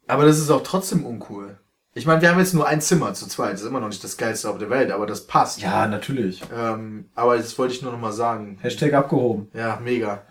Aber 0.07 0.25
das 0.27 0.39
ist 0.39 0.51
auch 0.51 0.63
trotzdem 0.63 1.07
uncool. 1.07 1.59
Ich 1.95 2.07
meine, 2.07 2.21
wir 2.21 2.31
haben 2.31 2.39
jetzt 2.39 2.55
nur 2.55 2.67
ein 2.67 2.81
Zimmer 2.81 3.15
zu 3.15 3.27
zweit. 3.29 3.55
Das 3.55 3.63
ist 3.63 3.67
immer 3.67 3.81
noch 3.81 3.89
nicht 3.89 4.05
das 4.05 4.17
geilste 4.17 4.51
auf 4.51 4.59
der 4.59 4.71
Welt, 4.71 4.91
aber 4.91 5.07
das 5.07 5.27
passt. 5.27 5.61
Ja, 5.61 5.87
natürlich. 5.87 6.43
Ähm, 6.55 7.07
aber 7.15 7.37
das 7.37 7.59
wollte 7.59 7.75
ich 7.75 7.83
nur 7.83 7.93
noch 7.93 7.99
mal 8.01 8.13
sagen. 8.13 8.59
Hashtag 8.61 8.93
abgehoben. 8.95 9.49
Ja, 9.55 9.81
mega. 9.83 10.23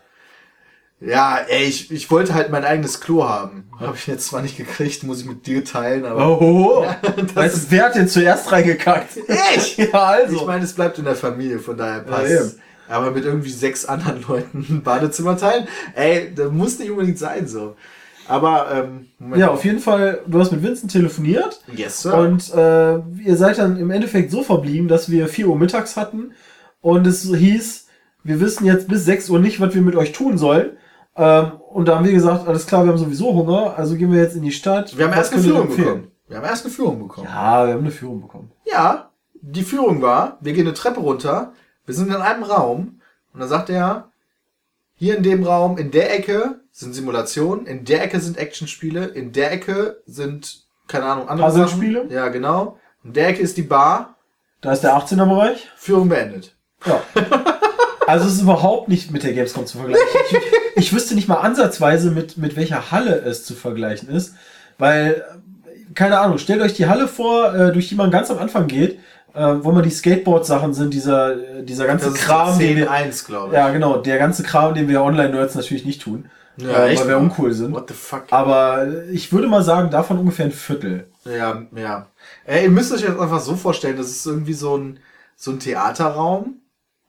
Ja, 0.99 1.37
ey, 1.47 1.65
ich, 1.65 1.91
ich 1.91 2.09
wollte 2.09 2.33
halt 2.33 2.49
mein 2.49 2.65
eigenes 2.65 2.99
Klo 3.01 3.27
haben. 3.27 3.69
Habe 3.79 3.95
ich 3.95 4.07
jetzt 4.07 4.27
zwar 4.27 4.41
nicht 4.41 4.57
gekriegt, 4.57 5.03
muss 5.03 5.19
ich 5.21 5.27
mit 5.27 5.45
dir 5.45 5.63
teilen, 5.63 6.05
aber. 6.05 6.39
Oh, 6.41 6.85
das 7.17 7.35
weißt 7.35 7.55
ist, 7.55 7.67
du, 7.67 7.71
wer 7.75 7.85
hat 7.85 7.95
denn 7.95 8.07
zuerst 8.07 8.51
reingekackt? 8.51 9.17
ich! 9.55 9.77
ja, 9.77 9.91
also. 9.93 10.35
Ich 10.37 10.45
meine, 10.45 10.63
es 10.65 10.73
bleibt 10.73 10.97
in 10.97 11.05
der 11.05 11.15
Familie, 11.15 11.59
von 11.59 11.77
daher 11.77 11.97
Ja, 11.97 12.03
passt. 12.03 12.31
eben. 12.31 12.61
Aber 12.89 13.11
mit 13.11 13.25
irgendwie 13.25 13.49
sechs 13.49 13.85
anderen 13.85 14.23
Leuten 14.27 14.65
ein 14.69 14.83
Badezimmer 14.83 15.37
teilen, 15.37 15.67
ey, 15.95 16.33
das 16.35 16.51
muss 16.51 16.79
nicht 16.79 16.91
unbedingt 16.91 17.19
sein 17.19 17.47
so. 17.47 17.75
Aber, 18.29 18.69
ähm, 18.73 19.07
Moment. 19.19 19.39
ja, 19.39 19.49
auf 19.51 19.63
jeden 19.63 19.79
Fall, 19.79 20.19
du 20.27 20.39
hast 20.39 20.51
mit 20.51 20.61
Vincent 20.61 20.91
telefoniert 20.91 21.61
Yes, 21.73 22.01
Sir. 22.01 22.13
und 22.17 22.53
äh, 22.53 22.97
ihr 23.23 23.37
seid 23.37 23.57
dann 23.57 23.77
im 23.77 23.89
Endeffekt 23.89 24.31
so 24.31 24.43
verblieben, 24.43 24.89
dass 24.89 25.09
wir 25.09 25.29
4 25.29 25.47
Uhr 25.47 25.57
mittags 25.57 25.95
hatten 25.95 26.31
und 26.81 27.07
es 27.07 27.23
hieß, 27.23 27.87
wir 28.23 28.41
wissen 28.41 28.65
jetzt 28.65 28.89
bis 28.89 29.05
6 29.05 29.29
Uhr 29.29 29.39
nicht, 29.39 29.61
was 29.61 29.73
wir 29.73 29.81
mit 29.81 29.95
euch 29.95 30.11
tun 30.11 30.37
sollen. 30.37 30.71
Ähm, 31.15 31.53
und 31.71 31.87
da 31.87 31.95
haben 31.95 32.05
wir 32.05 32.11
gesagt, 32.11 32.47
alles 32.47 32.67
klar, 32.67 32.83
wir 32.83 32.91
haben 32.91 32.97
sowieso 32.99 33.33
Hunger, 33.33 33.75
also 33.77 33.95
gehen 33.95 34.11
wir 34.11 34.21
jetzt 34.21 34.35
in 34.35 34.41
die 34.43 34.51
Stadt. 34.51 34.97
wir 34.97 35.05
haben 35.05 35.11
Was 35.11 35.31
erst 35.31 35.33
eine 35.33 35.43
Führung 35.43 35.69
bekommen. 35.69 36.07
Wir 36.27 36.37
haben 36.37 36.45
erst 36.45 36.65
eine 36.65 36.73
Führung 36.73 36.99
bekommen. 36.99 37.27
Ja, 37.27 37.65
wir 37.65 37.73
haben 37.75 37.79
eine 37.79 37.91
Führung 37.91 38.21
bekommen. 38.21 38.51
Ja, 38.65 39.09
die 39.41 39.63
Führung 39.63 40.01
war, 40.01 40.37
wir 40.41 40.51
gehen 40.51 40.67
eine 40.67 40.73
Treppe 40.73 40.99
runter, 40.99 41.53
wir 41.87 41.95
sind 41.95 42.09
in 42.09 42.15
einem 42.15 42.43
Raum 42.43 43.01
und 43.33 43.39
dann 43.39 43.49
sagt 43.49 43.71
er, 43.71 44.11
hier 44.95 45.17
in 45.17 45.23
dem 45.23 45.43
Raum, 45.43 45.77
in 45.77 45.89
der 45.89 46.13
Ecke 46.13 46.59
sind 46.71 46.93
Simulationen, 46.93 47.65
in 47.65 47.85
der 47.85 48.03
Ecke 48.03 48.19
sind 48.19 48.37
Actionspiele, 48.37 49.05
in 49.05 49.31
der 49.31 49.51
Ecke 49.51 50.01
sind, 50.05 50.65
keine 50.87 51.05
Ahnung, 51.05 51.29
andere 51.29 51.47
Puzzlespiele? 51.47 52.07
Ja, 52.09 52.27
genau. 52.29 52.77
In 53.03 53.13
der 53.13 53.29
Ecke 53.29 53.41
ist 53.41 53.57
die 53.57 53.63
Bar, 53.63 54.15
Da 54.61 54.73
ist 54.73 54.81
der 54.81 54.95
18er 54.97 55.27
Bereich. 55.27 55.67
Führung 55.77 56.09
beendet. 56.09 56.55
Ja. 56.85 57.01
Also 58.07 58.25
es 58.25 58.35
ist 58.35 58.41
überhaupt 58.41 58.87
nicht 58.87 59.11
mit 59.11 59.23
der 59.23 59.33
Gamescom 59.33 59.65
zu 59.65 59.79
vergleichen. 59.79 60.07
Ich, 60.29 60.37
ich 60.77 60.93
wüsste 60.93 61.13
nicht 61.13 61.27
mal 61.27 61.41
ansatzweise, 61.41 62.09
mit, 62.09 62.37
mit 62.37 62.55
welcher 62.55 62.91
Halle 62.91 63.15
es 63.17 63.43
zu 63.43 63.53
vergleichen 63.53 64.09
ist. 64.09 64.33
Weil, 64.77 65.25
keine 65.93 66.19
Ahnung, 66.19 66.37
stellt 66.37 66.61
euch 66.61 66.73
die 66.73 66.87
Halle 66.87 67.07
vor, 67.09 67.53
äh, 67.53 67.71
durch 67.73 67.89
die 67.89 67.95
man 67.95 68.09
ganz 68.09 68.31
am 68.31 68.37
Anfang 68.37 68.67
geht, 68.67 68.99
äh, 69.37 69.63
wo 69.63 69.71
man 69.71 69.83
die 69.83 69.89
Skateboard-Sachen 69.91 70.73
sind, 70.73 70.93
dieser, 70.93 71.59
äh, 71.59 71.63
dieser 71.63 71.85
ganze 71.85 72.11
Kram, 72.11 72.57
den 72.57 72.77
wir, 72.77 72.89
10.1, 72.91 73.25
glaube 73.25 73.47
ich. 73.49 73.53
ja 73.53 73.69
genau, 73.69 73.97
der 73.97 74.17
ganze 74.17 74.43
Kram, 74.43 74.73
den 74.73 74.87
wir 74.89 75.01
Online-Nerds 75.03 75.55
natürlich 75.55 75.85
nicht 75.85 76.01
tun, 76.01 76.29
Ja, 76.57 76.85
äh, 76.85 76.89
echt? 76.89 77.01
weil 77.01 77.09
wir 77.09 77.17
uncool 77.17 77.53
sind. 77.53 77.73
What 77.73 77.87
the 77.89 77.93
fuck? 77.93 78.23
Aber 78.31 78.87
ich 79.11 79.31
würde 79.31 79.47
mal 79.47 79.63
sagen, 79.63 79.89
davon 79.91 80.17
ungefähr 80.17 80.45
ein 80.45 80.51
Viertel. 80.51 81.07
Ja, 81.25 81.63
ja. 81.75 82.07
Ey, 82.45 82.63
ihr 82.63 82.69
müsst 82.71 82.91
euch 82.91 83.01
jetzt 83.01 83.19
einfach 83.19 83.39
so 83.41 83.55
vorstellen, 83.55 83.97
das 83.97 84.07
ist 84.07 84.25
irgendwie 84.25 84.53
so 84.53 84.77
ein, 84.77 84.99
so 85.35 85.51
ein 85.51 85.59
Theaterraum, 85.59 86.61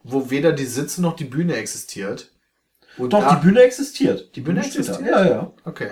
wo 0.03 0.29
weder 0.29 0.51
die 0.51 0.65
Sitze 0.65 1.01
noch 1.01 1.15
die 1.15 1.25
Bühne 1.25 1.55
existiert. 1.55 2.31
Und 2.97 3.13
Doch, 3.13 3.21
da- 3.23 3.35
die 3.35 3.45
Bühne 3.47 3.61
existiert. 3.61 4.35
Die 4.35 4.41
Bühne 4.41 4.59
da. 4.61 4.67
existiert? 4.67 5.01
Ja, 5.09 5.25
ja. 5.25 5.51
Okay. 5.65 5.89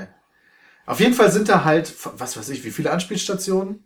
Auf 0.86 1.00
jeden 1.00 1.13
Fall 1.13 1.32
sind 1.32 1.50
da 1.50 1.63
halt, 1.65 1.93
was 2.17 2.38
weiß 2.38 2.50
ich, 2.50 2.63
wie 2.63 2.71
viele 2.71 2.91
Anspielstationen? 2.91 3.84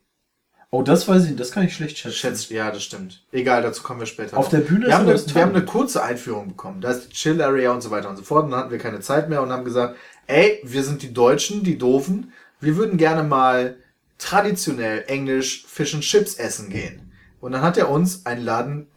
Oh, 0.74 0.84
das 0.84 1.06
weiß 1.06 1.26
ich, 1.26 1.36
das 1.36 1.52
kann 1.52 1.66
ich 1.66 1.76
schlecht 1.76 1.98
schätzen. 1.98 2.16
Schätzt, 2.16 2.50
ja, 2.50 2.72
das 2.72 2.84
stimmt. 2.84 3.26
Egal, 3.34 3.62
dazu 3.62 3.84
kommen 3.84 4.00
wir 4.00 4.08
später. 4.08 4.38
Auf 4.38 4.46
noch. 4.46 4.52
der 4.52 4.60
Bühne 4.60 4.88
wir 4.88 4.98
haben, 4.98 5.08
eine, 5.08 5.20
wir 5.20 5.42
haben 5.42 5.54
eine 5.54 5.66
kurze 5.66 6.02
Einführung 6.02 6.48
bekommen. 6.48 6.80
Da 6.80 6.92
ist 6.92 7.10
die 7.10 7.14
Chill 7.14 7.42
Area 7.42 7.74
und 7.74 7.82
so 7.82 7.92
weiter 7.92 8.10
und 8.10 8.16
so 8.16 8.24
fort. 8.24 8.46
Und 8.46 8.52
dann 8.52 8.62
hatten 8.62 8.72
wir 8.72 8.78
keine 8.78 9.02
Zeit 9.02 9.28
mehr 9.28 9.42
und 9.42 9.52
haben 9.52 9.66
gesagt, 9.66 9.98
ey, 10.28 10.62
wir 10.64 10.84
sind 10.84 11.02
die 11.02 11.14
Deutschen, 11.14 11.64
die 11.66 11.78
Doofen. 11.78 12.32
Wir 12.62 12.78
würden 12.78 12.98
gerne 12.98 13.24
mal 13.24 13.76
traditionell 14.18 15.04
Englisch 15.08 15.66
Fish 15.68 15.94
and 15.94 16.04
Chips 16.04 16.36
essen 16.36 16.70
gehen. 16.70 17.12
Und 17.42 17.52
dann 17.52 17.64
hat 17.64 17.78
er 17.78 17.90
uns 17.90 18.26
einen 18.26 18.46
Laden, 18.46 18.88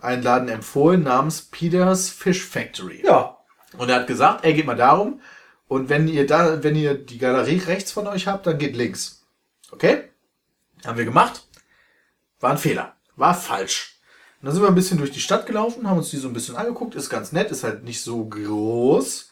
einen 0.00 0.22
Laden 0.24 0.48
empfohlen 0.48 1.04
namens 1.04 1.42
Peters 1.42 2.08
Fish 2.08 2.44
Factory. 2.44 3.04
Ja, 3.04 3.38
Und 3.76 3.88
er 3.88 3.96
hat 4.00 4.08
gesagt, 4.08 4.44
ey, 4.44 4.52
geht 4.52 4.66
mal 4.66 4.74
darum. 4.74 5.20
Und 5.68 5.90
wenn 5.90 6.08
ihr 6.08 6.26
da, 6.26 6.64
wenn 6.64 6.74
ihr 6.74 6.94
die 6.94 7.18
Galerie 7.18 7.58
rechts 7.58 7.92
von 7.92 8.08
euch 8.08 8.26
habt, 8.26 8.48
dann 8.48 8.58
geht 8.58 8.74
links. 8.74 9.22
Okay? 9.70 10.08
Haben 10.86 10.98
wir 10.98 11.04
gemacht. 11.04 11.46
War 12.40 12.50
ein 12.50 12.58
Fehler. 12.58 12.94
War 13.16 13.34
falsch. 13.34 13.96
Und 14.40 14.46
dann 14.46 14.54
sind 14.54 14.62
wir 14.62 14.68
ein 14.68 14.74
bisschen 14.74 14.98
durch 14.98 15.10
die 15.10 15.20
Stadt 15.20 15.46
gelaufen, 15.46 15.88
haben 15.88 15.98
uns 15.98 16.10
die 16.10 16.16
so 16.18 16.28
ein 16.28 16.32
bisschen 16.34 16.56
angeguckt. 16.56 16.94
Ist 16.94 17.10
ganz 17.10 17.32
nett, 17.32 17.50
ist 17.50 17.64
halt 17.64 17.82
nicht 17.84 18.02
so 18.02 18.24
groß. 18.24 19.30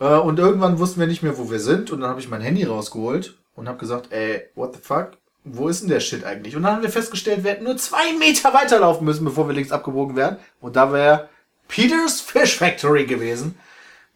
Äh, 0.00 0.04
Und 0.18 0.38
irgendwann 0.38 0.78
wussten 0.78 1.00
wir 1.00 1.06
nicht 1.06 1.22
mehr, 1.22 1.38
wo 1.38 1.50
wir 1.50 1.60
sind. 1.60 1.90
Und 1.90 2.00
dann 2.00 2.10
habe 2.10 2.20
ich 2.20 2.28
mein 2.28 2.42
Handy 2.42 2.64
rausgeholt 2.64 3.38
und 3.54 3.68
habe 3.68 3.78
gesagt, 3.78 4.12
ey, 4.12 4.42
what 4.54 4.74
the 4.74 4.80
fuck? 4.82 5.12
Wo 5.44 5.68
ist 5.68 5.82
denn 5.82 5.88
der 5.90 6.00
Shit 6.00 6.24
eigentlich? 6.24 6.56
Und 6.56 6.62
dann 6.62 6.76
haben 6.76 6.82
wir 6.82 6.88
festgestellt, 6.90 7.44
wir 7.44 7.52
hätten 7.52 7.64
nur 7.64 7.76
zwei 7.76 8.12
Meter 8.18 8.52
weiterlaufen 8.54 9.04
müssen, 9.04 9.24
bevor 9.24 9.46
wir 9.46 9.54
links 9.54 9.72
abgebogen 9.72 10.16
wären. 10.16 10.38
Und 10.60 10.76
da 10.76 10.92
wäre 10.92 11.28
Peters 11.68 12.20
Fish 12.20 12.56
Factory 12.56 13.04
gewesen. 13.06 13.54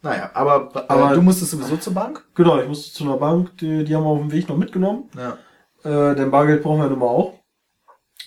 Naja, 0.01 0.31
aber, 0.33 0.69
aber 0.73 0.89
Aber- 0.89 1.15
du 1.15 1.21
musstest 1.21 1.51
sowieso 1.51 1.77
zur 1.77 1.93
Bank? 1.93 2.23
genau, 2.33 2.59
ich 2.59 2.67
musste 2.67 2.93
zu 2.93 3.03
einer 3.03 3.17
Bank, 3.17 3.57
die, 3.57 3.83
die 3.83 3.95
haben 3.95 4.03
wir 4.03 4.09
auf 4.09 4.19
dem 4.19 4.31
Weg 4.31 4.47
noch 4.47 4.57
mitgenommen. 4.57 5.09
Ja. 5.17 5.37
Äh, 5.83 6.15
denn 6.15 6.31
Bargeld 6.31 6.63
brauchen 6.63 6.81
wir 6.81 6.89
nun 6.89 6.99
mal 6.99 7.05
auch. 7.05 7.33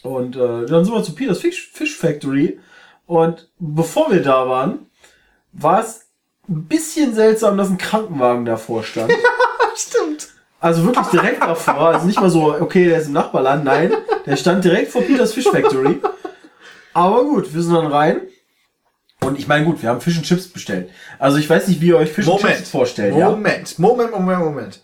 Und 0.03 0.37
äh, 0.37 0.67
dann 0.67 0.85
sind 0.85 0.95
wir 0.95 1.03
zu 1.03 1.15
Peters 1.15 1.39
Fish, 1.39 1.71
Fish 1.73 1.97
Factory. 1.97 2.59
Und 3.07 3.51
bevor 3.59 4.11
wir 4.11 4.23
da 4.23 4.49
waren, 4.49 4.87
war 5.53 5.81
es 5.81 6.07
ein 6.49 6.65
bisschen 6.67 7.15
seltsam, 7.15 7.57
dass 7.57 7.69
ein 7.69 7.79
Krankenwagen 7.79 8.45
davor 8.45 8.83
stand. 8.83 9.13
Stimmt. 9.77 10.29
Also 10.61 10.85
wirklich 10.85 11.07
direkt 11.07 11.43
davor. 11.43 11.89
Also 11.89 12.07
nicht 12.07 12.21
mal 12.21 12.31
so, 12.31 12.55
okay, 12.55 12.87
der 12.87 12.99
ist 12.99 13.09
im 13.09 13.13
Nachbarland. 13.13 13.65
Nein, 13.65 13.93
der 14.27 14.37
stand 14.37 14.65
direkt 14.65 14.93
vor 14.93 15.03
Peters 15.03 15.35
Fish 15.35 15.49
Factory. 15.49 16.01
Aber 16.95 17.25
gut, 17.25 17.53
wir 17.53 17.63
sind 17.63 17.75
dann 17.75 17.87
rein. 17.87 18.23
Und 19.21 19.39
ich 19.39 19.47
meine, 19.47 19.65
gut, 19.65 19.83
wir 19.83 19.89
haben 19.89 20.01
Fish 20.01 20.17
and 20.17 20.27
Chips 20.27 20.49
bestellt. 20.49 20.91
Also 21.19 21.39
ich 21.39 21.49
weiß 21.49 21.69
nicht, 21.69 21.81
wie 21.81 21.89
ihr 21.89 21.97
euch 21.97 22.11
Fish 22.11 22.27
and 22.27 22.41
Moment. 22.41 22.57
Chips 22.57 22.71
vorstellt. 22.71 23.17
Ja? 23.17 23.31
Moment, 23.31 23.79
Moment, 23.79 24.13
Moment, 24.13 24.41
Moment. 24.41 24.81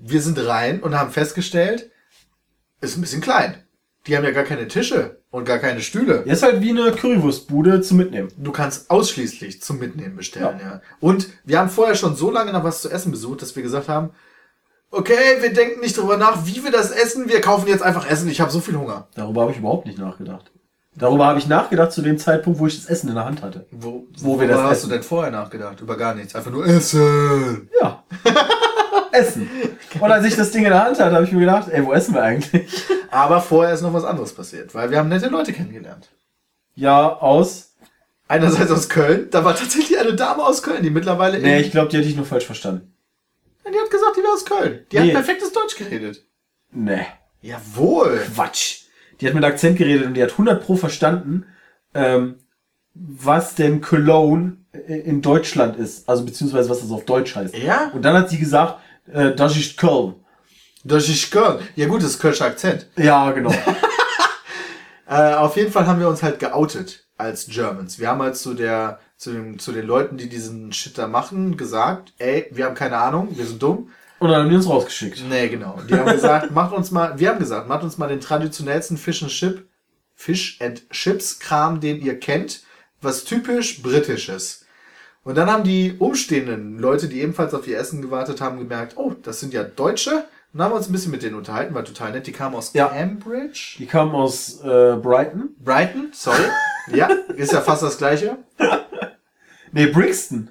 Wir 0.00 0.22
sind 0.22 0.38
rein 0.46 0.80
und 0.80 0.98
haben 0.98 1.10
festgestellt, 1.10 1.90
ist 2.80 2.96
ein 2.96 3.00
bisschen 3.00 3.20
klein. 3.20 3.62
Die 4.06 4.16
haben 4.16 4.24
ja 4.24 4.30
gar 4.30 4.44
keine 4.44 4.68
Tische 4.68 5.20
und 5.30 5.44
gar 5.44 5.58
keine 5.58 5.80
Stühle. 5.80 6.22
Der 6.24 6.32
ist 6.32 6.42
halt 6.42 6.60
wie 6.60 6.70
eine 6.70 6.92
Currywurstbude 6.92 7.82
zum 7.82 7.98
Mitnehmen. 7.98 8.28
Du 8.36 8.52
kannst 8.52 8.90
ausschließlich 8.90 9.60
zum 9.60 9.78
Mitnehmen 9.78 10.16
bestellen, 10.16 10.60
ja. 10.60 10.80
Und 11.00 11.28
wir 11.44 11.58
haben 11.58 11.68
vorher 11.68 11.94
schon 11.96 12.16
so 12.16 12.30
lange 12.30 12.52
nach 12.52 12.64
was 12.64 12.80
zu 12.80 12.90
essen 12.90 13.10
besucht, 13.10 13.42
dass 13.42 13.54
wir 13.56 13.62
gesagt 13.62 13.88
haben, 13.88 14.10
okay, 14.90 15.40
wir 15.40 15.52
denken 15.52 15.80
nicht 15.80 15.96
drüber 15.98 16.16
nach, 16.16 16.46
wie 16.46 16.64
wir 16.64 16.70
das 16.70 16.90
essen, 16.90 17.28
wir 17.28 17.40
kaufen 17.40 17.68
jetzt 17.68 17.82
einfach 17.82 18.08
Essen, 18.08 18.28
ich 18.28 18.40
habe 18.40 18.50
so 18.50 18.60
viel 18.60 18.76
Hunger. 18.76 19.08
Darüber 19.14 19.42
habe 19.42 19.52
ich 19.52 19.58
überhaupt 19.58 19.86
nicht 19.86 19.98
nachgedacht. 19.98 20.50
Darüber 20.96 21.26
habe 21.26 21.38
ich 21.38 21.46
nachgedacht 21.46 21.92
zu 21.92 22.02
dem 22.02 22.18
Zeitpunkt, 22.18 22.58
wo 22.58 22.66
ich 22.66 22.76
das 22.76 22.86
Essen 22.86 23.08
in 23.08 23.14
der 23.14 23.24
Hand 23.24 23.42
hatte. 23.42 23.66
Wo, 23.70 24.06
Wo 24.18 24.40
wir 24.40 24.48
das 24.48 24.60
hast 24.60 24.78
essen. 24.78 24.88
du 24.88 24.94
denn 24.96 25.04
vorher 25.04 25.30
nachgedacht? 25.30 25.80
Über 25.80 25.96
gar 25.96 26.14
nichts. 26.14 26.34
Einfach 26.34 26.50
nur 26.50 26.66
Essen. 26.66 27.68
Ja. 27.80 28.02
Essen. 29.12 29.48
Und 30.00 30.10
als 30.10 30.24
ich 30.24 30.36
das 30.36 30.50
Ding 30.50 30.64
in 30.64 30.70
der 30.70 30.84
Hand 30.84 30.98
hatte, 31.00 31.14
habe 31.14 31.24
ich 31.24 31.32
mir 31.32 31.40
gedacht, 31.40 31.68
ey, 31.70 31.84
wo 31.84 31.92
essen 31.92 32.14
wir 32.14 32.22
eigentlich? 32.22 32.66
Aber 33.10 33.40
vorher 33.40 33.74
ist 33.74 33.82
noch 33.82 33.92
was 33.92 34.04
anderes 34.04 34.32
passiert, 34.34 34.74
weil 34.74 34.90
wir 34.90 34.98
haben 34.98 35.08
nette 35.08 35.28
Leute 35.28 35.52
kennengelernt. 35.52 36.08
Ja, 36.74 37.08
aus. 37.16 37.74
Einerseits 38.28 38.70
aus 38.70 38.88
Köln, 38.90 39.28
da 39.30 39.44
war 39.44 39.56
tatsächlich 39.56 39.98
eine 39.98 40.14
Dame 40.14 40.44
aus 40.44 40.62
Köln, 40.62 40.82
die 40.82 40.90
mittlerweile 40.90 41.38
Nee, 41.38 41.60
ich 41.60 41.70
glaube, 41.70 41.88
die 41.88 41.96
hätte 41.96 42.08
ich 42.08 42.16
nur 42.16 42.26
falsch 42.26 42.44
verstanden. 42.44 42.92
die 43.64 43.78
hat 43.78 43.90
gesagt, 43.90 44.16
die 44.16 44.22
wäre 44.22 44.32
aus 44.34 44.44
Köln. 44.44 44.80
Die 44.92 44.98
Nee. 44.98 45.06
hat 45.08 45.12
perfektes 45.24 45.52
Deutsch 45.52 45.76
geredet. 45.76 46.24
Nee. 46.70 47.06
Jawohl. 47.40 48.20
Quatsch. 48.34 48.82
Die 49.20 49.26
hat 49.26 49.34
mit 49.34 49.44
Akzent 49.44 49.78
geredet 49.78 50.06
und 50.06 50.14
die 50.14 50.22
hat 50.22 50.32
100 50.32 50.62
pro 50.62 50.76
verstanden, 50.76 51.46
ähm, 51.94 52.36
was 52.94 53.54
denn 53.54 53.80
Cologne 53.80 54.58
in 54.86 55.22
Deutschland 55.22 55.76
ist. 55.76 56.08
Also 56.08 56.24
beziehungsweise 56.24 56.68
was 56.68 56.80
das 56.80 56.90
auf 56.90 57.04
Deutsch 57.04 57.34
heißt. 57.34 57.56
Ja? 57.56 57.90
Und 57.94 58.02
dann 58.04 58.14
hat 58.16 58.28
sie 58.28 58.38
gesagt, 58.38 58.78
äh, 59.12 59.34
das 59.34 59.56
ist 59.56 59.76
Köln. 59.76 60.14
Das 60.84 61.08
ist 61.08 61.30
Köln. 61.30 61.60
Ja 61.76 61.86
gut, 61.86 62.02
das 62.02 62.10
ist 62.10 62.20
Kölscher 62.20 62.46
Akzent. 62.46 62.86
Ja, 62.96 63.30
genau. 63.32 63.52
Äh, 65.10 65.32
auf 65.36 65.56
jeden 65.56 65.72
Fall 65.72 65.86
haben 65.86 66.00
wir 66.00 66.08
uns 66.08 66.22
halt 66.22 66.38
geoutet 66.38 67.06
als 67.16 67.46
Germans. 67.46 67.98
Wir 67.98 68.08
haben 68.08 68.20
halt 68.20 68.36
zu 68.36 68.52
der, 68.52 69.00
zu, 69.16 69.32
dem, 69.32 69.58
zu 69.58 69.72
den 69.72 69.86
Leuten, 69.86 70.18
die 70.18 70.28
diesen 70.28 70.70
Shit 70.72 70.98
da 70.98 71.06
machen, 71.06 71.56
gesagt, 71.56 72.12
ey, 72.18 72.46
wir 72.50 72.66
haben 72.66 72.74
keine 72.74 72.98
Ahnung, 72.98 73.28
wir 73.32 73.46
sind 73.46 73.62
dumm. 73.62 73.90
Und 74.18 74.28
dann 74.28 74.42
haben 74.42 74.50
die 74.50 74.56
uns 74.56 74.68
rausgeschickt. 74.68 75.22
Nee, 75.26 75.48
genau. 75.48 75.80
Die 75.88 75.94
haben 75.94 76.12
gesagt, 76.12 76.50
macht 76.54 76.74
uns 76.74 76.90
mal, 76.90 77.18
wir 77.18 77.30
haben 77.30 77.38
gesagt, 77.38 77.68
macht 77.68 77.84
uns 77.84 77.96
mal 77.96 78.08
den 78.08 78.20
traditionellsten 78.20 78.98
Fish 78.98 79.22
and 79.22 79.32
Chip, 79.32 79.66
Fish 80.14 80.58
and 80.60 80.88
Chips 80.90 81.38
Kram, 81.38 81.80
den 81.80 82.02
ihr 82.02 82.20
kennt, 82.20 82.64
was 83.00 83.24
typisch 83.24 83.80
britisch 83.82 84.28
ist. 84.28 84.66
Und 85.28 85.34
dann 85.34 85.50
haben 85.52 85.62
die 85.62 85.94
umstehenden 85.98 86.78
Leute, 86.78 87.06
die 87.06 87.20
ebenfalls 87.20 87.52
auf 87.52 87.68
ihr 87.68 87.76
Essen 87.76 88.00
gewartet 88.00 88.40
haben, 88.40 88.58
gemerkt, 88.58 88.94
oh, 88.96 89.12
das 89.22 89.40
sind 89.40 89.52
ja 89.52 89.62
Deutsche. 89.62 90.10
Und 90.10 90.24
dann 90.54 90.62
haben 90.62 90.72
wir 90.72 90.76
uns 90.76 90.88
ein 90.88 90.92
bisschen 90.92 91.10
mit 91.10 91.22
denen 91.22 91.34
unterhalten, 91.34 91.74
war 91.74 91.84
total 91.84 92.12
nett. 92.12 92.26
Die 92.26 92.32
kamen 92.32 92.54
aus 92.54 92.72
Ja. 92.72 92.86
Cambridge. 92.86 93.76
Die 93.78 93.84
kamen 93.84 94.12
aus 94.14 94.62
äh, 94.62 94.96
Brighton. 94.96 95.50
Brighton, 95.62 96.08
sorry. 96.14 96.44
ja, 96.94 97.10
ist 97.36 97.52
ja 97.52 97.60
fast 97.60 97.82
das 97.82 97.98
gleiche. 97.98 98.38
Nee, 99.70 99.88
Brixton. 99.88 100.48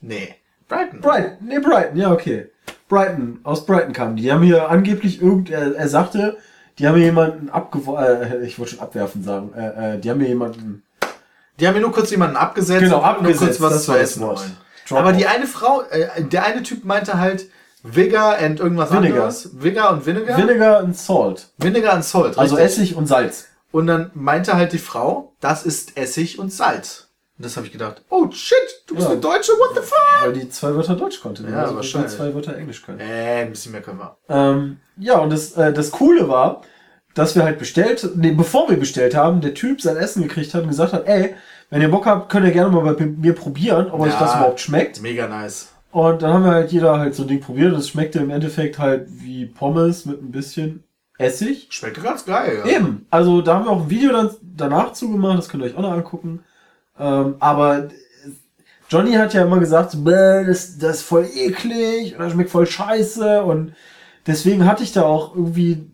Nee, 0.00 0.34
Brighton. 0.66 1.02
Brighton. 1.02 1.46
Nee, 1.46 1.58
Brighton. 1.58 1.98
Ja, 1.98 2.10
okay. 2.10 2.46
Brighton. 2.88 3.40
Aus 3.42 3.66
Brighton 3.66 3.92
kamen 3.92 4.16
die. 4.16 4.22
Die 4.22 4.32
haben 4.32 4.42
hier 4.42 4.70
angeblich 4.70 5.20
irgend, 5.20 5.50
er, 5.50 5.74
er 5.76 5.88
sagte, 5.90 6.38
die 6.78 6.86
haben 6.88 6.96
hier 6.96 7.04
jemanden 7.04 7.50
abgeworfen, 7.50 8.32
äh, 8.32 8.46
ich 8.46 8.58
wollte 8.58 8.72
schon 8.72 8.80
abwerfen 8.80 9.22
sagen, 9.22 9.52
äh, 9.52 9.96
äh, 9.96 9.98
die 9.98 10.08
haben 10.10 10.20
hier 10.20 10.30
jemanden, 10.30 10.84
Die 11.60 11.66
haben 11.66 11.74
mir 11.74 11.80
nur 11.80 11.92
kurz 11.92 12.10
jemanden 12.10 12.36
abgesetzt 12.36 12.80
Genau, 12.80 13.02
wollten 13.02 13.22
nur 13.24 13.32
abgesetzt, 13.32 13.58
kurz 13.58 13.60
was 13.60 13.72
das 13.74 13.84
zu 13.84 13.92
essen 13.94 14.22
wollen. 14.22 14.56
Aber 14.90 15.12
die 15.12 15.26
eine 15.26 15.46
Frau, 15.46 15.82
äh, 15.90 16.22
der 16.22 16.44
eine 16.44 16.62
Typ 16.62 16.84
meinte 16.84 17.18
halt 17.18 17.46
Vigar 17.82 18.38
und 18.42 18.60
irgendwas 18.60 18.90
Vinegar. 18.90 19.16
anderes. 19.16 19.50
Vigar 19.54 19.92
und 19.92 20.06
Vinegar? 20.06 20.36
Vinegar 20.38 20.78
and 20.80 20.96
Salt. 20.96 21.48
Vinegar 21.58 21.94
und 21.96 22.04
Salt. 22.04 22.36
Also 22.38 22.56
richtig. 22.56 22.82
Essig 22.82 22.96
und 22.96 23.06
Salz. 23.06 23.46
Und 23.72 23.86
dann 23.86 24.10
meinte 24.14 24.54
halt 24.54 24.72
die 24.72 24.78
Frau, 24.78 25.34
das 25.40 25.64
ist 25.64 25.96
Essig 25.96 26.38
und 26.38 26.52
Salz. 26.52 27.08
Und 27.38 27.44
das 27.44 27.56
habe 27.56 27.66
ich 27.66 27.72
gedacht, 27.72 28.02
oh 28.08 28.30
shit, 28.30 28.56
du 28.86 28.94
bist 28.94 29.06
Ja. 29.06 29.12
eine 29.12 29.20
Deutsche, 29.20 29.52
what 29.52 29.70
the 29.74 29.82
fuck? 29.82 29.98
Weil 30.24 30.32
die 30.32 30.48
zwei 30.48 30.74
Wörter 30.74 30.94
Deutsch 30.96 31.20
konnte. 31.20 31.42
Ja, 31.42 31.70
wie 31.70 31.76
wahrscheinlich. 31.76 32.10
die 32.12 32.16
zwei 32.16 32.34
Wörter 32.34 32.56
Englisch 32.56 32.82
können. 32.82 32.98
Äh, 33.00 33.42
ein 33.42 33.50
bisschen 33.50 33.72
mehr 33.72 33.82
können 33.82 33.98
wir. 33.98 34.16
Ähm, 34.28 34.78
ja, 34.96 35.18
und 35.18 35.30
das, 35.30 35.52
äh, 35.52 35.72
das 35.72 35.90
Coole 35.90 36.28
war, 36.28 36.62
dass 37.16 37.34
wir 37.34 37.42
halt 37.42 37.58
bestellt, 37.58 38.08
nee, 38.14 38.30
bevor 38.30 38.68
wir 38.70 38.76
bestellt 38.78 39.16
haben, 39.16 39.40
der 39.40 39.54
Typ 39.54 39.80
sein 39.80 39.96
Essen 39.96 40.22
gekriegt 40.22 40.54
hat 40.54 40.62
und 40.62 40.68
gesagt 40.68 40.92
hat, 40.92 41.08
ey, 41.08 41.34
wenn 41.70 41.82
ihr 41.82 41.90
Bock 41.90 42.06
habt, 42.06 42.28
könnt 42.30 42.46
ihr 42.46 42.52
gerne 42.52 42.70
mal 42.70 42.94
bei 42.94 43.04
mir 43.06 43.32
probieren, 43.32 43.90
ob 43.90 44.00
euch 44.00 44.12
Ja. 44.12 44.20
das 44.20 44.34
überhaupt 44.36 44.60
schmeckt. 44.60 45.02
Mega 45.02 45.26
nice. 45.26 45.72
Und 45.90 46.22
dann 46.22 46.32
haben 46.34 46.44
wir 46.44 46.52
halt 46.52 46.70
jeder 46.72 46.98
halt 46.98 47.14
so 47.14 47.22
ein 47.22 47.28
Ding 47.28 47.40
probiert 47.40 47.72
und 47.72 47.78
es 47.80 47.88
schmeckte 47.88 48.18
im 48.20 48.30
Endeffekt 48.30 48.78
halt 48.78 49.08
wie 49.08 49.46
Pommes 49.46 50.04
mit 50.04 50.22
ein 50.22 50.30
bisschen 50.30 50.84
Essig. 51.18 51.68
Schmeckt 51.70 52.02
ganz 52.02 52.26
geil, 52.26 52.62
ja. 52.66 52.76
Eben. 52.76 53.06
Also 53.10 53.40
da 53.40 53.54
haben 53.54 53.64
wir 53.64 53.70
auch 53.70 53.82
ein 53.84 53.90
Video 53.90 54.12
dann 54.12 54.30
danach 54.42 54.92
zugemacht, 54.92 55.38
das 55.38 55.48
könnt 55.48 55.62
ihr 55.62 55.70
euch 55.70 55.76
auch 55.76 55.80
noch 55.82 55.92
angucken. 55.92 56.40
Ähm, 57.00 57.36
aber 57.40 57.88
Johnny 58.90 59.12
hat 59.14 59.32
ja 59.32 59.42
immer 59.42 59.58
gesagt, 59.58 59.92
so, 59.92 60.02
"Bäh, 60.02 60.44
das, 60.44 60.76
das 60.78 60.96
ist 60.98 61.02
voll 61.02 61.26
eklig 61.34 62.12
und 62.14 62.20
das 62.20 62.32
schmeckt 62.32 62.50
voll 62.50 62.66
scheiße 62.66 63.42
und 63.42 63.72
deswegen 64.26 64.66
hatte 64.66 64.82
ich 64.82 64.92
da 64.92 65.02
auch 65.02 65.34
irgendwie 65.34 65.86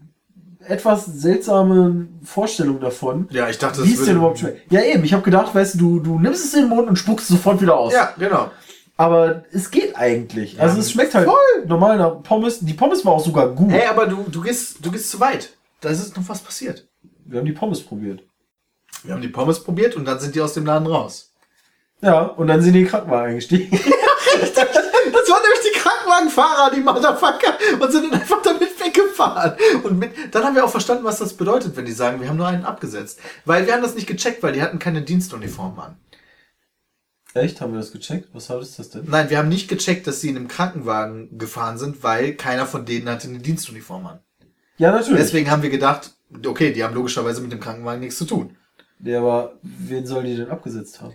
etwas 0.66 1.06
seltsame 1.06 2.08
Vorstellung 2.24 2.80
davon, 2.80 3.28
Ja, 3.30 3.48
ich 3.48 3.58
dachte, 3.58 3.84
wie 3.84 3.92
es 3.92 4.04
denn 4.04 4.16
überhaupt 4.16 4.38
schmeckt. 4.38 4.70
Ja 4.70 4.82
eben, 4.82 5.04
ich 5.04 5.12
habe 5.12 5.22
gedacht, 5.22 5.54
weißt 5.54 5.80
du, 5.80 6.00
du, 6.00 6.18
nimmst 6.18 6.44
es 6.44 6.54
in 6.54 6.62
den 6.62 6.68
Mund 6.68 6.88
und 6.88 6.96
spuckst 6.96 7.30
es 7.30 7.36
sofort 7.36 7.60
wieder 7.60 7.76
aus. 7.76 7.92
Ja, 7.92 8.12
genau. 8.18 8.50
Aber 8.96 9.44
es 9.52 9.70
geht 9.70 9.96
eigentlich. 9.96 10.54
Ja, 10.54 10.62
also 10.62 10.78
es 10.78 10.92
schmeckt 10.92 11.14
halt 11.14 11.26
voll. 11.26 11.66
normal 11.66 11.98
nach 11.98 12.22
Pommes. 12.22 12.60
Die 12.60 12.74
Pommes 12.74 13.04
war 13.04 13.14
auch 13.14 13.24
sogar 13.24 13.48
gut. 13.48 13.72
Ey, 13.72 13.86
aber 13.86 14.06
du, 14.06 14.24
du, 14.30 14.40
gehst, 14.40 14.84
du 14.84 14.90
gehst 14.92 15.10
zu 15.10 15.18
weit. 15.18 15.50
Da 15.80 15.88
ist 15.88 16.16
noch 16.16 16.28
was 16.28 16.40
passiert. 16.40 16.86
Wir 17.24 17.38
haben 17.38 17.46
die 17.46 17.52
Pommes 17.52 17.80
probiert. 17.80 18.22
Wir 19.02 19.14
haben 19.14 19.22
die 19.22 19.28
Pommes 19.28 19.64
probiert 19.64 19.96
und 19.96 20.04
dann 20.04 20.20
sind 20.20 20.34
die 20.34 20.40
aus 20.40 20.54
dem 20.54 20.66
Laden 20.66 20.86
raus. 20.86 21.32
Ja, 22.00 22.22
und 22.22 22.48
dann 22.48 22.62
sind 22.62 22.74
die 22.74 22.80
in 22.80 22.84
den 22.84 22.90
Krankenwagen 22.90 23.30
eingestiegen. 23.30 23.78
Nämlich 26.24 26.74
die 26.74 26.80
Motherfucker, 26.80 27.58
und 27.80 27.92
sind 27.92 28.12
dann 28.12 28.20
einfach 28.20 28.42
damit 28.42 28.78
weggefahren. 28.80 29.54
Und 29.82 29.98
mit, 29.98 30.12
dann 30.34 30.44
haben 30.44 30.54
wir 30.54 30.64
auch 30.64 30.70
verstanden, 30.70 31.04
was 31.04 31.18
das 31.18 31.34
bedeutet, 31.34 31.76
wenn 31.76 31.84
die 31.84 31.92
sagen, 31.92 32.20
wir 32.20 32.28
haben 32.28 32.36
nur 32.36 32.46
einen 32.46 32.64
abgesetzt. 32.64 33.20
Weil 33.44 33.66
wir 33.66 33.74
haben 33.74 33.82
das 33.82 33.94
nicht 33.94 34.06
gecheckt, 34.06 34.42
weil 34.42 34.52
die 34.52 34.62
hatten 34.62 34.78
keine 34.78 35.02
Dienstuniform 35.02 35.78
an. 35.78 35.96
Echt? 37.34 37.60
Haben 37.60 37.72
wir 37.72 37.80
das 37.80 37.92
gecheckt? 37.92 38.28
Was 38.34 38.50
ist 38.50 38.78
das 38.78 38.90
denn? 38.90 39.04
Nein, 39.08 39.30
wir 39.30 39.38
haben 39.38 39.48
nicht 39.48 39.68
gecheckt, 39.68 40.06
dass 40.06 40.20
sie 40.20 40.28
in 40.28 40.36
einem 40.36 40.48
Krankenwagen 40.48 41.38
gefahren 41.38 41.78
sind, 41.78 42.02
weil 42.02 42.34
keiner 42.34 42.66
von 42.66 42.84
denen 42.84 43.08
hatte 43.08 43.28
eine 43.28 43.38
Dienstuniform 43.38 44.06
an. 44.06 44.20
Ja, 44.76 44.92
natürlich. 44.92 45.20
Deswegen 45.20 45.50
haben 45.50 45.62
wir 45.62 45.70
gedacht, 45.70 46.12
okay, 46.44 46.72
die 46.72 46.84
haben 46.84 46.94
logischerweise 46.94 47.40
mit 47.40 47.52
dem 47.52 47.60
Krankenwagen 47.60 48.00
nichts 48.00 48.18
zu 48.18 48.26
tun. 48.26 48.56
Ja, 49.00 49.18
aber 49.18 49.58
wen 49.62 50.06
sollen 50.06 50.26
die 50.26 50.36
denn 50.36 50.50
abgesetzt 50.50 51.00
haben? 51.00 51.14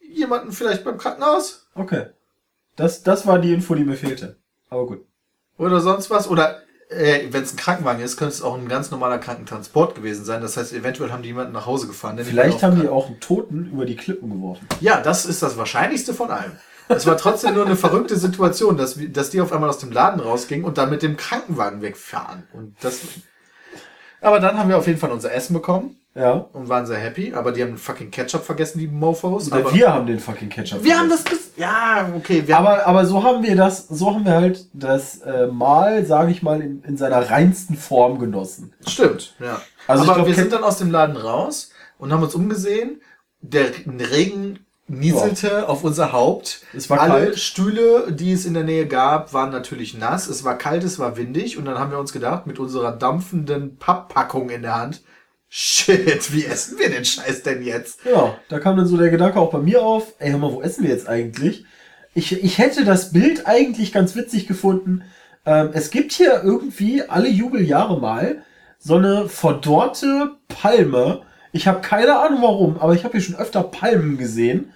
Jemanden 0.00 0.52
vielleicht 0.52 0.84
beim 0.84 0.96
Krankenhaus? 0.96 1.66
Okay. 1.74 2.06
Das, 2.76 3.02
das 3.02 3.26
war 3.26 3.38
die 3.38 3.52
Info, 3.52 3.74
die 3.74 3.84
mir 3.84 3.96
fehlte. 3.96 4.36
Aber 4.68 4.86
gut. 4.86 5.06
Oder 5.58 5.80
sonst 5.80 6.10
was? 6.10 6.28
Oder 6.28 6.62
äh, 6.88 7.28
wenn 7.30 7.42
es 7.42 7.52
ein 7.52 7.56
Krankenwagen 7.56 8.02
ist, 8.02 8.16
könnte 8.16 8.34
es 8.34 8.42
auch 8.42 8.56
ein 8.56 8.68
ganz 8.68 8.90
normaler 8.90 9.18
Krankentransport 9.18 9.94
gewesen 9.94 10.24
sein. 10.24 10.42
Das 10.42 10.56
heißt, 10.56 10.72
eventuell 10.72 11.12
haben 11.12 11.22
die 11.22 11.28
jemanden 11.28 11.52
nach 11.52 11.66
Hause 11.66 11.86
gefahren. 11.86 12.18
Vielleicht 12.22 12.62
haben 12.62 12.80
die 12.80 12.88
auch 12.88 13.06
einen 13.06 13.20
Toten 13.20 13.70
über 13.72 13.86
die 13.86 13.96
Klippen 13.96 14.30
geworfen. 14.30 14.66
Ja, 14.80 15.00
das 15.00 15.26
ist 15.26 15.42
das 15.42 15.56
Wahrscheinlichste 15.56 16.14
von 16.14 16.30
allem. 16.30 16.52
Es 16.88 17.06
war 17.06 17.16
trotzdem 17.16 17.54
nur 17.54 17.64
eine 17.64 17.76
verrückte 17.76 18.16
Situation, 18.16 18.76
dass, 18.76 18.98
dass 19.12 19.30
die 19.30 19.40
auf 19.40 19.52
einmal 19.52 19.70
aus 19.70 19.78
dem 19.78 19.90
Laden 19.90 20.20
rausgingen 20.20 20.66
und 20.66 20.76
dann 20.76 20.90
mit 20.90 21.02
dem 21.02 21.16
Krankenwagen 21.16 21.80
wegfahren. 21.80 22.46
Und 22.52 22.76
das. 22.82 23.00
Aber 24.20 24.40
dann 24.40 24.58
haben 24.58 24.68
wir 24.68 24.76
auf 24.76 24.86
jeden 24.86 24.98
Fall 24.98 25.10
unser 25.10 25.32
Essen 25.32 25.54
bekommen 25.54 25.96
Ja. 26.16 26.46
und 26.52 26.68
waren 26.68 26.86
sehr 26.86 26.98
happy. 26.98 27.32
Aber 27.34 27.50
die 27.52 27.62
haben 27.62 27.76
fucking 27.76 28.10
Ketchup 28.10 28.44
vergessen, 28.44 28.78
die 28.78 28.86
Mofos. 28.86 29.50
Aber 29.50 29.72
wir 29.74 29.92
haben 29.92 30.06
den 30.06 30.20
fucking 30.20 30.48
Ketchup. 30.48 30.84
wir 30.84 30.96
haben 30.98 31.08
vergessen. 31.08 31.24
das. 31.30 31.38
ges- 31.56 31.60
Ja, 31.60 32.08
okay. 32.16 32.42
Wir 32.46 32.56
haben, 32.56 32.66
Aber, 32.66 32.86
aber 32.86 33.04
so 33.06 33.22
haben 33.24 33.42
wir 33.42 33.56
das, 33.56 33.88
so 33.88 34.14
haben 34.14 34.24
wir 34.24 34.34
halt 34.34 34.66
das 34.72 35.18
äh, 35.22 35.48
Mahl, 35.48 36.04
sage 36.06 36.30
ich 36.30 36.42
mal, 36.42 36.60
in, 36.60 36.82
in 36.84 36.96
seiner 36.96 37.30
reinsten 37.30 37.76
Form 37.76 38.18
genossen. 38.18 38.72
Stimmt, 38.86 39.34
ja. 39.40 39.60
Also 39.88 40.04
Aber 40.04 40.14
glaub, 40.14 40.26
wir 40.28 40.34
sind 40.34 40.52
dann 40.52 40.62
aus 40.64 40.78
dem 40.78 40.90
Laden 40.90 41.16
raus 41.16 41.70
und 41.98 42.12
haben 42.12 42.22
uns 42.22 42.34
umgesehen. 42.34 43.00
Der 43.42 43.66
Regen 43.86 44.60
nieselte 44.86 45.68
auf 45.68 45.82
unser 45.84 46.12
Haupt. 46.12 46.62
Es 46.74 46.88
war 46.90 47.00
Alle 47.00 47.12
kalt. 47.26 47.38
Stühle, 47.38 48.12
die 48.12 48.32
es 48.32 48.44
in 48.46 48.54
der 48.54 48.64
Nähe 48.64 48.86
gab, 48.86 49.32
waren 49.32 49.50
natürlich 49.50 49.94
nass. 49.98 50.28
Es 50.28 50.44
war 50.44 50.56
kalt, 50.58 50.84
es 50.84 50.98
war 50.98 51.16
windig. 51.16 51.58
Und 51.58 51.64
dann 51.64 51.78
haben 51.78 51.90
wir 51.90 51.98
uns 51.98 52.12
gedacht, 52.12 52.46
mit 52.46 52.58
unserer 52.58 52.92
dampfenden 52.92 53.76
Papppackung 53.78 54.50
in 54.50 54.62
der 54.62 54.76
Hand, 54.76 55.02
shit, 55.56 56.32
wie 56.32 56.44
essen 56.46 56.80
wir 56.80 56.90
den 56.90 57.04
Scheiß 57.04 57.44
denn 57.44 57.62
jetzt? 57.62 58.00
Ja, 58.04 58.36
da 58.48 58.58
kam 58.58 58.76
dann 58.76 58.86
so 58.86 58.96
der 58.96 59.10
Gedanke 59.10 59.38
auch 59.38 59.52
bei 59.52 59.60
mir 59.60 59.82
auf, 59.82 60.14
ey, 60.18 60.32
hör 60.32 60.38
mal, 60.38 60.52
wo 60.52 60.60
essen 60.60 60.82
wir 60.82 60.90
jetzt 60.90 61.08
eigentlich? 61.08 61.64
Ich, 62.12 62.32
ich 62.42 62.58
hätte 62.58 62.84
das 62.84 63.12
Bild 63.12 63.46
eigentlich 63.46 63.92
ganz 63.92 64.16
witzig 64.16 64.48
gefunden. 64.48 65.04
Ähm, 65.46 65.70
es 65.72 65.90
gibt 65.90 66.10
hier 66.10 66.42
irgendwie 66.42 67.02
alle 67.02 67.28
Jubeljahre 67.28 68.00
mal 68.00 68.42
so 68.80 68.96
eine 68.96 69.28
verdorrte 69.28 70.32
Palme. 70.48 71.22
Ich 71.52 71.68
habe 71.68 71.82
keine 71.82 72.18
Ahnung 72.18 72.42
warum, 72.42 72.78
aber 72.78 72.94
ich 72.94 73.04
habe 73.04 73.12
hier 73.12 73.20
schon 73.20 73.36
öfter 73.36 73.62
Palmen 73.62 74.18
gesehen, 74.18 74.72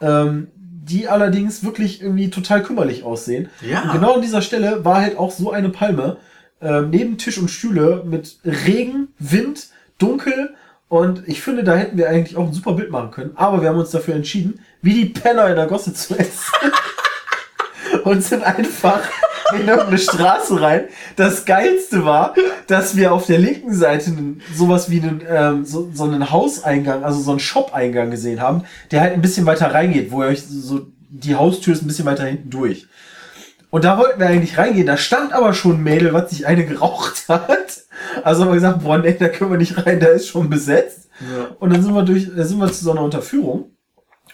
ähm, 0.00 0.48
die 0.54 1.08
allerdings 1.08 1.62
wirklich 1.62 2.00
irgendwie 2.00 2.30
total 2.30 2.62
kümmerlich 2.62 3.02
aussehen. 3.02 3.50
Ja. 3.60 3.82
Und 3.82 3.92
genau 3.92 4.14
an 4.14 4.22
dieser 4.22 4.40
Stelle 4.40 4.82
war 4.82 5.02
halt 5.02 5.18
auch 5.18 5.30
so 5.30 5.50
eine 5.50 5.68
Palme 5.68 6.16
ähm, 6.62 6.88
neben 6.88 7.18
Tisch 7.18 7.36
und 7.36 7.50
Stühle 7.50 8.02
mit 8.06 8.38
Regen, 8.46 9.08
Wind, 9.18 9.68
dunkel. 10.02 10.54
Und 10.88 11.26
ich 11.26 11.40
finde, 11.40 11.64
da 11.64 11.74
hätten 11.74 11.96
wir 11.96 12.08
eigentlich 12.08 12.36
auch 12.36 12.46
ein 12.46 12.52
super 12.52 12.72
Bild 12.72 12.90
machen 12.90 13.10
können. 13.10 13.32
Aber 13.34 13.62
wir 13.62 13.68
haben 13.68 13.78
uns 13.78 13.90
dafür 13.90 14.14
entschieden, 14.14 14.60
wie 14.82 14.92
die 14.92 15.06
Penner 15.06 15.48
in 15.48 15.56
der 15.56 15.66
Gosse 15.66 15.94
zu 15.94 16.18
essen. 16.18 16.52
und 18.04 18.22
sind 18.22 18.42
einfach 18.42 19.00
in 19.54 19.68
irgendeine 19.68 19.98
Straße 19.98 20.60
rein. 20.60 20.84
Das 21.16 21.44
Geilste 21.44 22.04
war, 22.04 22.34
dass 22.66 22.96
wir 22.96 23.12
auf 23.12 23.26
der 23.26 23.38
linken 23.38 23.74
Seite 23.74 24.12
sowas 24.54 24.90
wie 24.90 25.00
einen, 25.00 25.22
ähm, 25.28 25.64
so, 25.64 25.90
so 25.92 26.04
einen 26.04 26.30
Hauseingang, 26.30 27.04
also 27.04 27.20
so 27.20 27.30
einen 27.30 27.40
Shop-Eingang 27.40 28.10
gesehen 28.10 28.40
haben, 28.40 28.64
der 28.90 29.00
halt 29.00 29.12
ein 29.12 29.22
bisschen 29.22 29.46
weiter 29.46 29.72
reingeht, 29.72 30.10
wo 30.10 30.22
ihr 30.22 30.28
euch 30.28 30.42
so, 30.42 30.86
die 31.08 31.34
Haustür 31.34 31.74
ist 31.74 31.82
ein 31.82 31.86
bisschen 31.86 32.06
weiter 32.06 32.24
hinten 32.24 32.50
durch. 32.50 32.86
Und 33.72 33.84
da 33.84 33.96
wollten 33.96 34.20
wir 34.20 34.26
eigentlich 34.28 34.58
reingehen. 34.58 34.86
Da 34.86 34.98
stand 34.98 35.32
aber 35.32 35.54
schon 35.54 35.76
ein 35.76 35.82
Mädel, 35.82 36.12
was 36.12 36.28
sich 36.28 36.46
eine 36.46 36.66
geraucht 36.66 37.24
hat. 37.28 37.80
Also 38.22 38.42
haben 38.42 38.50
wir 38.50 38.56
gesagt, 38.56 38.82
boah, 38.84 38.98
nee, 38.98 39.16
da 39.18 39.28
können 39.30 39.50
wir 39.50 39.56
nicht 39.56 39.86
rein, 39.86 39.98
da 39.98 40.08
ist 40.08 40.28
schon 40.28 40.50
besetzt. 40.50 41.08
Ja. 41.20 41.56
Und 41.58 41.72
dann 41.72 41.82
sind 41.82 41.94
wir 41.94 42.02
durch, 42.02 42.28
sind 42.34 42.58
wir 42.58 42.70
zu 42.70 42.84
so 42.84 42.90
einer 42.92 43.00
Unterführung. 43.02 43.70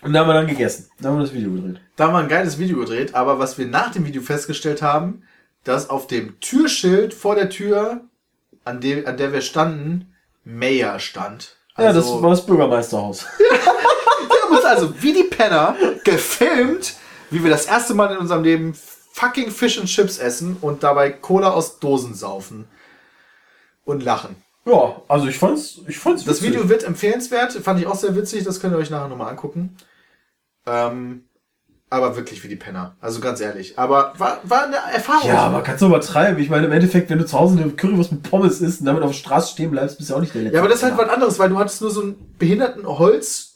Und 0.03 0.13
da 0.13 0.21
haben 0.21 0.27
wir 0.29 0.35
dann 0.35 0.49
gegessen. 0.49 0.89
Da 1.01 1.09
haben 1.11 1.19
wir 1.19 1.23
das 1.23 1.33
Video 1.33 1.53
gedreht. 1.53 1.81
Da 1.95 2.05
haben 2.07 2.15
wir 2.15 2.19
ein 2.19 2.29
geiles 2.29 2.59
Video 2.59 2.79
gedreht, 2.81 3.15
aber 3.15 3.39
was 3.39 3.59
wir 3.59 3.67
nach 3.67 3.93
dem 3.93 4.05
Video 4.07 4.23
festgestellt 4.23 4.83
haben, 4.83 5.23
dass 5.63 5.89
auf 5.89 6.09
dem 6.09 6.41
Türschild 6.41 7.15
vor 7.15 7.37
der 7.37 7.49
Tür, 7.49 8.01
an, 8.65 8.81
dem, 8.81 9.07
an 9.07 9.17
der 9.19 9.33
wir 9.33 9.41
standen, 9.41 10.15
Mayor 10.45 10.99
stand. 10.99 11.57
ja, 11.79 11.87
das 11.93 11.97
Also- 12.07 12.23
war 12.23 12.31
das 12.31 12.45
Bürgermeisterhaus. 12.45 13.25
Wir 13.39 14.43
haben 14.43 14.57
uns 14.57 14.65
also 14.65 15.01
wie 15.01 15.13
die 15.13 15.25
Penner 15.25 15.77
gefilmt, 16.05 16.95
wie 17.31 17.43
wir 17.45 17.51
das 17.51 17.67
erste 17.67 17.95
Mal 17.95 18.13
in 18.13 18.19
unserem 18.19 18.43
Leben 18.43 18.75
fucking 19.19 19.51
Fish 19.51 19.79
and 19.79 19.89
Chips 19.89 20.19
essen 20.19 20.57
und 20.61 20.83
dabei 20.83 21.11
Cola 21.11 21.51
aus 21.51 21.79
Dosen 21.81 22.15
saufen. 22.15 22.67
Und 23.85 24.03
lachen. 24.05 24.37
Ja, 24.67 25.01
also 25.09 25.27
ich 25.29 25.39
fand's, 25.39 25.81
ich 25.89 25.99
fand's 25.99 26.25
Das 26.25 26.43
witzig. 26.43 26.55
Video 26.55 26.69
wird 26.69 26.85
empfehlenswert, 26.85 27.53
fand 27.55 27.81
ich 27.81 27.87
auch 27.87 27.95
sehr 27.95 28.15
witzig, 28.15 28.45
das 28.45 28.61
könnt 28.61 28.75
ihr 28.75 28.79
euch 28.79 28.91
nachher 28.91 29.09
nochmal 29.09 29.31
angucken. 29.31 29.77
Ähm, 30.67 31.25
aber 31.89 32.17
wirklich 32.17 32.45
wie 32.45 32.49
die 32.49 32.57
Penner. 32.57 32.97
Also 33.01 33.21
ganz 33.21 33.41
ehrlich. 33.41 33.79
Aber 33.79 34.13
war, 34.19 34.41
war 34.43 34.65
eine 34.65 34.77
Erfahrung. 34.77 35.27
Ja, 35.27 35.39
aber 35.39 35.63
kannst 35.63 35.81
du 35.81 35.87
übertreiben. 35.87 36.39
Ich 36.43 36.51
meine, 36.51 36.67
im 36.67 36.73
Endeffekt, 36.73 37.09
wenn 37.09 37.19
du 37.19 37.25
zu 37.25 37.39
Hause 37.39 37.59
eine 37.59 37.71
Currywurst 37.71 38.13
mit 38.13 38.25
Pommes 38.25 38.61
isst 38.61 38.81
und 38.81 38.87
damit 38.87 39.03
auf 39.03 39.13
der 39.13 39.19
Straße 39.19 39.53
stehen 39.53 39.71
bleibst, 39.71 39.97
bist 39.97 40.11
du 40.11 40.15
auch 40.15 40.21
nicht 40.21 40.35
der 40.35 40.43
Letzte. 40.43 40.57
Ja, 40.57 40.61
aber 40.61 40.69
das 40.69 40.79
ist 40.81 40.85
halt 40.85 40.99
was 40.99 41.09
anderes, 41.09 41.39
weil 41.39 41.49
du 41.49 41.59
hattest 41.59 41.81
nur 41.81 41.91
so 41.91 42.03
einen 42.03 42.37
behinderten 42.39 42.87
Holz. 42.87 43.48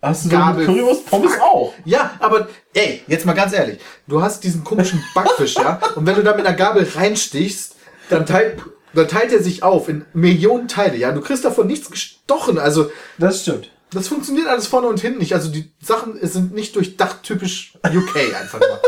Hast 0.00 0.24
du 0.26 0.28
so 0.30 0.36
Gabel- 0.36 0.64
eine 0.64 0.66
Currywurst 0.74 1.06
Pommes 1.06 1.32
auch? 1.40 1.74
Ja, 1.84 2.12
aber 2.20 2.48
ey, 2.74 3.02
jetzt 3.08 3.26
mal 3.26 3.32
ganz 3.32 3.52
ehrlich, 3.52 3.80
du 4.06 4.22
hast 4.22 4.44
diesen 4.44 4.62
komischen 4.62 5.02
Backfisch, 5.14 5.54
ja, 5.56 5.80
und 5.96 6.06
wenn 6.06 6.14
du 6.14 6.22
da 6.22 6.36
mit 6.36 6.46
einer 6.46 6.56
Gabel 6.56 6.86
reinstichst, 6.94 7.74
dann 8.08 8.24
teilt, 8.24 8.60
dann 8.94 9.08
teilt 9.08 9.32
er 9.32 9.42
sich 9.42 9.62
auf 9.64 9.88
in 9.88 10.04
Millionen 10.14 10.68
Teile, 10.68 10.96
ja. 10.96 11.10
Du 11.12 11.20
kriegst 11.20 11.44
davon 11.44 11.66
nichts 11.66 11.90
gestochen, 11.90 12.58
also 12.58 12.90
Das 13.18 13.42
stimmt. 13.42 13.70
das 13.90 14.06
funktioniert 14.08 14.46
alles 14.46 14.66
vorne 14.68 14.86
und 14.86 15.00
hinten 15.00 15.18
nicht. 15.18 15.34
Also 15.34 15.50
die 15.50 15.70
Sachen 15.82 16.16
sind 16.26 16.54
nicht 16.54 16.76
durchdacht 16.76 17.22
typisch 17.24 17.74
UK 17.84 18.16
einfach 18.40 18.60
nur. 18.60 18.80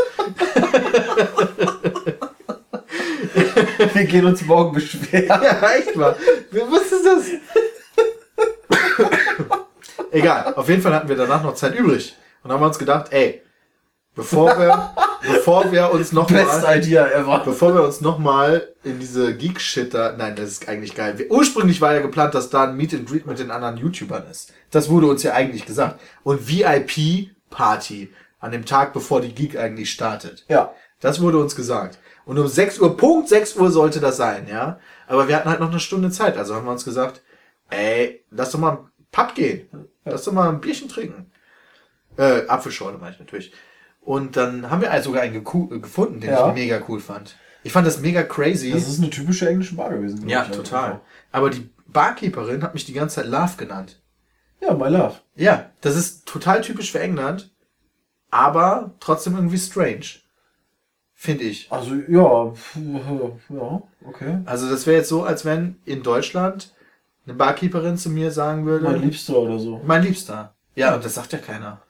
Wir 3.93 4.05
gehen 4.05 4.25
uns 4.25 4.41
morgen 4.45 4.73
beschweren. 4.73 5.27
Ja, 5.43 5.71
echt 5.73 5.95
mal. 5.95 6.15
Was 6.51 6.91
ist 6.91 7.05
das? 7.05 7.25
Egal, 10.11 10.53
auf 10.55 10.67
jeden 10.69 10.81
Fall 10.81 10.93
hatten 10.93 11.09
wir 11.09 11.15
danach 11.15 11.43
noch 11.43 11.55
Zeit 11.55 11.75
übrig. 11.75 12.15
Und 12.43 12.51
haben 12.51 12.61
wir 12.61 12.67
uns 12.67 12.79
gedacht, 12.79 13.07
ey, 13.11 13.41
bevor 14.13 14.59
wir, 14.59 14.93
bevor 15.21 15.71
wir 15.71 15.91
uns 15.91 16.11
noch 16.11 16.27
Best 16.27 16.63
mal, 16.63 16.77
Idea 16.77 17.07
ever. 17.07 17.41
bevor 17.45 17.73
wir 17.73 17.83
uns 17.83 18.01
noch 18.01 18.17
mal 18.17 18.67
in 18.83 18.99
diese 18.99 19.35
Geek-Shit 19.35 19.93
da, 19.93 20.13
nein, 20.17 20.35
das 20.35 20.49
ist 20.49 20.67
eigentlich 20.67 20.95
geil. 20.95 21.17
Wir, 21.17 21.31
ursprünglich 21.31 21.79
war 21.81 21.93
ja 21.93 22.01
geplant, 22.01 22.35
dass 22.35 22.49
da 22.49 22.65
ein 22.65 22.75
Meet 22.75 22.93
and 22.93 23.09
Greet 23.09 23.25
mit 23.25 23.39
den 23.39 23.51
anderen 23.51 23.77
YouTubern 23.77 24.25
ist. 24.29 24.53
Das 24.69 24.89
wurde 24.89 25.07
uns 25.07 25.23
ja 25.23 25.33
eigentlich 25.33 25.65
gesagt. 25.65 25.99
Und 26.23 26.47
VIP-Party 26.47 28.13
an 28.39 28.51
dem 28.51 28.65
Tag, 28.65 28.93
bevor 28.93 29.21
die 29.21 29.33
Geek 29.33 29.57
eigentlich 29.57 29.91
startet. 29.91 30.45
Ja. 30.49 30.73
Das 30.99 31.21
wurde 31.21 31.37
uns 31.37 31.55
gesagt. 31.55 31.99
Und 32.25 32.37
um 32.37 32.47
6 32.47 32.79
Uhr, 32.79 32.97
Punkt 32.97 33.29
6 33.29 33.55
Uhr 33.55 33.71
sollte 33.71 33.99
das 33.99 34.17
sein, 34.17 34.47
ja. 34.47 34.79
Aber 35.07 35.27
wir 35.27 35.35
hatten 35.35 35.49
halt 35.49 35.59
noch 35.59 35.69
eine 35.69 35.79
Stunde 35.79 36.11
Zeit. 36.11 36.37
Also 36.37 36.55
haben 36.55 36.65
wir 36.65 36.71
uns 36.71 36.85
gesagt, 36.85 37.21
ey, 37.69 38.23
lass 38.29 38.51
doch 38.51 38.59
mal 38.59 38.85
Pub 39.11 39.35
gehen. 39.35 39.67
Lass 40.05 40.23
doch 40.23 40.33
mal 40.33 40.49
ein 40.49 40.61
Bierchen 40.61 40.89
trinken. 40.89 41.31
Äh, 42.17 42.47
Apfelschorle 42.47 42.97
meine 42.97 43.13
ich 43.13 43.19
natürlich. 43.19 43.53
Und 44.01 44.35
dann 44.35 44.69
haben 44.69 44.81
wir 44.81 44.91
also 44.91 45.09
sogar 45.11 45.21
einen 45.23 45.35
äh, 45.35 45.79
gefunden, 45.79 46.19
den 46.19 46.31
Ja. 46.31 46.49
ich 46.49 46.55
mega 46.55 46.81
cool 46.87 46.99
fand. 46.99 47.35
Ich 47.63 47.71
fand 47.71 47.85
das 47.85 47.99
mega 47.99 48.23
crazy. 48.23 48.71
Das 48.71 48.87
ist 48.87 48.99
eine 48.99 49.09
typische 49.11 49.47
englische 49.47 49.75
Bar 49.75 49.91
gewesen. 49.91 50.27
ja, 50.27 50.43
halt 50.45 50.55
total. 50.55 50.83
einfach. 50.85 51.01
Aber 51.31 51.49
die 51.51 51.69
Barkeeperin 51.87 52.63
hat 52.63 52.73
mich 52.73 52.85
die 52.85 52.93
ganze 52.93 53.17
Zeit 53.17 53.27
Love 53.27 53.53
genannt. 53.57 54.01
Ja, 54.59 54.73
my 54.73 54.89
love. 54.89 55.15
Ja, 55.35 55.69
das 55.81 55.95
ist 55.95 56.25
total 56.27 56.61
typisch 56.61 56.91
für 56.91 56.99
England, 56.99 57.51
aber 58.29 58.95
trotzdem 58.99 59.35
irgendwie 59.35 59.57
strange. 59.57 60.05
Finde 61.13 61.43
ich. 61.43 61.71
Also, 61.71 61.93
ja, 61.95 62.53
ja, 63.49 63.81
okay. 64.07 64.39
Also 64.45 64.67
das 64.69 64.87
wäre 64.87 64.97
jetzt 64.97 65.09
so, 65.09 65.23
als 65.23 65.45
wenn 65.45 65.79
in 65.85 66.01
Deutschland 66.01 66.73
eine 67.25 67.35
Barkeeperin 67.35 67.97
zu 67.97 68.09
mir 68.09 68.31
sagen 68.31 68.65
würde, 68.65 68.85
Mein 68.85 69.01
Liebster 69.01 69.37
oder 69.37 69.59
so. 69.59 69.81
mein 69.85 70.03
Liebster. 70.03 70.53
Ja, 70.75 70.95
und 70.95 71.03
das 71.05 71.15
sagt 71.15 71.33
ja 71.33 71.39
keiner. 71.39 71.81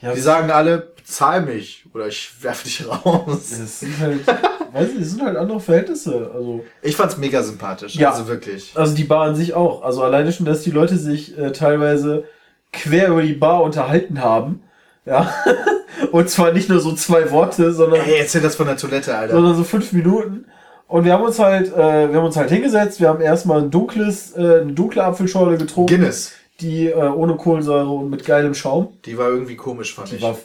Ja, 0.00 0.14
Die 0.14 0.20
sagen 0.20 0.50
alle, 0.50 0.78
bezahl 0.96 1.42
mich 1.42 1.84
oder 1.92 2.06
ich 2.06 2.32
werf 2.42 2.62
dich 2.62 2.86
raus. 2.88 3.24
das 3.26 3.80
sind 3.80 3.98
halt, 3.98 4.26
weiß 4.26 4.88
nicht, 4.90 5.00
das 5.00 5.10
sind 5.10 5.22
halt 5.22 5.36
andere 5.36 5.60
Verhältnisse. 5.60 6.30
Also, 6.34 6.64
Ich 6.82 6.96
fand's 6.96 7.16
mega 7.18 7.42
sympathisch. 7.42 7.96
Ja. 7.96 8.10
Also 8.12 8.26
wirklich. 8.28 8.72
also 8.76 8.94
die 8.94 9.04
Bar 9.04 9.26
an 9.28 9.36
sich 9.36 9.52
auch. 9.54 9.82
Also 9.82 10.02
alleine 10.02 10.32
schon, 10.32 10.46
dass 10.46 10.62
die 10.62 10.70
Leute 10.70 10.96
sich 10.96 11.36
äh, 11.36 11.52
teilweise 11.52 12.24
quer 12.72 13.08
über 13.08 13.22
die 13.22 13.34
Bar 13.34 13.62
unterhalten 13.62 14.22
haben. 14.22 14.62
Ja. 15.04 15.34
Und 16.12 16.30
zwar 16.30 16.52
nicht 16.52 16.68
nur 16.70 16.80
so 16.80 16.94
zwei 16.94 17.30
Worte, 17.30 17.72
sondern 17.72 18.00
Ey, 18.00 18.20
erzähl 18.20 18.40
das 18.40 18.56
von 18.56 18.66
der 18.66 18.76
Toilette, 18.78 19.14
Alter. 19.16 19.34
sondern 19.34 19.54
so 19.56 19.64
fünf 19.64 19.92
Minuten. 19.92 20.46
Und 20.90 21.04
wir 21.04 21.12
haben 21.12 21.22
uns 21.22 21.38
halt, 21.38 21.68
äh, 21.72 22.10
wir 22.10 22.16
haben 22.16 22.24
uns 22.26 22.36
halt 22.36 22.50
hingesetzt. 22.50 22.98
Wir 22.98 23.08
haben 23.08 23.20
erstmal 23.20 23.62
ein 23.62 23.70
dunkles, 23.70 24.36
äh, 24.36 24.62
eine 24.62 24.72
dunkle 24.72 25.04
Apfelschorle 25.04 25.56
getrunken, 25.56 25.94
Guinness. 25.94 26.32
die 26.60 26.88
äh, 26.88 26.94
ohne 26.94 27.36
Kohlensäure 27.36 27.88
und 27.88 28.10
mit 28.10 28.24
geilem 28.24 28.54
Schaum. 28.54 28.98
Die 29.04 29.16
war 29.16 29.28
irgendwie 29.28 29.54
komisch, 29.54 29.94
fand 29.94 30.10
Die 30.10 30.16
ich. 30.16 30.22
war 30.22 30.36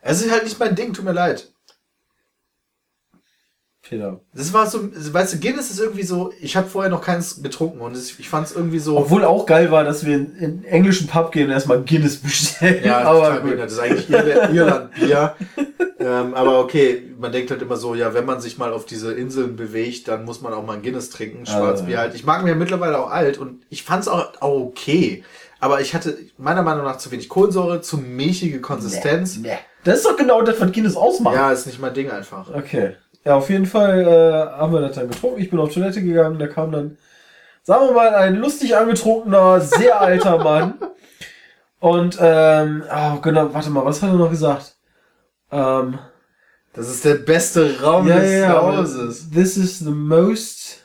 Es 0.00 0.22
ist 0.22 0.30
halt 0.32 0.44
nicht 0.44 0.58
mein 0.58 0.74
Ding, 0.74 0.94
tut 0.94 1.04
mir 1.04 1.12
leid. 1.12 1.51
Peter. 3.82 4.20
Das 4.32 4.52
war 4.52 4.66
so, 4.68 4.80
weißt 4.92 5.34
du, 5.34 5.38
Guinness 5.40 5.70
ist 5.70 5.80
irgendwie 5.80 6.04
so, 6.04 6.32
ich 6.40 6.56
habe 6.56 6.68
vorher 6.68 6.90
noch 6.90 7.02
keins 7.02 7.42
getrunken 7.42 7.80
und 7.80 7.96
es, 7.96 8.18
ich 8.18 8.28
fand's 8.28 8.52
irgendwie 8.52 8.78
so. 8.78 8.96
Obwohl 8.96 9.24
auch 9.24 9.44
geil 9.44 9.70
war, 9.70 9.82
dass 9.84 10.06
wir 10.06 10.14
in, 10.16 10.36
in 10.36 10.64
englischen 10.64 11.08
Pub 11.08 11.32
gehen 11.32 11.46
und 11.46 11.52
erstmal 11.52 11.82
Guinness 11.82 12.16
bestellen. 12.18 12.82
Ja, 12.84 13.00
aber 13.04 13.40
gut. 13.40 13.58
Das 13.58 13.72
ist 13.72 13.78
eigentlich 13.80 14.08
Ir 14.08 14.50
Irland-Bier. 14.50 15.34
ähm, 15.98 16.34
aber 16.34 16.60
okay, 16.60 17.02
man 17.18 17.32
denkt 17.32 17.50
halt 17.50 17.60
immer 17.60 17.76
so, 17.76 17.94
ja, 17.94 18.14
wenn 18.14 18.24
man 18.24 18.40
sich 18.40 18.56
mal 18.56 18.72
auf 18.72 18.86
diese 18.86 19.12
Inseln 19.12 19.56
bewegt, 19.56 20.06
dann 20.08 20.24
muss 20.24 20.40
man 20.42 20.52
auch 20.52 20.64
mal 20.64 20.74
ein 20.74 20.82
Guinness 20.82 21.10
trinken, 21.10 21.44
Schwarzbier 21.46 21.98
Ah. 21.98 22.02
halt. 22.02 22.14
Ich 22.14 22.24
mag 22.24 22.44
mir 22.44 22.54
mittlerweile 22.54 22.98
auch 22.98 23.10
alt 23.10 23.38
und 23.38 23.62
ich 23.68 23.82
fand's 23.82 24.06
auch, 24.08 24.32
auch 24.40 24.60
okay. 24.60 25.24
Aber 25.58 25.80
ich 25.80 25.94
hatte 25.94 26.18
meiner 26.38 26.62
Meinung 26.62 26.84
nach 26.84 26.98
zu 26.98 27.10
wenig 27.10 27.28
Kohlensäure, 27.28 27.80
zu 27.80 27.96
milchige 27.98 28.60
Konsistenz. 28.60 29.36
Nee. 29.38 29.50
Das 29.84 29.96
ist 29.98 30.06
doch 30.06 30.16
genau 30.16 30.42
das, 30.42 30.60
was 30.60 30.70
Guinness 30.72 30.96
ausmacht. 30.96 31.34
Ja, 31.34 31.50
ist 31.52 31.66
nicht 31.66 31.80
mein 31.80 31.94
Ding 31.94 32.10
einfach. 32.10 32.48
Okay. 32.54 32.94
Ja, 33.24 33.36
auf 33.36 33.50
jeden 33.50 33.66
Fall 33.66 34.00
äh, 34.00 34.58
haben 34.58 34.72
wir 34.72 34.80
das 34.80 34.96
dann 34.96 35.08
getrunken. 35.08 35.40
Ich 35.40 35.50
bin 35.50 35.60
auf 35.60 35.72
Toilette 35.72 36.02
gegangen. 36.02 36.38
Da 36.38 36.48
kam 36.48 36.72
dann, 36.72 36.98
sagen 37.62 37.86
wir 37.86 37.92
mal, 37.92 38.14
ein 38.14 38.36
lustig 38.36 38.76
angetrunkener, 38.76 39.60
sehr 39.60 40.00
alter 40.00 40.38
Mann. 40.38 40.74
Und, 41.80 42.16
ähm, 42.20 42.84
oh, 42.88 43.20
genau, 43.20 43.52
warte 43.54 43.70
mal, 43.70 43.84
was 43.84 44.02
hat 44.02 44.10
er 44.10 44.16
noch 44.16 44.30
gesagt? 44.30 44.76
Ähm, 45.50 45.98
Das 46.74 46.88
ist 46.88 47.04
der 47.04 47.16
beste 47.16 47.80
Raum 47.82 48.06
ja, 48.08 48.18
des 48.20 48.30
ja, 48.40 48.62
Hauses. 48.62 49.30
This 49.30 49.56
is 49.56 49.80
the 49.80 49.90
most. 49.90 50.78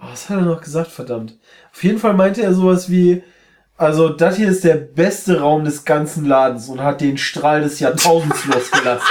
Oh, 0.00 0.06
was 0.10 0.28
hat 0.28 0.38
er 0.38 0.44
noch 0.44 0.60
gesagt, 0.60 0.90
verdammt? 0.90 1.38
Auf 1.72 1.82
jeden 1.84 1.98
Fall 1.98 2.14
meinte 2.14 2.42
er 2.42 2.54
sowas 2.54 2.90
wie, 2.90 3.22
also 3.76 4.08
das 4.08 4.36
hier 4.36 4.48
ist 4.48 4.64
der 4.64 4.76
beste 4.76 5.40
Raum 5.40 5.64
des 5.64 5.84
ganzen 5.84 6.24
Ladens 6.26 6.68
und 6.68 6.80
hat 6.80 7.00
den 7.00 7.18
Strahl 7.18 7.60
des 7.60 7.80
Jahrtausends 7.80 8.44
losgelassen. 8.54 9.06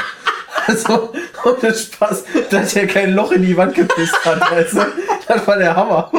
Also, 0.67 1.11
ohne 1.45 1.73
Spaß, 1.73 2.23
dass 2.49 2.75
er 2.75 2.87
kein 2.87 3.13
Loch 3.13 3.31
in 3.31 3.43
die 3.43 3.55
Wand 3.57 3.75
gepisst 3.75 4.25
hat, 4.25 4.39
weißt 4.51 4.73
du? 4.73 4.85
Das 5.27 5.47
war 5.47 5.57
der 5.57 5.75
Hammer. 5.75 6.11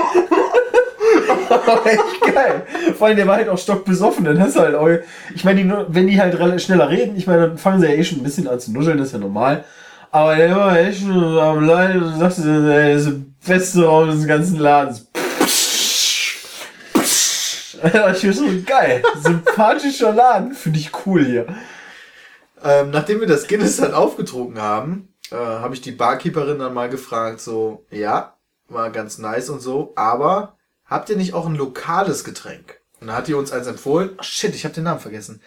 Aber 1.49 1.87
echt 1.87 2.35
geil. 2.35 2.63
Vor 2.97 3.09
allem, 3.09 3.17
der 3.17 3.27
war 3.27 3.37
halt 3.37 3.49
auch 3.49 3.59
stockbesoffen. 3.59 4.25
Dann 4.25 4.41
hast 4.41 4.57
du 4.57 4.61
halt 4.61 4.75
auch, 4.75 4.89
ich 5.35 5.45
meine, 5.45 5.63
die, 5.63 5.73
wenn 5.89 6.07
die 6.07 6.21
halt 6.21 6.63
schneller 6.63 6.89
reden, 6.89 7.17
ich 7.17 7.27
meine, 7.27 7.49
dann 7.49 7.59
fangen 7.59 7.81
sie 7.81 7.89
ja 7.89 7.95
eh 7.95 8.05
schon 8.05 8.19
ein 8.19 8.25
bisschen 8.25 8.49
an 8.49 8.61
zu 8.61 8.73
nuscheln, 8.73 8.99
das 8.99 9.09
ist 9.09 9.13
ja 9.13 9.19
normal. 9.19 9.65
Aber 10.11 10.37
der 10.37 10.55
war 10.55 10.79
echt 10.79 11.01
schon 11.01 11.39
am 11.39 11.65
Leiden 11.65 12.03
und 12.03 12.19
sagte, 12.19 12.43
ey, 12.43 12.95
das 12.95 13.07
ist 13.07 13.13
der 13.13 13.55
beste 13.55 13.85
Raum 13.85 14.11
des 14.11 14.27
ganzen 14.27 14.59
Ladens. 14.59 15.07
Ich 18.15 18.23
bin 18.23 18.33
so 18.33 18.45
geil. 18.65 19.03
Sympathischer 19.23 20.13
Laden, 20.13 20.53
finde 20.53 20.79
ich 20.79 20.91
cool 21.05 21.25
hier. 21.25 21.47
Ähm, 22.65 22.91
nachdem 22.91 23.21
wir 23.21 23.27
das 23.27 23.49
Guinness 23.49 23.79
dann 23.79 23.93
aufgetrunken 23.95 24.61
haben, 24.61 25.09
äh, 25.33 25.37
habe 25.37 25.75
ich 25.75 25.81
die 25.81 25.93
Barkeeperin 25.93 26.59
dann 26.59 26.75
mal 26.75 26.89
gefragt, 26.89 27.41
so, 27.41 27.85
ja, 27.91 28.35
war 28.69 28.91
ganz 28.91 29.19
nice 29.19 29.51
und 29.51 29.61
so, 29.61 29.93
aber 29.97 30.57
habt 30.85 31.11
ihr 31.11 31.17
nicht 31.17 31.35
auch 31.35 31.47
ein 31.47 31.55
lokales 31.57 32.25
Getränk? 32.25 32.81
Und 33.01 33.09
dann 33.09 33.17
hat 33.17 33.27
die 33.29 33.35
uns 33.35 33.51
eins 33.53 33.67
empfohlen. 33.67 34.11
Ach, 34.19 34.25
shit, 34.25 34.55
ich 34.55 34.65
habe 34.65 34.75
den 34.75 34.85
Namen 34.85 35.01
vergessen. 35.01 35.41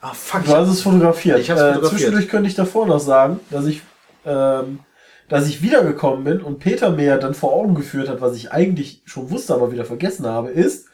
Ah, 0.00 0.12
fuck. 0.14 0.44
Du 0.44 0.54
hast 0.54 0.68
es 0.68 0.82
fotografiert. 0.82 1.38
Ich 1.38 1.50
hab's 1.50 1.60
Äh, 1.60 1.74
fotografiert. 1.74 2.00
Zwischendurch 2.00 2.28
könnte 2.28 2.48
ich 2.48 2.54
davor 2.54 2.86
noch 2.86 3.00
sagen, 3.00 3.40
dass 3.50 3.66
ich, 3.66 3.82
ähm, 4.24 4.80
dass 5.28 5.46
ich 5.48 5.62
wiedergekommen 5.62 6.24
bin 6.24 6.40
und 6.40 6.58
Peter 6.58 6.90
mir 6.90 7.16
dann 7.18 7.34
vor 7.34 7.52
Augen 7.52 7.74
geführt 7.74 8.08
hat, 8.08 8.20
was 8.20 8.36
ich 8.36 8.52
eigentlich 8.52 9.02
schon 9.04 9.30
wusste, 9.30 9.54
aber 9.54 9.72
wieder 9.72 9.84
vergessen 9.84 10.26
habe, 10.26 10.50
ist, 10.50 10.86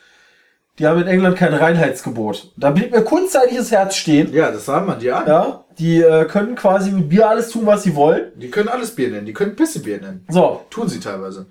die 0.79 0.87
haben 0.87 1.01
in 1.01 1.07
England 1.07 1.37
kein 1.37 1.55
Reinheitsgebot. 1.55 2.53
Da 2.57 2.71
blieb 2.71 2.91
mir 2.91 3.03
kurzzeitig 3.03 3.57
das 3.57 3.71
Herz 3.71 3.95
stehen. 3.95 4.33
Ja, 4.33 4.51
das 4.51 4.65
sagen 4.65 4.87
wir 4.87 4.97
dir 4.97 5.17
an. 5.19 5.27
Ja, 5.27 5.64
die 5.79 6.01
äh, 6.01 6.27
können 6.27 6.55
quasi 6.55 6.91
mit 6.91 7.09
Bier 7.09 7.29
alles 7.29 7.51
tun, 7.51 7.67
was 7.67 7.83
sie 7.83 7.95
wollen. 7.95 8.33
Die 8.37 8.51
können 8.51 8.69
alles 8.69 8.95
Bier 8.95 9.11
nennen. 9.11 9.27
Die 9.27 9.33
können 9.33 9.57
Pissebier 9.57 10.01
nennen. 10.01 10.27
So, 10.29 10.65
Tun 10.71 10.89
sie 10.89 11.01
teilweise. 11.01 11.47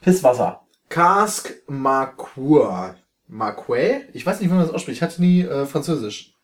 Pisswasser. 0.00 0.60
Cask 0.88 1.52
Marquois. 1.66 2.94
Marquais? 3.28 4.02
Ich 4.12 4.26
weiß 4.26 4.40
nicht, 4.40 4.50
wie 4.50 4.54
man 4.54 4.64
das 4.64 4.74
ausspricht. 4.74 4.98
Ich 4.98 5.02
hatte 5.02 5.22
nie 5.22 5.42
äh, 5.42 5.64
Französisch. 5.64 6.34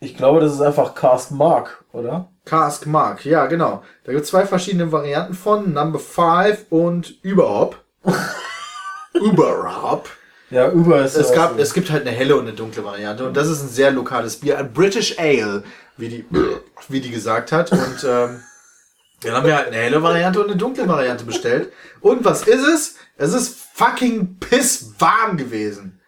Ich 0.00 0.16
glaube, 0.16 0.40
das 0.40 0.52
ist 0.52 0.60
einfach 0.60 0.94
Cast 0.94 1.32
Mark, 1.32 1.84
oder? 1.92 2.30
Cask 2.44 2.86
Mark, 2.86 3.24
ja, 3.24 3.46
genau. 3.46 3.82
Da 4.04 4.12
gibt 4.12 4.24
es 4.24 4.30
zwei 4.30 4.44
verschiedene 4.44 4.92
Varianten 4.92 5.32
von. 5.32 5.72
Number 5.72 5.98
5 5.98 6.66
und 6.68 7.22
Überhop. 7.22 7.82
Überhop. 9.14 10.10
Ja, 10.50 10.70
über 10.70 11.04
ist 11.04 11.16
Es, 11.16 11.32
gab, 11.32 11.54
so. 11.54 11.58
es 11.58 11.74
gibt 11.74 11.90
halt 11.90 12.06
eine 12.06 12.14
helle 12.16 12.36
und 12.36 12.46
eine 12.46 12.52
dunkle 12.52 12.84
Variante. 12.84 13.26
Und 13.26 13.36
das 13.36 13.48
ist 13.48 13.62
ein 13.62 13.68
sehr 13.68 13.90
lokales 13.90 14.36
Bier. 14.36 14.58
Ein 14.58 14.72
British 14.72 15.18
Ale, 15.18 15.64
wie 15.96 16.08
die, 16.08 16.24
wie 16.88 17.00
die 17.00 17.10
gesagt 17.10 17.50
hat. 17.50 17.72
Und 17.72 18.04
ähm, 18.06 18.40
dann 19.22 19.32
haben 19.32 19.46
wir 19.46 19.56
halt 19.56 19.68
eine 19.68 19.76
helle 19.76 20.02
Variante 20.02 20.40
und 20.40 20.48
eine 20.48 20.56
dunkle 20.56 20.86
Variante 20.86 21.24
bestellt. 21.24 21.72
Und 22.00 22.24
was 22.24 22.46
ist 22.46 22.66
es? 22.66 22.96
Es 23.16 23.32
ist 23.32 23.58
fucking 23.74 24.36
pisswarm 24.38 25.36
gewesen. 25.36 26.00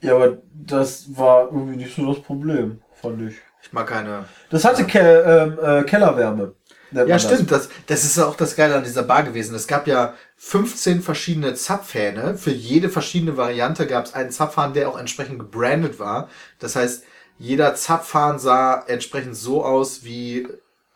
Ja, 0.00 0.14
aber 0.14 0.38
das 0.52 1.16
war 1.16 1.46
irgendwie 1.46 1.76
nicht 1.76 1.94
so 1.94 2.12
das 2.12 2.22
Problem, 2.22 2.80
fand 2.94 3.22
ich. 3.28 3.36
Ich 3.62 3.72
mag 3.72 3.86
keine. 3.88 4.24
Das 4.50 4.64
hatte 4.64 4.84
Ke 4.84 4.98
ähm, 5.00 5.58
äh, 5.62 5.82
Kellerwärme. 5.84 6.54
Ja, 6.92 7.18
stimmt. 7.18 7.50
Das, 7.50 7.68
das 7.86 8.04
ist 8.04 8.18
auch 8.18 8.36
das 8.36 8.56
Geile 8.56 8.76
an 8.76 8.84
dieser 8.84 9.02
Bar 9.02 9.24
gewesen. 9.24 9.54
Es 9.54 9.66
gab 9.66 9.86
ja 9.86 10.14
15 10.36 11.02
verschiedene 11.02 11.54
Zapfhähne. 11.54 12.36
Für 12.36 12.50
jede 12.52 12.88
verschiedene 12.88 13.36
Variante 13.36 13.86
gab 13.86 14.06
es 14.06 14.14
einen 14.14 14.30
Zapfhahn, 14.30 14.72
der 14.72 14.88
auch 14.88 14.98
entsprechend 14.98 15.38
gebrandet 15.38 15.98
war. 15.98 16.28
Das 16.58 16.76
heißt, 16.76 17.04
jeder 17.38 17.74
Zapfhahn 17.74 18.38
sah 18.38 18.84
entsprechend 18.86 19.36
so 19.36 19.64
aus 19.64 20.04
wie, 20.04 20.48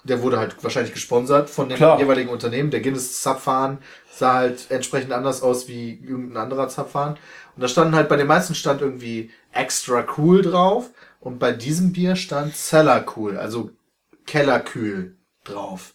der 0.05 0.23
wurde 0.23 0.39
halt 0.39 0.63
wahrscheinlich 0.63 0.95
gesponsert 0.95 1.51
von 1.51 1.69
dem 1.69 1.77
Klar. 1.77 1.99
jeweiligen 1.99 2.31
Unternehmen. 2.31 2.71
Der 2.71 2.81
Guinness 2.81 3.23
Zapfhahn 3.23 3.79
sah 4.13 4.35
halt 4.35 4.71
entsprechend 4.71 5.13
anders 5.13 5.43
aus 5.43 5.69
wie 5.69 5.95
irgendein 5.95 6.45
anderer 6.45 6.69
Zapfhahn. 6.69 7.19
Und 7.57 7.63
da 7.63 7.69
standen 7.69 7.95
halt 7.95 8.09
bei 8.09 8.17
den 8.17 8.27
meisten 8.27 8.55
stand 8.55 8.81
irgendwie 8.81 9.31
extra 9.53 10.07
cool 10.17 10.43
drauf. 10.43 10.91
Und 11.19 11.39
bei 11.39 11.53
diesem 11.53 11.93
Bier 11.93 12.17
stand 12.17 12.57
Cellar 12.57 13.05
cool, 13.17 13.37
also 13.37 13.71
Kellerkühl 14.25 15.17
drauf. 15.45 15.95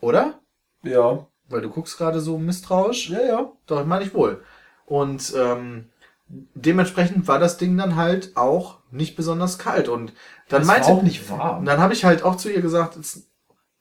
Oder? 0.00 0.40
Ja. 0.82 1.26
Weil 1.48 1.60
du 1.62 1.70
guckst 1.70 1.98
gerade 1.98 2.20
so 2.20 2.38
misstrauisch. 2.38 3.10
Ja, 3.10 3.22
ja. 3.22 3.52
Doch, 3.66 3.84
meine 3.84 4.04
ich 4.04 4.14
wohl. 4.14 4.42
Und 4.86 5.32
ähm, 5.36 5.90
dementsprechend 6.28 7.28
war 7.28 7.38
das 7.38 7.56
Ding 7.58 7.76
dann 7.76 7.96
halt 7.96 8.36
auch 8.36 8.78
nicht 8.90 9.16
besonders 9.16 9.58
kalt. 9.58 9.88
Und 9.88 10.12
dann 10.48 10.60
Das 10.60 10.66
meinte, 10.68 10.88
war 10.88 10.96
auch 10.96 11.02
nicht 11.02 11.28
und 11.30 11.38
warm. 11.38 11.64
dann 11.64 11.80
habe 11.80 11.92
ich 11.92 12.04
halt 12.04 12.22
auch 12.22 12.36
zu 12.36 12.50
ihr 12.50 12.60
gesagt, 12.62 12.96
it's 12.96 13.26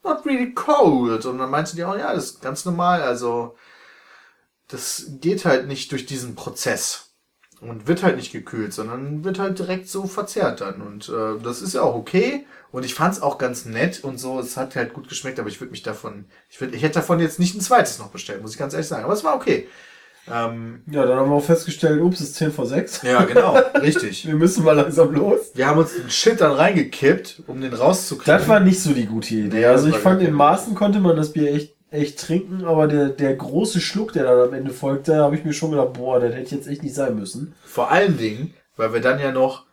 not 0.03 0.25
really 0.25 0.53
cold. 0.53 1.25
Und 1.25 1.37
dann 1.37 1.49
meinte 1.49 1.75
die 1.75 1.83
auch, 1.83 1.97
ja, 1.97 2.13
das 2.13 2.25
ist 2.25 2.41
ganz 2.41 2.65
normal. 2.65 3.01
Also 3.01 3.55
das 4.67 5.05
geht 5.19 5.45
halt 5.45 5.67
nicht 5.67 5.91
durch 5.91 6.05
diesen 6.05 6.35
Prozess. 6.35 7.08
Und 7.61 7.87
wird 7.87 8.03
halt 8.03 8.15
nicht 8.15 8.31
gekühlt, 8.31 8.73
sondern 8.73 9.23
wird 9.25 9.37
halt 9.37 9.59
direkt 9.59 9.89
so 9.89 10.05
verzehrt 10.05 10.61
dann. 10.61 10.81
Und 10.81 11.09
äh, 11.09 11.41
das 11.43 11.61
ist 11.61 11.73
ja 11.73 11.81
auch 11.81 11.95
okay. 11.95 12.45
Und 12.71 12.85
ich 12.85 12.93
fand's 12.93 13.21
auch 13.21 13.37
ganz 13.37 13.65
nett 13.65 14.03
und 14.03 14.17
so. 14.17 14.39
Es 14.39 14.55
hat 14.55 14.75
halt 14.75 14.93
gut 14.93 15.09
geschmeckt, 15.09 15.39
aber 15.39 15.49
ich 15.49 15.59
würde 15.59 15.71
mich 15.71 15.83
davon, 15.83 16.25
ich, 16.49 16.61
würd, 16.61 16.73
ich 16.73 16.83
hätte 16.83 16.95
davon 16.95 17.19
jetzt 17.19 17.39
nicht 17.39 17.55
ein 17.55 17.61
zweites 17.61 17.99
noch 17.99 18.09
bestellt, 18.09 18.41
muss 18.41 18.53
ich 18.53 18.57
ganz 18.59 18.73
ehrlich 18.73 18.87
sagen. 18.87 19.03
Aber 19.03 19.13
es 19.13 19.23
war 19.23 19.35
okay. 19.35 19.67
Ähm, 20.31 20.83
Ja, 20.89 21.05
dann 21.05 21.17
haben 21.17 21.29
wir 21.29 21.35
auch 21.35 21.43
festgestellt, 21.43 22.01
ups, 22.01 22.19
es 22.19 22.29
ist 22.29 22.35
10 22.35 22.51
vor 22.51 22.65
6. 22.67 23.01
ja, 23.01 23.23
genau, 23.23 23.57
richtig. 23.81 24.27
Wir 24.27 24.35
müssen 24.35 24.63
mal 24.63 24.73
langsam 24.73 25.13
los. 25.13 25.39
Wir 25.55 25.67
haben 25.67 25.79
uns 25.79 25.93
den 25.95 26.09
Shit 26.09 26.39
dann 26.41 26.51
reingekippt, 26.51 27.43
um 27.47 27.59
den 27.61 27.73
rauszukriegen. 27.73 28.37
Das 28.37 28.47
war 28.47 28.59
nicht 28.59 28.79
so 28.79 28.93
die 28.93 29.05
gute 29.07 29.33
Idee. 29.33 29.57
Nee, 29.57 29.65
Also 29.65 29.87
ich 29.87 29.97
fand, 29.97 30.21
in 30.21 30.33
Maßen 30.33 30.75
konnte 30.75 30.99
man 30.99 31.15
das 31.15 31.33
Bier 31.33 31.53
echt, 31.53 31.75
echt 31.91 32.19
trinken, 32.19 32.65
aber 32.65 32.87
der, 32.87 33.09
der 33.09 33.35
große 33.35 33.81
Schluck, 33.81 34.13
der 34.13 34.23
dann 34.23 34.49
am 34.49 34.53
Ende 34.53 34.71
folgte, 34.71 35.17
habe 35.17 35.35
ich 35.35 35.43
mir 35.43 35.53
schon 35.53 35.71
gedacht, 35.71 35.93
boah, 35.93 36.19
das 36.19 36.33
hätte 36.33 36.55
jetzt 36.55 36.67
echt 36.67 36.83
nicht 36.83 36.95
sein 36.95 37.15
müssen. 37.15 37.55
Vor 37.65 37.91
allen 37.91 38.17
Dingen, 38.17 38.53
weil 38.77 38.93
wir 38.93 39.01
dann 39.01 39.19
ja 39.19 39.31
noch 39.31 39.65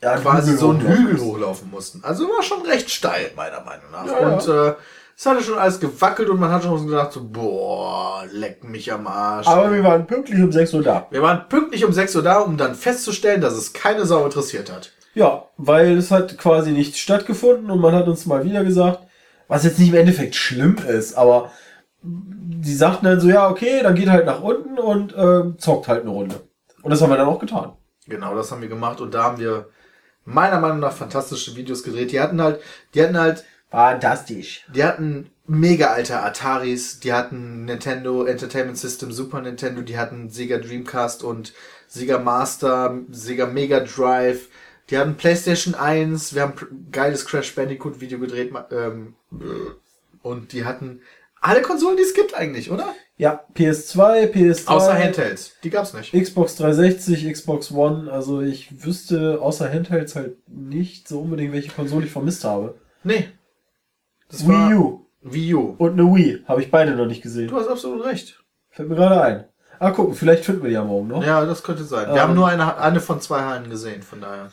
Ja, 0.00 0.16
quasi 0.16 0.56
so 0.56 0.70
einen 0.70 0.80
Hügel 0.80 1.20
hochlaufen 1.20 1.70
mussten. 1.70 2.02
Also 2.04 2.24
war 2.24 2.42
schon 2.42 2.62
recht 2.62 2.90
steil, 2.90 3.30
meiner 3.36 3.60
Meinung 3.60 3.90
nach. 3.92 4.06
Ja, 4.06 4.28
und 4.28 4.48
äh, 4.48 4.74
es 5.16 5.26
hatte 5.26 5.44
schon 5.44 5.58
alles 5.58 5.78
gewackelt 5.78 6.28
und 6.28 6.40
man 6.40 6.50
hat 6.50 6.64
schon 6.64 6.86
gedacht, 6.86 7.12
so, 7.12 7.22
boah, 7.22 8.24
leck 8.32 8.64
mich 8.64 8.92
am 8.92 9.06
Arsch. 9.06 9.46
Aber 9.46 9.72
wir 9.72 9.84
waren 9.84 10.06
pünktlich 10.06 10.42
um 10.42 10.50
6 10.50 10.74
Uhr 10.74 10.82
da. 10.82 11.06
wir 11.10 11.22
waren 11.22 11.48
pünktlich 11.48 11.84
um 11.84 11.92
6 11.92 12.16
Uhr 12.16 12.22
da, 12.22 12.38
um 12.38 12.56
dann 12.56 12.74
festzustellen, 12.74 13.40
dass 13.40 13.54
es 13.54 13.72
keine 13.72 14.06
Sau 14.06 14.24
interessiert 14.24 14.72
hat. 14.72 14.90
Ja, 15.14 15.44
weil 15.56 15.96
es 15.96 16.10
hat 16.10 16.36
quasi 16.38 16.72
nicht 16.72 16.96
stattgefunden 16.96 17.70
und 17.70 17.80
man 17.80 17.94
hat 17.94 18.08
uns 18.08 18.26
mal 18.26 18.44
wieder 18.44 18.64
gesagt, 18.64 19.06
was 19.48 19.64
jetzt 19.64 19.78
nicht 19.78 19.88
im 19.88 19.94
Endeffekt 19.94 20.34
schlimm 20.34 20.76
ist, 20.88 21.14
aber 21.14 21.50
die 22.02 22.74
sagten 22.74 23.06
dann 23.06 23.20
so, 23.20 23.28
ja, 23.28 23.48
okay, 23.48 23.80
dann 23.82 23.94
geht 23.94 24.10
halt 24.10 24.26
nach 24.26 24.42
unten 24.42 24.78
und 24.78 25.14
ähm, 25.16 25.58
zockt 25.58 25.88
halt 25.88 26.02
eine 26.02 26.10
Runde. 26.10 26.40
Und 26.82 26.90
das 26.90 27.00
haben 27.00 27.10
wir 27.10 27.16
dann 27.16 27.28
auch 27.28 27.38
getan. 27.38 27.72
Genau, 28.06 28.34
das 28.34 28.50
haben 28.50 28.60
wir 28.60 28.68
gemacht 28.68 29.00
und 29.00 29.14
da 29.14 29.24
haben 29.24 29.38
wir 29.38 29.68
meiner 30.24 30.60
Meinung 30.60 30.80
nach 30.80 30.92
fantastische 30.92 31.56
Videos 31.56 31.82
gedreht. 31.82 32.12
Die 32.12 32.20
hatten 32.20 32.42
halt, 32.42 32.60
die 32.94 33.02
hatten 33.02 33.18
halt 33.18 33.44
Fantastisch. 33.74 34.64
Die 34.72 34.84
hatten 34.84 35.30
mega 35.48 35.88
alte 35.88 36.22
Ataris, 36.22 37.00
die 37.00 37.12
hatten 37.12 37.64
Nintendo 37.64 38.24
Entertainment 38.24 38.78
System, 38.78 39.10
Super 39.10 39.40
Nintendo, 39.40 39.82
die 39.82 39.98
hatten 39.98 40.30
Sega 40.30 40.58
Dreamcast 40.58 41.24
und 41.24 41.52
Sega 41.88 42.18
Master, 42.18 43.00
Sega 43.10 43.46
Mega 43.46 43.80
Drive, 43.80 44.48
die 44.90 44.96
hatten 44.96 45.16
PlayStation 45.16 45.74
1, 45.74 46.36
wir 46.36 46.42
haben 46.42 46.54
geiles 46.92 47.26
Crash 47.26 47.52
Bandicoot 47.56 48.00
Video 48.00 48.20
gedreht 48.20 48.52
ähm, 48.70 49.16
und 50.22 50.52
die 50.52 50.64
hatten 50.64 51.00
alle 51.40 51.62
Konsolen, 51.62 51.96
die 51.96 52.02
es 52.02 52.14
gibt 52.14 52.34
eigentlich, 52.34 52.70
oder? 52.70 52.94
Ja, 53.16 53.44
PS2, 53.54 54.32
PS3. 54.32 54.68
Außer 54.68 54.94
Handhelds, 54.94 55.52
die 55.62 55.70
gab's 55.70 55.92
nicht. 55.94 56.12
Xbox 56.12 56.56
360, 56.56 57.32
Xbox 57.32 57.70
One, 57.70 58.10
also 58.10 58.40
ich 58.40 58.84
wüsste 58.84 59.40
außer 59.40 59.70
Handhelds 59.70 60.16
halt 60.16 60.36
nicht 60.48 61.06
so 61.06 61.20
unbedingt, 61.20 61.52
welche 61.52 61.70
Konsole 61.70 62.06
ich 62.06 62.12
vermisst 62.12 62.44
habe. 62.44 62.74
Nee. 63.04 63.28
Das 64.28 64.48
Wii 64.48 64.74
U 64.74 65.04
Wii 65.24 65.54
U. 65.54 65.74
und 65.78 65.92
eine 65.92 66.14
Wii 66.14 66.44
habe 66.46 66.62
ich 66.62 66.70
beide 66.70 66.94
noch 66.94 67.06
nicht 67.06 67.22
gesehen. 67.22 67.48
Du 67.48 67.56
hast 67.56 67.68
absolut 67.68 68.04
recht. 68.04 68.42
Fällt 68.70 68.88
mir 68.88 68.96
gerade 68.96 69.22
ein. 69.22 69.44
Ah, 69.84 69.90
gucken, 69.90 70.14
vielleicht 70.14 70.44
finden 70.44 70.62
wir 70.62 70.68
die 70.70 70.74
ja 70.74 70.84
morgen 70.84 71.08
noch. 71.08 71.20
Ja. 71.22 71.40
Ja, 71.40 71.44
das 71.46 71.62
könnte 71.62 71.84
sein. 71.84 72.06
Wir 72.08 72.14
Ähm. 72.14 72.20
haben 72.20 72.34
nur 72.34 72.48
eine, 72.48 72.78
eine 72.78 73.00
von 73.00 73.20
zwei 73.20 73.42
Hallen 73.42 73.68
gesehen, 73.68 74.02
von 74.02 74.20
daher. 74.20 74.50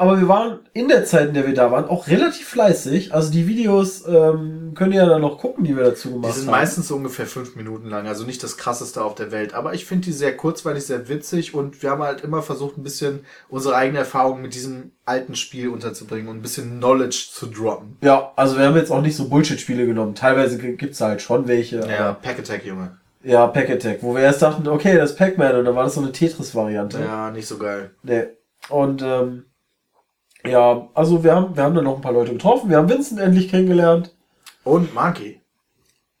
aber 0.00 0.18
wir 0.18 0.28
waren 0.28 0.58
in 0.72 0.88
der 0.88 1.04
Zeit, 1.04 1.28
in 1.28 1.34
der 1.34 1.46
wir 1.46 1.54
da 1.54 1.70
waren, 1.70 1.86
auch 1.88 2.08
relativ 2.08 2.48
fleißig. 2.48 3.14
Also 3.14 3.30
die 3.30 3.46
Videos 3.46 4.06
ähm, 4.06 4.72
könnt 4.74 4.92
ihr 4.92 5.02
ja 5.02 5.06
dann 5.08 5.22
noch 5.22 5.38
gucken, 5.38 5.64
die 5.64 5.76
wir 5.76 5.84
dazu 5.84 6.08
Die 6.08 6.14
gemacht 6.14 6.34
sind 6.34 6.46
haben. 6.46 6.50
meistens 6.60 6.88
so 6.88 6.96
ungefähr 6.96 7.26
fünf 7.26 7.56
Minuten 7.56 7.88
lang, 7.88 8.06
also 8.06 8.24
nicht 8.24 8.42
das 8.42 8.56
krasseste 8.56 9.02
auf 9.02 9.14
der 9.14 9.30
Welt. 9.32 9.54
Aber 9.54 9.72
ich 9.74 9.84
finde 9.86 10.04
die 10.06 10.12
sehr 10.12 10.36
kurzweilig, 10.36 10.84
sehr 10.84 11.08
witzig 11.08 11.54
und 11.54 11.82
wir 11.82 11.90
haben 11.90 12.02
halt 12.02 12.22
immer 12.22 12.42
versucht, 12.42 12.76
ein 12.76 12.82
bisschen 12.82 13.20
unsere 13.48 13.76
eigene 13.76 14.00
Erfahrung 14.00 14.42
mit 14.42 14.54
diesem 14.54 14.92
alten 15.04 15.36
Spiel 15.36 15.68
unterzubringen 15.68 16.28
und 16.28 16.36
ein 16.38 16.42
bisschen 16.42 16.78
Knowledge 16.78 17.28
zu 17.32 17.46
droppen. 17.46 17.96
ja, 18.02 18.32
also 18.36 18.58
wir 18.58 18.66
haben 18.66 18.76
jetzt 18.76 18.90
auch 18.90 19.00
nicht 19.02 19.16
so 19.16 19.28
Bullshit-Spiele 19.28 19.86
genommen. 19.86 20.14
Teilweise 20.14 20.58
gibt's 20.58 21.00
halt 21.00 21.22
schon 21.22 21.46
welche. 21.46 21.78
Ja, 21.88 22.12
Pack 22.14 22.40
Attack, 22.40 22.64
Junge. 22.66 22.96
Ja, 23.26 23.46
Pack 23.48 23.70
Attack, 23.70 23.98
wo 24.02 24.14
wir 24.14 24.22
erst 24.22 24.40
dachten, 24.42 24.68
okay, 24.68 24.96
das 24.96 25.10
ist 25.12 25.16
Pac-Man 25.18 25.56
und 25.56 25.64
dann 25.64 25.74
war 25.74 25.82
das 25.84 25.94
so 25.94 26.00
eine 26.00 26.12
Tetris-Variante. 26.12 27.00
Ja, 27.00 27.30
nicht 27.32 27.48
so 27.48 27.58
geil. 27.58 27.90
Nee. 28.04 28.26
Und 28.68 29.02
ähm, 29.02 29.46
ja, 30.44 30.88
also 30.94 31.24
wir 31.24 31.34
haben, 31.34 31.56
wir 31.56 31.64
haben 31.64 31.74
dann 31.74 31.84
noch 31.84 31.96
ein 31.96 32.00
paar 32.02 32.12
Leute 32.12 32.32
getroffen. 32.32 32.70
Wir 32.70 32.76
haben 32.76 32.88
Vincent 32.88 33.18
endlich 33.20 33.48
kennengelernt 33.50 34.14
Und 34.62 34.94
Monkey. 34.94 35.40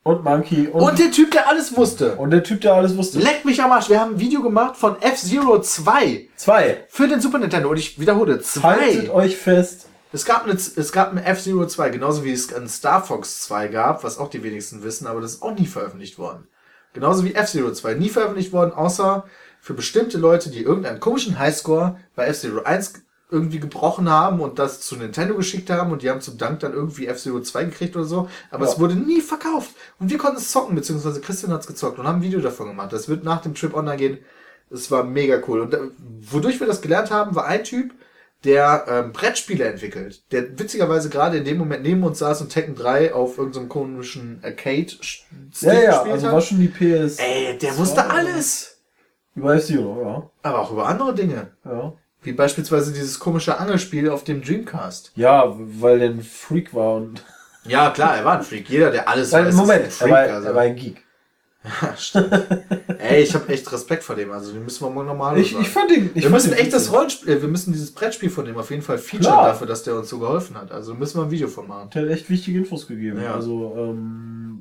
und 0.02 0.24
Monkey 0.24 0.66
und, 0.66 0.80
Und 0.82 0.98
der 0.98 1.12
Typ, 1.12 1.30
der 1.30 1.48
alles 1.48 1.76
wusste. 1.76 2.16
und 2.16 2.30
der 2.30 2.42
Typ, 2.42 2.60
der 2.62 2.74
alles 2.74 2.96
wusste. 2.96 3.20
Leck 3.20 3.44
mich 3.44 3.62
am 3.62 3.70
Arsch. 3.70 3.88
Wir 3.88 4.00
haben 4.00 4.14
ein 4.14 4.20
Video 4.20 4.42
gemacht 4.42 4.76
von 4.76 5.00
F-Zero 5.00 5.60
2 5.60 6.28
Zwei. 6.34 6.84
für 6.88 7.06
den 7.06 7.20
Super 7.20 7.38
Nintendo. 7.38 7.68
Und 7.70 7.76
ich 7.76 8.00
wiederhole, 8.00 8.40
Haltet 8.62 9.06
zwei. 9.06 9.10
euch 9.12 9.36
fest. 9.36 9.86
Es 10.12 10.24
gab, 10.24 10.44
eine, 10.44 10.54
es 10.54 10.92
gab 10.92 11.12
ein 11.12 11.18
F-Zero 11.18 11.66
2, 11.66 11.90
genauso 11.90 12.24
wie 12.24 12.32
es 12.32 12.52
ein 12.52 12.68
Star 12.68 13.04
Fox 13.04 13.42
2 13.42 13.68
gab, 13.68 14.02
was 14.02 14.18
auch 14.18 14.28
die 14.28 14.42
wenigsten 14.42 14.82
wissen, 14.82 15.06
aber 15.06 15.20
das 15.20 15.34
ist 15.34 15.42
auch 15.42 15.54
nie 15.56 15.66
veröffentlicht 15.66 16.18
worden. 16.18 16.48
Genauso 16.96 17.24
wie 17.26 17.34
F-Zero 17.34 17.70
2 17.72 17.92
nie 17.92 18.08
veröffentlicht 18.08 18.54
worden, 18.54 18.72
außer 18.72 19.24
für 19.60 19.74
bestimmte 19.74 20.16
Leute, 20.16 20.48
die 20.48 20.62
irgendeinen 20.62 20.98
komischen 20.98 21.38
Highscore 21.38 21.98
bei 22.14 22.24
F-Zero 22.28 22.62
1 22.62 22.94
irgendwie 23.30 23.60
gebrochen 23.60 24.08
haben 24.08 24.40
und 24.40 24.58
das 24.58 24.80
zu 24.80 24.96
Nintendo 24.96 25.34
geschickt 25.34 25.68
haben 25.68 25.92
und 25.92 26.00
die 26.00 26.08
haben 26.08 26.22
zum 26.22 26.38
Dank 26.38 26.60
dann 26.60 26.72
irgendwie 26.72 27.06
F-Zero 27.06 27.40
2 27.40 27.64
gekriegt 27.64 27.96
oder 27.96 28.06
so, 28.06 28.30
aber 28.50 28.64
Ja. 28.64 28.72
es 28.72 28.78
wurde 28.80 28.94
nie 28.94 29.20
verkauft. 29.20 29.72
Und 29.98 30.08
wir 30.10 30.16
konnten 30.16 30.38
es 30.38 30.50
zocken, 30.50 30.74
beziehungsweise 30.74 31.20
Christian 31.20 31.52
hat 31.52 31.60
es 31.60 31.66
gezockt 31.66 31.98
und 31.98 32.06
haben 32.08 32.20
ein 32.20 32.22
Video 32.22 32.40
davon 32.40 32.68
gemacht. 32.68 32.94
Das 32.94 33.10
wird 33.10 33.24
nach 33.24 33.42
dem 33.42 33.54
Trip 33.54 33.74
online 33.74 33.96
gehen. 33.98 34.18
Es 34.70 34.90
war 34.90 35.04
mega 35.04 35.38
cool. 35.46 35.60
Und 35.60 35.74
äh, 35.74 35.80
wodurch 36.30 36.60
wir 36.60 36.66
das 36.66 36.80
gelernt 36.80 37.10
haben, 37.10 37.34
war 37.34 37.44
ein 37.44 37.62
Typ, 37.62 37.92
der 38.46 38.86
ähm, 38.88 39.12
Brettspiele 39.12 39.64
entwickelt, 39.66 40.22
der 40.32 40.58
witzigerweise 40.58 41.10
gerade 41.10 41.36
in 41.36 41.44
dem 41.44 41.58
Moment 41.58 41.82
neben 41.82 42.02
uns 42.04 42.18
saß 42.20 42.40
und 42.40 42.48
Tekken 42.50 42.74
3 42.74 43.12
auf 43.12 43.36
irgendeinem 43.36 43.68
komischen 43.68 44.40
Arcade-Stick 44.42 45.26
Ja, 45.60 45.72
ja, 45.74 45.90
gespielt 45.90 46.12
also 46.14 46.26
hat. 46.28 46.32
war 46.32 46.40
schon 46.40 46.60
die 46.60 46.68
PS. 46.68 47.18
Ey, 47.18 47.58
der 47.58 47.76
wusste 47.76 48.08
alles. 48.08 48.78
Über 49.34 49.54
F-Zero, 49.56 50.02
ja. 50.02 50.30
Aber 50.42 50.60
auch 50.60 50.72
über 50.72 50.86
andere 50.86 51.14
Dinge. 51.14 51.48
Ja. 51.64 51.92
Wie 52.22 52.32
beispielsweise 52.32 52.92
dieses 52.92 53.18
komische 53.18 53.58
Angelspiel 53.58 54.08
auf 54.08 54.24
dem 54.24 54.42
Dreamcast. 54.42 55.12
Ja, 55.14 55.54
weil 55.56 55.98
der 55.98 56.08
ein 56.10 56.22
Freak 56.22 56.72
war 56.74 56.94
und. 56.94 57.22
Ja, 57.66 57.90
klar, 57.90 58.16
er 58.16 58.24
war 58.24 58.38
ein 58.38 58.42
Freak. 58.44 58.68
Jeder, 58.70 58.90
der 58.90 59.08
alles 59.08 59.32
Weil, 59.32 59.46
weiß, 59.46 59.54
Moment, 59.54 59.86
ist 59.88 60.02
ein 60.02 60.08
er 60.08 60.16
Freak. 60.16 60.28
war, 60.28 60.34
also. 60.36 60.48
er 60.48 60.54
war 60.54 60.62
ein 60.62 60.76
Geek. 60.76 61.04
Ja, 61.82 61.96
stimmt. 61.96 62.32
Ey, 62.98 63.22
ich 63.22 63.34
habe 63.34 63.52
echt 63.52 63.70
Respekt 63.72 64.04
vor 64.04 64.14
dem. 64.14 64.30
Also, 64.30 64.52
den 64.52 64.64
müssen 64.64 64.84
wir 64.84 64.90
mal 64.90 65.04
normal 65.04 65.38
Ich, 65.38 65.58
ich 65.58 65.68
fand 65.68 65.90
ihn. 65.90 66.10
Ich 66.14 66.22
wir 66.24 66.30
müssen 66.30 66.52
echt 66.52 66.72
das. 66.72 66.92
Rollenspiel, 66.92 67.34
äh, 67.36 67.42
wir 67.42 67.48
müssen 67.48 67.72
dieses 67.72 67.90
Brettspiel 67.92 68.30
von 68.30 68.44
dem 68.44 68.56
auf 68.56 68.70
jeden 68.70 68.82
Fall 68.82 68.98
featuren 68.98 69.34
Klar. 69.34 69.46
dafür, 69.48 69.66
dass 69.66 69.82
der 69.82 69.96
uns 69.96 70.08
so 70.08 70.18
geholfen 70.18 70.56
hat. 70.56 70.70
Also 70.70 70.94
müssen 70.94 71.18
wir 71.18 71.24
ein 71.24 71.30
Video 71.30 71.48
von 71.48 71.66
machen. 71.66 71.90
Der 71.94 72.02
hat 72.02 72.10
echt 72.10 72.30
wichtige 72.30 72.58
Infos 72.58 72.86
gegeben. 72.86 73.20
Ja. 73.22 73.34
Also, 73.34 73.74
ähm, 73.76 74.58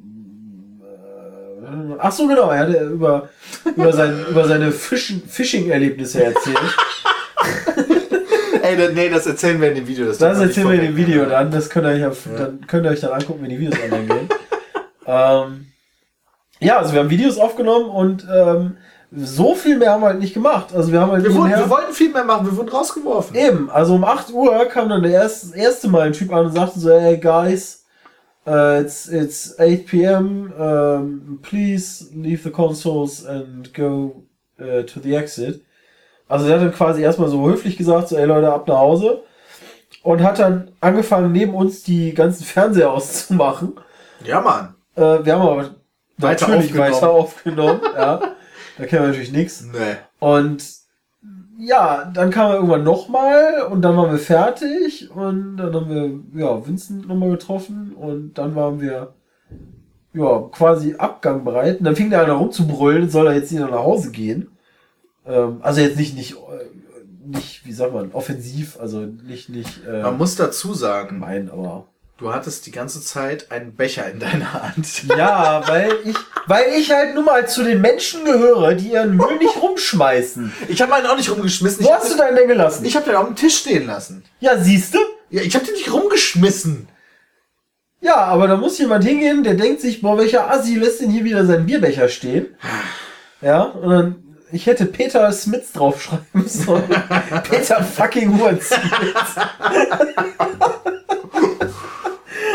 äh, 1.63 1.95
ach 1.99 2.11
so, 2.11 2.27
genau, 2.27 2.49
er 2.49 2.59
hat 2.59 2.91
über, 2.91 3.29
über, 3.75 3.93
sein, 3.93 4.25
über 4.29 4.47
seine 4.47 4.71
Phishing-Erlebnisse 4.71 6.23
erzählt. 6.23 6.57
Ey, 8.63 8.77
da- 8.77 8.89
nee, 8.91 9.09
das 9.09 9.27
erzählen 9.27 9.61
wir 9.61 9.69
in 9.69 9.75
dem 9.75 9.87
Video. 9.87 10.07
Das 10.07 10.19
man 10.19 10.41
erzählen 10.41 10.67
wir 10.67 10.75
in 10.75 10.81
dem 10.81 10.97
Video 10.97 11.25
dann. 11.25 11.51
Das 11.51 11.69
könnt 11.69 11.85
ihr 11.85 11.91
euch, 11.91 11.99
Ja. 12.01 12.11
dann, 12.37 12.65
könnt 12.65 12.85
ihr 12.85 12.89
euch 12.91 12.99
dann 13.01 13.11
angucken, 13.11 13.43
wenn 13.43 13.49
die 13.51 13.59
Videos 13.59 13.75
online 13.83 14.05
gehen. 14.07 14.29
ähm, 15.05 15.67
ja, 16.59 16.77
also 16.77 16.93
wir 16.93 17.01
haben 17.01 17.09
Videos 17.09 17.37
aufgenommen 17.37 17.89
und 17.89 18.27
ähm, 18.33 18.77
so 19.11 19.55
viel 19.55 19.77
mehr 19.77 19.91
haben 19.91 20.01
wir 20.01 20.07
halt 20.07 20.19
nicht 20.19 20.33
gemacht. 20.33 20.73
Also 20.73 20.91
wir 20.91 20.99
haben 20.99 21.11
halt 21.11 21.23
Wir, 21.23 21.33
wurden, 21.33 21.51
wir 21.51 21.69
wollten 21.69 21.93
viel 21.93 22.11
mehr 22.11 22.23
machen, 22.23 22.45
wir 22.45 22.57
wurden 22.57 22.69
rausgeworfen. 22.69 23.35
Eben, 23.35 23.69
also 23.69 23.95
um 23.95 24.03
8 24.03 24.31
Uhr 24.31 24.65
kam 24.65 24.89
dann 24.89 25.03
der 25.03 25.11
erste, 25.11 25.47
das 25.47 25.55
erste 25.55 25.87
Mal 25.87 26.07
ein 26.07 26.13
Typ 26.13 26.33
an 26.33 26.45
und 26.45 26.53
sagte 26.53 26.79
so, 26.79 26.91
hey 26.91 27.17
guys, 27.17 27.85
uh, 28.47 28.79
it's, 28.81 29.07
it's 29.07 29.59
8 29.59 29.85
p.m., 29.85 30.53
um, 30.57 31.39
please 31.41 32.09
leave 32.13 32.43
the 32.43 32.51
consoles 32.51 33.25
and 33.25 33.73
go 33.73 34.23
uh, 34.59 34.83
to 34.83 34.99
the 35.01 35.15
exit. 35.15 35.61
Also 36.27 36.47
der 36.47 36.55
hat 36.55 36.65
dann 36.65 36.73
quasi 36.73 37.01
erstmal 37.01 37.29
so 37.29 37.47
höflich 37.47 37.77
gesagt, 37.77 38.09
so, 38.09 38.17
ey 38.17 38.25
Leute, 38.25 38.51
ab 38.51 38.67
nach 38.67 38.77
Hause. 38.77 39.23
Und 40.03 40.21
hat 40.21 40.39
dann 40.39 40.71
angefangen, 40.81 41.31
neben 41.31 41.53
uns 41.53 41.83
die 41.83 42.13
ganzen 42.13 42.43
Fernseher 42.43 42.91
auszumachen. 42.91 43.73
Ja, 44.23 44.41
Mann. 44.41 44.75
Äh, 44.95 45.25
wir 45.25 45.33
haben 45.33 45.41
aber 45.41 45.75
Weiter 46.17 46.47
natürlich 46.47 46.71
aufgenommen. 46.79 46.93
weiter 46.93 47.09
aufgenommen. 47.11 47.81
ja. 47.95 48.21
Da 48.77 48.85
kennen 48.85 49.03
wir 49.03 49.07
natürlich 49.07 49.31
nichts. 49.31 49.65
Nee. 49.71 49.95
Und 50.19 50.63
ja, 51.57 52.11
dann 52.13 52.31
kam 52.31 52.51
er 52.51 52.55
irgendwann 52.55 52.83
nochmal 52.83 53.63
und 53.69 53.81
dann 53.81 53.95
waren 53.95 54.11
wir 54.11 54.19
fertig 54.19 55.09
und 55.11 55.57
dann 55.57 55.73
haben 55.73 55.89
wir 56.33 56.41
ja 56.41 56.67
Vincent 56.67 57.07
nochmal 57.07 57.29
getroffen 57.31 57.95
und 57.95 58.33
dann 58.37 58.55
waren 58.55 58.81
wir 58.81 59.13
ja 60.13 60.49
quasi 60.51 60.95
Abgang 60.95 61.43
bereit. 61.43 61.79
Und 61.79 61.85
dann 61.85 61.95
fing 61.95 62.09
der 62.09 62.23
einer 62.23 62.33
rumzubrüllen, 62.33 63.09
soll 63.09 63.27
er 63.27 63.35
jetzt 63.35 63.51
wieder 63.51 63.69
nach 63.69 63.83
Hause 63.83 64.11
gehen. 64.11 64.49
Ähm, 65.25 65.59
also 65.61 65.81
jetzt 65.81 65.97
nicht, 65.97 66.15
nicht, 66.15 66.33
äh, 66.33 66.67
nicht, 67.25 67.65
wie 67.65 67.71
sagt 67.73 67.93
man, 67.93 68.11
offensiv, 68.11 68.79
also 68.79 69.01
nicht, 69.01 69.49
nicht 69.49 69.85
äh, 69.85 70.01
Man 70.03 70.17
muss 70.17 70.35
dazu 70.35 70.73
sagen, 70.73 71.19
gemein, 71.19 71.49
aber. 71.49 71.87
Du 72.17 72.33
hattest 72.33 72.65
die 72.65 72.71
ganze 72.71 73.01
Zeit 73.01 73.51
einen 73.51 73.75
Becher 73.75 74.09
in 74.09 74.19
deiner 74.19 74.53
Hand. 74.53 74.87
Ja, 75.17 75.67
weil 75.67 75.91
ich, 76.05 76.15
weil 76.47 76.73
ich 76.77 76.91
halt 76.91 77.15
nun 77.15 77.25
mal 77.25 77.47
zu 77.47 77.63
den 77.63 77.81
Menschen 77.81 78.23
gehöre, 78.25 78.73
die 78.73 78.91
ihren 78.91 79.15
Müll 79.15 79.37
nicht 79.37 79.55
rumschmeißen. 79.61 80.51
Ich 80.67 80.81
habe 80.81 80.91
meinen 80.91 81.07
auch 81.07 81.17
nicht 81.17 81.29
rumgeschmissen. 81.31 81.83
Wo 81.83 81.89
Ich 81.89 81.93
hast 81.93 82.05
du 82.07 82.09
habe 82.13 82.23
deinen 82.23 82.35
denn 82.37 82.47
gelassen? 82.47 82.85
ich 82.85 82.95
hab 82.95 83.05
den 83.05 83.15
auf 83.15 83.25
dem 83.27 83.35
Tisch 83.35 83.57
stehen 83.57 83.85
lassen. 83.87 84.23
Ja, 84.39 84.57
siehste? 84.57 84.97
Ja, 85.29 85.41
ich 85.41 85.55
habe 85.55 85.65
den 85.65 85.73
nicht 85.75 85.91
rumgeschmissen. 85.91 86.87
Ja, 88.01 88.17
aber 88.17 88.47
da 88.47 88.55
muss 88.57 88.77
jemand 88.77 89.03
hingehen, 89.03 89.43
der 89.43 89.55
denkt 89.55 89.81
sich, 89.81 90.01
boah, 90.01 90.17
welcher 90.17 90.49
Assi 90.51 90.75
lässt 90.75 91.01
denn 91.01 91.09
hier 91.09 91.23
wieder 91.23 91.45
seinen 91.45 91.65
Bierbecher 91.65 92.07
stehen? 92.09 92.47
Ja, 93.41 93.63
und 93.63 93.89
dann, 93.89 94.15
ich 94.51 94.65
hätte 94.65 94.85
Peter 94.85 95.29
Smits 95.31 95.73
draufschreiben 95.73 96.23
sollen. 96.47 96.83
Peter 97.47 97.83
fucking 97.83 98.39
Wurz. 98.39 98.71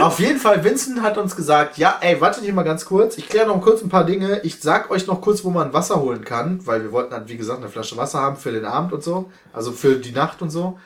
Auf 0.01 0.19
jeden 0.19 0.39
Fall, 0.39 0.65
Vincent 0.65 1.03
hat 1.03 1.19
uns 1.19 1.37
gesagt, 1.37 1.79
ja, 1.79 1.99
ey, 2.01 2.21
wartet 2.21 2.45
hier 2.45 2.53
mal 2.53 2.63
ganz 2.63 2.85
kurz. 2.85 3.19
Ich 3.19 3.29
kläre 3.29 3.47
noch 3.47 3.61
kurz 3.61 3.83
ein 3.83 3.89
paar 3.89 4.05
Dinge. 4.05 4.41
Ich 4.43 4.61
sag 4.61 4.91
euch 4.91 5.07
noch 5.07 5.21
kurz, 5.21 5.45
wo 5.45 5.51
man 5.51 5.73
Wasser 5.73 6.01
holen 6.01 6.25
kann, 6.25 6.67
weil 6.67 6.83
wir 6.83 6.93
wollten 6.93 7.13
halt, 7.13 7.29
wie 7.29 7.37
gesagt, 7.37 7.59
eine 7.59 7.69
Flasche 7.69 7.97
Wasser 7.97 8.21
haben 8.21 8.37
für 8.37 8.53
den 8.53 8.65
Abend 8.65 8.93
und 8.93 9.03
so. 9.03 9.31
Also 9.53 9.73
für 9.73 9.97
die 9.97 10.13
Nacht 10.13 10.43
und 10.43 10.51
so. 10.51 10.79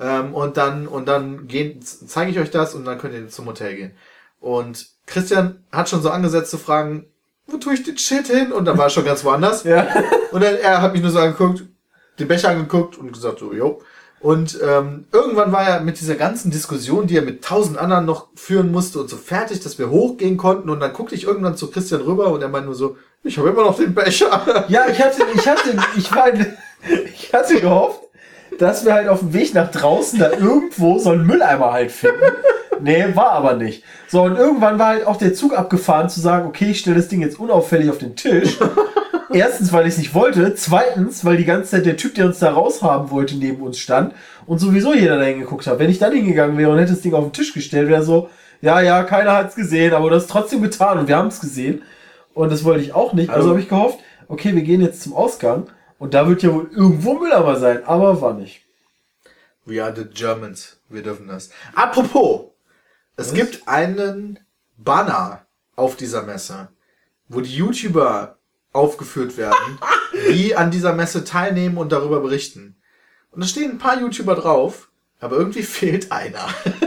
Ähm, 0.00 0.34
und 0.34 0.56
dann, 0.56 0.86
und 0.86 1.06
dann 1.06 1.48
gehen, 1.48 1.80
zeige 1.82 2.30
ich 2.30 2.38
euch 2.38 2.50
das 2.50 2.74
und 2.74 2.84
dann 2.84 2.98
könnt 2.98 3.14
ihr 3.14 3.28
zum 3.28 3.46
Hotel 3.46 3.74
gehen. 3.74 3.92
Und 4.40 4.88
Christian 5.06 5.64
hat 5.72 5.88
schon 5.88 6.02
so 6.02 6.10
angesetzt 6.10 6.50
zu 6.50 6.58
fragen, 6.58 7.06
wo 7.46 7.56
tue 7.56 7.74
ich 7.74 7.82
den 7.82 7.98
Shit 7.98 8.26
hin? 8.26 8.52
Und 8.52 8.66
dann 8.66 8.76
war 8.78 8.86
er 8.86 8.90
schon 8.90 9.04
ganz 9.04 9.24
woanders. 9.24 9.64
Ja. 9.64 9.86
Und 10.30 10.42
dann, 10.42 10.56
er 10.56 10.82
hat 10.82 10.92
mich 10.92 11.02
nur 11.02 11.10
so 11.10 11.18
angeguckt, 11.18 11.64
den 12.18 12.28
Becher 12.28 12.50
angeguckt 12.50 12.98
und 12.98 13.12
gesagt 13.12 13.38
so, 13.38 13.52
jo. 13.52 13.82
Und 14.20 14.58
ähm, 14.66 15.06
irgendwann 15.12 15.52
war 15.52 15.68
er 15.68 15.80
mit 15.80 16.00
dieser 16.00 16.16
ganzen 16.16 16.50
Diskussion, 16.50 17.06
die 17.06 17.16
er 17.16 17.22
mit 17.22 17.44
tausend 17.44 17.78
anderen 17.78 18.04
noch 18.04 18.28
führen 18.34 18.72
musste 18.72 19.00
und 19.00 19.08
so 19.08 19.16
fertig, 19.16 19.60
dass 19.60 19.78
wir 19.78 19.90
hochgehen 19.90 20.36
konnten. 20.36 20.70
Und 20.70 20.80
dann 20.80 20.92
guckte 20.92 21.14
ich 21.14 21.24
irgendwann 21.24 21.56
zu 21.56 21.70
Christian 21.70 22.00
rüber 22.00 22.32
und 22.32 22.42
er 22.42 22.48
meinte 22.48 22.66
nur 22.66 22.74
so, 22.74 22.96
ich 23.22 23.38
habe 23.38 23.50
immer 23.50 23.62
noch 23.62 23.76
den 23.76 23.94
Becher. 23.94 24.64
Ja, 24.68 24.86
ich 24.88 25.00
hatte, 25.00 25.22
ich 25.34 25.48
hatte, 25.48 25.76
ich 25.96 26.14
war, 26.14 26.28
ich 27.14 27.32
hatte 27.32 27.60
gehofft, 27.60 28.00
dass 28.58 28.84
wir 28.84 28.92
halt 28.92 29.08
auf 29.08 29.20
dem 29.20 29.32
Weg 29.32 29.54
nach 29.54 29.70
draußen 29.70 30.18
da 30.18 30.30
irgendwo 30.32 30.98
so 30.98 31.10
einen 31.10 31.26
Mülleimer 31.26 31.72
halt 31.72 31.92
finden. 31.92 32.32
Nee, 32.80 33.06
war 33.14 33.30
aber 33.32 33.54
nicht. 33.54 33.82
So, 34.08 34.22
und 34.22 34.36
irgendwann 34.36 34.78
war 34.78 34.88
halt 34.88 35.06
auch 35.06 35.16
der 35.16 35.34
Zug 35.34 35.56
abgefahren 35.56 36.08
zu 36.08 36.20
sagen, 36.20 36.46
okay, 36.46 36.70
ich 36.70 36.80
stelle 36.80 36.96
das 36.96 37.08
Ding 37.08 37.20
jetzt 37.20 37.38
unauffällig 37.38 37.90
auf 37.90 37.98
den 37.98 38.16
Tisch. 38.16 38.58
Erstens, 39.30 39.72
weil 39.72 39.86
ich 39.86 39.92
es 39.94 39.98
nicht 39.98 40.14
wollte. 40.14 40.54
Zweitens, 40.54 41.24
weil 41.24 41.36
die 41.36 41.44
ganze 41.44 41.70
Zeit 41.72 41.86
der 41.86 41.96
Typ, 41.96 42.14
der 42.14 42.26
uns 42.26 42.38
da 42.38 42.50
raushaben 42.52 43.10
wollte, 43.10 43.36
neben 43.36 43.62
uns 43.62 43.78
stand 43.78 44.14
und 44.46 44.58
sowieso 44.58 44.94
jeder 44.94 45.18
da 45.18 45.24
hingeguckt 45.24 45.66
hat. 45.66 45.78
Wenn 45.78 45.90
ich 45.90 45.98
dann 45.98 46.12
hingegangen 46.14 46.56
wäre 46.56 46.70
und 46.70 46.78
hätte 46.78 46.92
das 46.92 47.02
Ding 47.02 47.14
auf 47.14 47.24
den 47.24 47.32
Tisch 47.32 47.52
gestellt, 47.52 47.88
wäre 47.88 48.02
so, 48.02 48.30
ja, 48.60 48.80
ja, 48.80 49.02
keiner 49.04 49.34
hat's 49.34 49.54
gesehen, 49.54 49.92
aber 49.94 50.10
das 50.10 50.26
trotzdem 50.26 50.62
getan 50.62 50.98
und 50.98 51.08
wir 51.08 51.16
haben 51.16 51.28
es 51.28 51.40
gesehen. 51.40 51.82
Und 52.34 52.50
das 52.50 52.64
wollte 52.64 52.82
ich 52.82 52.94
auch 52.94 53.12
nicht. 53.12 53.28
Also 53.30 53.40
Also- 53.40 53.50
habe 53.50 53.60
ich 53.60 53.68
gehofft, 53.68 53.98
okay, 54.28 54.54
wir 54.54 54.62
gehen 54.62 54.80
jetzt 54.80 55.02
zum 55.02 55.12
Ausgang 55.14 55.66
und 55.98 56.14
da 56.14 56.26
wird 56.28 56.42
ja 56.42 56.52
wohl 56.52 56.70
irgendwo 56.72 57.14
Mülleimer 57.14 57.56
sein, 57.56 57.84
aber 57.84 58.20
war 58.20 58.34
nicht. 58.34 58.62
We 59.66 59.82
are 59.84 59.94
the 59.94 60.04
Germans. 60.06 60.80
Wir 60.88 61.02
dürfen 61.02 61.28
das. 61.28 61.50
Apropos, 61.74 62.46
es 63.16 63.28
Was? 63.28 63.34
gibt 63.34 63.68
einen 63.68 64.38
Banner 64.78 65.42
auf 65.76 65.96
dieser 65.96 66.22
Messe, 66.22 66.68
wo 67.28 67.42
die 67.42 67.54
YouTuber 67.54 68.37
aufgeführt 68.72 69.36
werden, 69.36 69.78
die 70.32 70.56
an 70.56 70.70
dieser 70.70 70.92
Messe 70.92 71.24
teilnehmen 71.24 71.78
und 71.78 71.92
darüber 71.92 72.20
berichten. 72.20 72.76
Und 73.30 73.42
da 73.42 73.48
stehen 73.48 73.72
ein 73.72 73.78
paar 73.78 74.00
YouTuber 74.00 74.34
drauf, 74.34 74.88
aber 75.20 75.36
irgendwie 75.36 75.62
fehlt 75.64 76.12
einer. 76.12 76.46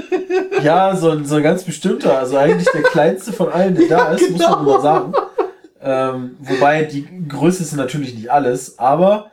Ja, 0.63 0.95
so, 0.95 1.09
ein- 1.09 1.25
so 1.25 1.35
ein 1.35 1.43
ganz 1.43 1.63
bestimmter, 1.63 2.19
also 2.19 2.37
eigentlich 2.37 2.69
der 2.71 2.83
kleinste 2.83 3.33
von 3.33 3.49
allen, 3.51 3.75
der 3.75 3.87
da 3.87 4.11
ist, 4.13 4.29
muss 4.29 4.39
man 4.41 4.59
genau. 4.59 4.61
immer 4.61 4.81
sagen. 4.81 5.13
Ähm, 5.81 6.37
wobei 6.39 6.83
die 6.83 7.27
Größe 7.27 7.63
ist 7.63 7.73
natürlich 7.73 8.13
nicht 8.13 8.31
alles, 8.31 8.77
aber 8.77 9.31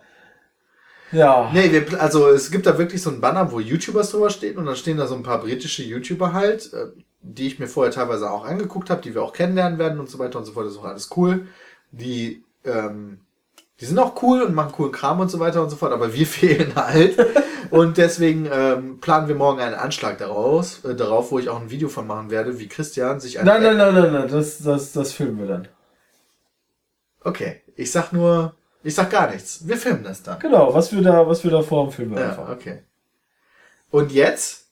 ja. 1.12 1.50
Nee, 1.52 1.70
wir, 1.70 2.00
also 2.00 2.28
es 2.28 2.50
gibt 2.50 2.66
da 2.66 2.78
wirklich 2.78 3.02
so 3.02 3.10
ein 3.10 3.20
Banner, 3.20 3.52
wo 3.52 3.60
YouTubers 3.60 4.10
drüber 4.10 4.30
stehen 4.30 4.56
und 4.58 4.66
dann 4.66 4.76
stehen 4.76 4.96
da 4.96 5.06
so 5.06 5.14
ein 5.14 5.22
paar 5.22 5.40
britische 5.40 5.82
YouTuber 5.82 6.32
halt, 6.32 6.72
äh, 6.72 6.86
die 7.20 7.46
ich 7.46 7.58
mir 7.58 7.68
vorher 7.68 7.92
teilweise 7.92 8.30
auch 8.30 8.44
angeguckt 8.44 8.90
habe, 8.90 9.02
die 9.02 9.14
wir 9.14 9.22
auch 9.22 9.32
kennenlernen 9.32 9.78
werden 9.78 10.00
und 10.00 10.08
so 10.10 10.18
weiter 10.18 10.38
und 10.38 10.44
so 10.46 10.52
fort. 10.52 10.66
Das 10.66 10.72
ist 10.72 10.78
auch 10.78 10.84
alles 10.84 11.10
cool. 11.16 11.46
Die, 11.90 12.44
ähm, 12.64 13.20
die 13.80 13.84
sind 13.86 13.98
auch 13.98 14.22
cool 14.22 14.42
und 14.42 14.54
machen 14.54 14.72
coolen 14.72 14.92
Kram 14.92 15.20
und 15.20 15.30
so 15.30 15.38
weiter 15.40 15.62
und 15.62 15.70
so 15.70 15.76
fort, 15.76 15.92
aber 15.92 16.12
wir 16.14 16.26
fehlen 16.38 16.74
halt. 16.76 17.16
und 17.70 17.96
deswegen 17.96 18.48
ähm, 18.52 19.00
planen 19.00 19.28
wir 19.28 19.34
morgen 19.34 19.60
einen 19.60 19.74
Anschlag 19.74 20.18
daraus, 20.18 20.84
äh, 20.84 20.94
darauf, 20.94 21.30
wo 21.30 21.38
ich 21.38 21.48
auch 21.48 21.60
ein 21.60 21.70
Video 21.70 21.88
von 21.88 22.06
machen 22.06 22.30
werde, 22.30 22.58
wie 22.58 22.68
Christian 22.68 23.20
sich 23.20 23.38
ein. 23.38 23.46
Nein, 23.46 23.62
nein, 23.62 23.76
nein, 23.76 23.94
nein, 23.94 24.12
nein, 24.12 24.28
das, 24.28 24.58
das, 24.58 24.92
das 24.92 25.12
filmen 25.12 25.38
wir 25.38 25.46
dann. 25.46 25.68
Okay, 27.22 27.62
ich 27.76 27.90
sag 27.90 28.12
nur, 28.12 28.54
ich 28.82 28.94
sag 28.94 29.10
gar 29.10 29.30
nichts. 29.30 29.66
Wir 29.66 29.76
filmen 29.76 30.04
das 30.04 30.22
dann. 30.22 30.38
Genau, 30.38 30.72
was 30.72 30.92
wir 30.92 31.02
da, 31.02 31.26
was 31.26 31.42
wir 31.44 31.50
da 31.50 31.62
vorhaben, 31.62 31.92
filmen 31.92 32.14
wir 32.14 32.20
Ja, 32.22 32.28
einfach. 32.30 32.48
okay. 32.48 32.82
Und 33.90 34.12
jetzt 34.12 34.67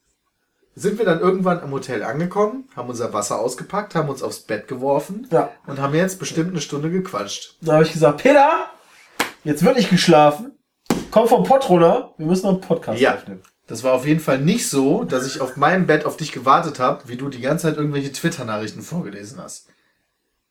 sind 0.79 0.99
wir 0.99 1.05
dann 1.07 1.21
irgendwann 1.21 1.63
im 1.63 1.71
Hotel 1.73 2.05
angekommen, 2.05 2.69
haben 2.77 2.89
unser 2.91 3.13
Wasser 3.15 3.39
ausgepackt, 3.41 3.95
haben 3.95 4.09
uns 4.11 4.23
aufs 4.23 4.41
Bett 4.41 4.69
geworfen 4.69 5.27
Ja. 5.33 5.51
und 5.67 5.81
haben 5.81 5.95
jetzt 5.95 6.19
bestimmt 6.19 6.51
eine 6.51 6.61
Stunde 6.61 6.91
gequatscht. 6.91 7.57
Da 7.63 7.73
habe 7.75 7.85
ich 7.85 7.93
gesagt, 7.93 8.23
Peter, 8.23 8.51
jetzt 9.43 9.65
wird 9.65 9.77
nicht 9.77 9.89
geschlafen. 9.91 10.53
Komm 11.11 11.29
vom 11.29 11.45
Pott 11.45 11.69
runter, 11.71 12.13
wir 12.19 12.27
müssen 12.27 12.43
noch 12.45 12.53
einen 12.53 12.61
Podcast 12.61 13.01
Ja. 13.01 13.15
aufnehmen. 13.15 13.41
Das 13.67 13.83
war 13.83 13.95
auf 13.95 14.07
jeden 14.07 14.21
Fall 14.21 14.39
nicht 14.39 14.69
so, 14.69 15.03
dass 15.03 15.27
ich 15.27 15.41
auf 15.41 15.57
meinem 15.57 15.87
Bett 15.87 16.05
auf 16.05 16.17
dich 16.17 16.31
gewartet 16.31 16.79
habe, 16.79 17.09
wie 17.09 17.17
du 17.17 17.29
die 17.31 17.41
ganze 17.41 17.67
Zeit 17.69 17.77
irgendwelche 17.79 18.13
Twitter-Nachrichten 18.13 18.83
vorgelesen 18.83 19.41
hast. 19.43 19.69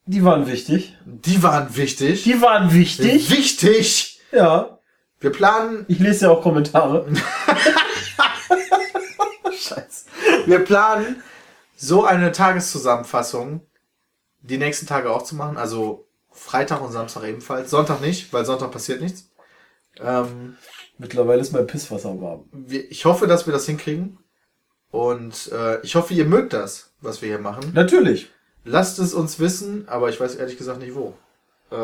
Die 0.08 0.24
waren 0.24 0.48
wichtig. 0.48 0.98
Die 1.06 1.42
waren 1.44 1.76
wichtig. 1.78 2.24
Die 2.24 2.42
waren 2.42 2.74
wichtig. 2.74 3.30
Wichtig! 3.32 4.20
Ja. 4.32 4.80
Wir 5.20 5.32
planen, 5.32 5.86
Ich 5.88 6.00
lese 6.00 6.26
ja 6.26 6.32
auch 6.32 6.42
Kommentare. 6.42 7.06
Scheiße. 9.58 10.06
Wir 10.46 10.60
planen, 10.60 11.24
so 11.76 12.04
eine 12.06 12.32
Tageszusammenfassung 12.32 13.62
die 14.42 14.58
nächsten 14.58 14.86
Tage 14.88 15.12
auch 15.12 15.24
zu 15.24 15.36
machen. 15.36 15.58
Also 15.58 16.06
Freitag 16.32 16.82
und 16.82 16.92
Samstag 16.92 17.24
ebenfalls. 17.24 17.70
Sonntag 17.72 18.02
nicht, 18.02 18.32
weil 18.34 18.46
Sonntag 18.46 18.72
passiert 18.72 19.02
nichts. 19.02 19.30
Ähm, 20.00 20.58
Mittlerweile 20.98 21.42
ist 21.42 21.52
mein 21.52 21.68
Pisswasser 21.68 22.22
warm. 22.22 22.46
wir, 22.52 22.90
ich 22.90 23.06
hoffe, 23.06 23.28
dass 23.28 23.46
wir 23.46 23.54
das 23.54 23.66
hinkriegen. 23.66 24.20
Und 24.92 25.52
äh, 25.52 25.82
ich 25.82 25.96
hoffe, 25.96 26.14
ihr 26.14 26.26
mögt 26.26 26.54
das, 26.54 26.92
was 27.02 27.22
wir 27.22 27.30
hier 27.30 27.40
machen. 27.40 27.72
Natürlich. 27.74 28.30
Lasst 28.64 28.98
es 29.00 29.14
uns 29.14 29.40
wissen, 29.40 29.88
aber 29.90 30.10
ich 30.10 30.20
weiß 30.20 30.36
ehrlich 30.36 30.58
gesagt 30.58 30.80
nicht 30.80 30.96
wo. 30.96 31.14
Äh, 31.72 31.76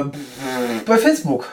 Äh, 0.00 0.04
bei 0.86 0.98
Facebook. 0.98 1.46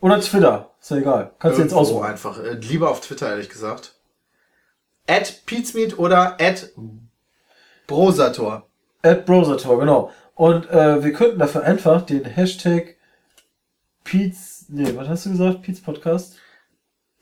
Oder 0.00 0.20
Twitter. 0.20 0.70
Ist 0.80 0.90
ja 0.90 0.96
egal. 0.98 1.32
Kannst 1.38 1.58
du 1.58 1.62
jetzt 1.62 1.72
irgendwo 1.72 1.96
aussuchen. 1.98 2.06
einfach. 2.10 2.38
Äh, 2.42 2.52
lieber 2.54 2.90
auf 2.90 3.00
Twitter, 3.00 3.30
ehrlich 3.30 3.48
gesagt. 3.48 3.94
At 5.06 5.42
Pizmeet 5.46 5.98
oder 5.98 6.36
at 6.40 6.70
Brosator. 7.86 8.66
At 9.02 9.24
Browsertor, 9.24 9.78
genau. 9.78 10.10
Und 10.34 10.68
äh, 10.70 11.02
wir 11.02 11.12
könnten 11.12 11.38
dafür 11.38 11.62
einfach 11.62 12.02
den 12.02 12.24
Hashtag 12.24 12.96
Pete's, 14.04 14.66
nee, 14.68 14.92
was 14.94 15.08
hast 15.08 15.26
du 15.26 15.30
gesagt? 15.30 15.62
Pete's 15.62 15.80
Podcast? 15.80 16.36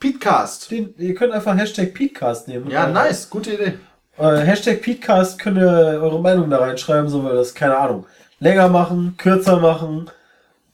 Petecast. 0.00 0.70
Den, 0.70 0.94
ihr 0.98 1.14
könnt 1.14 1.32
einfach 1.32 1.56
Hashtag 1.56 1.94
Petecast 1.94 2.48
nehmen. 2.48 2.70
Ja, 2.70 2.88
nice. 2.88 3.28
Gute 3.30 3.54
Idee. 3.54 3.74
Äh, 4.18 4.38
Hashtag 4.38 4.82
Petecast 4.82 5.38
könnt 5.38 5.58
ihr 5.58 5.68
eure 5.68 6.20
Meinung 6.20 6.50
da 6.50 6.58
reinschreiben, 6.58 7.08
so 7.08 7.22
wir 7.22 7.34
das, 7.34 7.54
keine 7.54 7.76
Ahnung, 7.76 8.06
länger 8.38 8.68
machen, 8.68 9.14
kürzer 9.16 9.58
machen, 9.58 10.10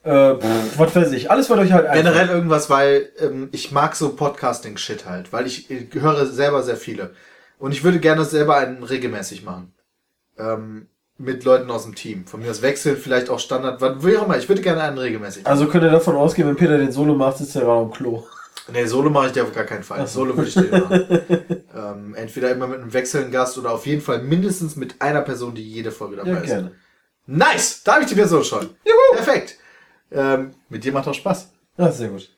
äh, 0.02 0.34
pff, 0.36 0.78
was 0.78 0.96
weiß 0.96 1.12
ich. 1.12 1.30
Alles, 1.30 1.50
was 1.50 1.58
euch 1.58 1.72
halt 1.72 1.86
einfällt. 1.86 2.04
Generell 2.06 2.28
irgendwas, 2.34 2.70
weil 2.70 3.10
ähm, 3.18 3.48
ich 3.52 3.70
mag 3.72 3.94
so 3.96 4.14
Podcasting-Shit 4.16 5.06
halt, 5.06 5.32
weil 5.32 5.46
ich 5.46 5.70
äh, 5.70 5.86
höre 5.92 6.26
selber 6.26 6.62
sehr 6.62 6.76
viele. 6.76 7.10
Und 7.58 7.72
ich 7.72 7.84
würde 7.84 7.98
gerne 8.00 8.24
selber 8.24 8.56
einen 8.56 8.82
regelmäßig 8.82 9.44
machen. 9.44 9.72
Ähm, 10.38 10.86
mit 11.18 11.44
Leuten 11.44 11.70
aus 11.70 11.82
dem 11.84 11.94
Team. 11.94 12.26
Von 12.26 12.40
mir 12.40 12.50
aus 12.50 12.62
wechseln, 12.62 12.96
vielleicht 12.96 13.28
auch 13.28 13.38
Standard, 13.38 13.82
was- 13.82 14.02
wie 14.04 14.16
auch 14.16 14.24
immer. 14.24 14.38
Ich 14.38 14.48
würde 14.48 14.62
gerne 14.62 14.82
einen 14.82 14.96
regelmäßig 14.96 15.42
machen. 15.44 15.50
Also 15.52 15.66
könnt 15.66 15.84
ihr 15.84 15.90
davon 15.90 16.16
ausgehen, 16.16 16.48
wenn 16.48 16.56
Peter 16.56 16.78
den 16.78 16.92
Solo 16.92 17.14
macht, 17.14 17.36
sitzt 17.38 17.54
er 17.56 17.62
gerade 17.62 17.82
am 17.82 17.90
Klo. 17.90 18.24
Nee, 18.72 18.86
Solo 18.86 19.10
mache 19.10 19.26
ich 19.26 19.32
dir 19.32 19.42
auf 19.42 19.52
gar 19.52 19.64
keinen 19.64 19.82
Fall. 19.82 20.06
Solo 20.06 20.34
würde 20.36 20.48
ich 20.48 20.54
dir 20.54 20.70
machen. 20.78 21.06
ähm, 21.76 22.14
entweder 22.14 22.50
immer 22.52 22.66
mit 22.68 22.80
einem 22.80 22.92
wechselnden 22.94 23.32
Gast 23.32 23.58
oder 23.58 23.72
auf 23.72 23.84
jeden 23.84 24.00
Fall 24.00 24.22
mindestens 24.22 24.76
mit 24.76 25.02
einer 25.02 25.20
Person, 25.22 25.54
die 25.54 25.62
jede 25.68 25.90
Folge 25.90 26.16
dabei 26.16 26.30
Ja, 26.30 26.36
ist. 26.38 26.46
gerne. 26.46 26.70
Nice! 27.26 27.82
Da 27.84 27.92
habe 27.94 28.02
ich 28.04 28.08
die 28.08 28.14
Person 28.14 28.42
schon. 28.44 28.70
Juhu! 28.84 29.16
Perfekt. 29.16 29.56
Ähm, 30.10 30.54
mit 30.68 30.84
dir 30.84 30.92
macht 30.92 31.08
auch 31.08 31.14
Spaß. 31.14 31.50
Ja, 31.76 31.90
sehr 31.92 32.08
gut. 32.08 32.30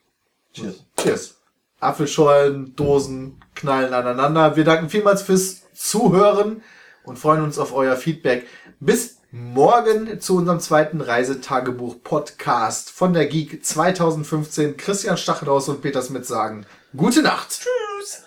Cheers. 0.53 0.85
Cheers. 0.97 1.37
Apfelschollen, 1.81 2.77
Dosen 2.77 3.41
knallen 3.55 3.93
aneinander. 3.93 4.57
Wir 4.57 4.65
danken 4.65 4.89
vielmals 4.89 5.23
fürs 5.23 5.63
Zuhören 5.73 6.63
und 7.05 7.19
freuen 7.19 7.43
uns 7.43 7.59
auf 7.59 7.75
euer 7.75 7.97
Feedback. 7.97 8.47
Bis 8.79 9.19
morgen 9.33 10.21
zu 10.21 10.37
unserem 10.37 10.61
zweiten 10.61 11.01
Reisetagebuch-Podcast 11.01 12.91
von 12.91 13.15
der 13.15 13.27
Geek 13.27 13.65
2015. 13.65 14.77
Christian 14.77 15.17
Stachelhaus 15.17 15.69
und 15.69 15.81
Peter 15.81 16.03
Smith 16.03 16.29
sagen 16.29 16.67
Gute 16.95 17.23
Nacht. 17.23 17.51
Tschüss. 17.51 18.25